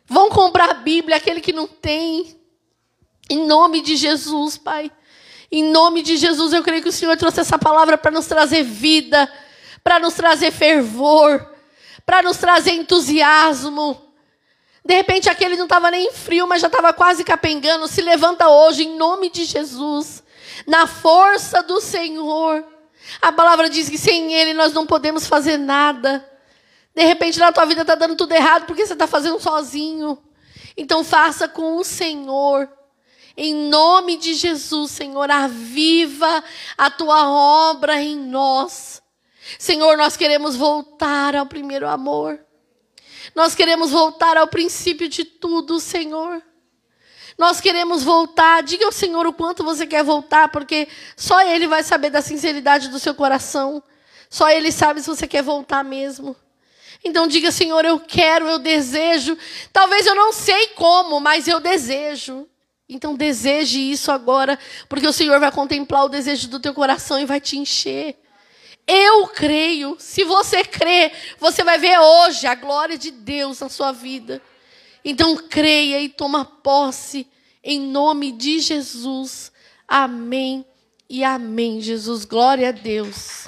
Vão 0.05 0.29
comprar 0.29 0.69
a 0.69 0.73
Bíblia, 0.75 1.17
aquele 1.17 1.41
que 1.41 1.51
não 1.51 1.65
tem. 1.65 2.39
Em 3.27 3.43
nome 3.47 3.81
de 3.81 3.95
Jesus, 3.95 4.55
Pai. 4.55 4.91
Em 5.51 5.63
nome 5.63 6.03
de 6.03 6.15
Jesus, 6.15 6.53
eu 6.53 6.61
creio 6.61 6.83
que 6.83 6.89
o 6.89 6.91
Senhor 6.91 7.17
trouxe 7.17 7.39
essa 7.39 7.57
palavra 7.57 7.97
para 7.97 8.11
nos 8.11 8.27
trazer 8.27 8.61
vida, 8.61 9.27
para 9.83 9.97
nos 9.97 10.13
trazer 10.13 10.51
fervor, 10.51 11.43
para 12.05 12.21
nos 12.21 12.37
trazer 12.37 12.73
entusiasmo. 12.73 14.12
De 14.85 14.93
repente, 14.93 15.29
aquele 15.29 15.55
não 15.55 15.63
estava 15.63 15.89
nem 15.89 16.11
frio, 16.11 16.45
mas 16.45 16.61
já 16.61 16.67
estava 16.67 16.91
quase 16.91 17.23
capengando. 17.23 17.87
Se 17.87 18.01
levanta 18.01 18.49
hoje, 18.49 18.83
em 18.83 18.97
nome 18.97 19.29
de 19.29 19.45
Jesus 19.45 20.23
na 20.65 20.87
força 20.87 21.63
do 21.63 21.79
Senhor. 21.81 22.65
A 23.21 23.31
palavra 23.31 23.69
diz 23.69 23.89
que 23.89 23.97
sem 23.97 24.33
Ele 24.33 24.53
nós 24.53 24.73
não 24.73 24.85
podemos 24.85 25.27
fazer 25.27 25.57
nada. 25.57 26.27
De 26.95 27.03
repente 27.03 27.39
na 27.39 27.51
tua 27.51 27.65
vida 27.65 27.81
está 27.81 27.95
dando 27.95 28.15
tudo 28.15 28.33
errado 28.33 28.65
porque 28.65 28.85
você 28.85 28.93
está 28.93 29.07
fazendo 29.07 29.39
sozinho. 29.39 30.17
Então 30.77 31.03
faça 31.03 31.47
com 31.47 31.77
o 31.77 31.83
Senhor. 31.83 32.69
Em 33.35 33.53
nome 33.53 34.15
de 34.17 34.35
Jesus, 34.35 34.91
Senhor, 34.91 35.29
aviva 35.29 36.43
a 36.77 36.91
tua 36.91 37.27
obra 37.29 37.99
em 37.99 38.15
nós. 38.15 39.01
Senhor, 39.57 39.97
nós 39.97 40.15
queremos 40.15 40.55
voltar 40.55 41.35
ao 41.35 41.45
primeiro 41.45 41.87
amor. 41.87 42.39
Nós 43.35 43.55
queremos 43.55 43.91
voltar 43.91 44.37
ao 44.37 44.47
princípio 44.47 45.09
de 45.09 45.25
tudo, 45.25 45.79
Senhor. 45.79 46.41
Nós 47.37 47.59
queremos 47.59 48.03
voltar. 48.03 48.61
Diga 48.63 48.85
ao 48.85 48.91
Senhor 48.91 49.25
o 49.25 49.33
quanto 49.33 49.63
você 49.63 49.87
quer 49.87 50.03
voltar, 50.03 50.49
porque 50.49 50.87
só 51.15 51.41
Ele 51.41 51.67
vai 51.67 51.83
saber 51.83 52.09
da 52.09 52.21
sinceridade 52.21 52.89
do 52.89 52.99
seu 52.99 53.15
coração. 53.15 53.81
Só 54.29 54.49
Ele 54.49 54.71
sabe 54.71 55.01
se 55.01 55.07
você 55.07 55.27
quer 55.27 55.41
voltar 55.41 55.83
mesmo. 55.83 56.35
Então 57.03 57.27
diga, 57.27 57.51
Senhor, 57.51 57.83
eu 57.83 57.99
quero, 57.99 58.47
eu 58.47 58.59
desejo. 58.59 59.37
Talvez 59.71 60.05
eu 60.05 60.15
não 60.15 60.31
sei 60.31 60.67
como, 60.69 61.19
mas 61.19 61.47
eu 61.47 61.59
desejo. 61.59 62.47
Então 62.87 63.15
deseje 63.15 63.79
isso 63.79 64.11
agora, 64.11 64.59
porque 64.87 65.07
o 65.07 65.13
Senhor 65.13 65.39
vai 65.39 65.51
contemplar 65.51 66.05
o 66.05 66.09
desejo 66.09 66.47
do 66.47 66.59
teu 66.59 66.73
coração 66.73 67.19
e 67.19 67.25
vai 67.25 67.41
te 67.41 67.57
encher. 67.57 68.22
Eu 68.87 69.27
creio. 69.27 69.95
Se 69.99 70.23
você 70.23 70.63
crê, 70.63 71.11
você 71.39 71.63
vai 71.63 71.77
ver 71.77 71.97
hoje 71.99 72.45
a 72.45 72.55
glória 72.55 72.97
de 72.97 73.11
Deus 73.11 73.59
na 73.59 73.69
sua 73.69 73.91
vida. 73.91 74.41
Então 75.03 75.35
creia 75.35 76.01
e 76.01 76.09
toma 76.09 76.45
posse 76.45 77.27
em 77.63 77.79
nome 77.79 78.31
de 78.31 78.59
Jesus. 78.59 79.51
Amém 79.87 80.65
e 81.09 81.23
amém. 81.23 81.79
Jesus, 81.81 82.25
glória 82.25 82.69
a 82.69 82.71
Deus. 82.71 83.45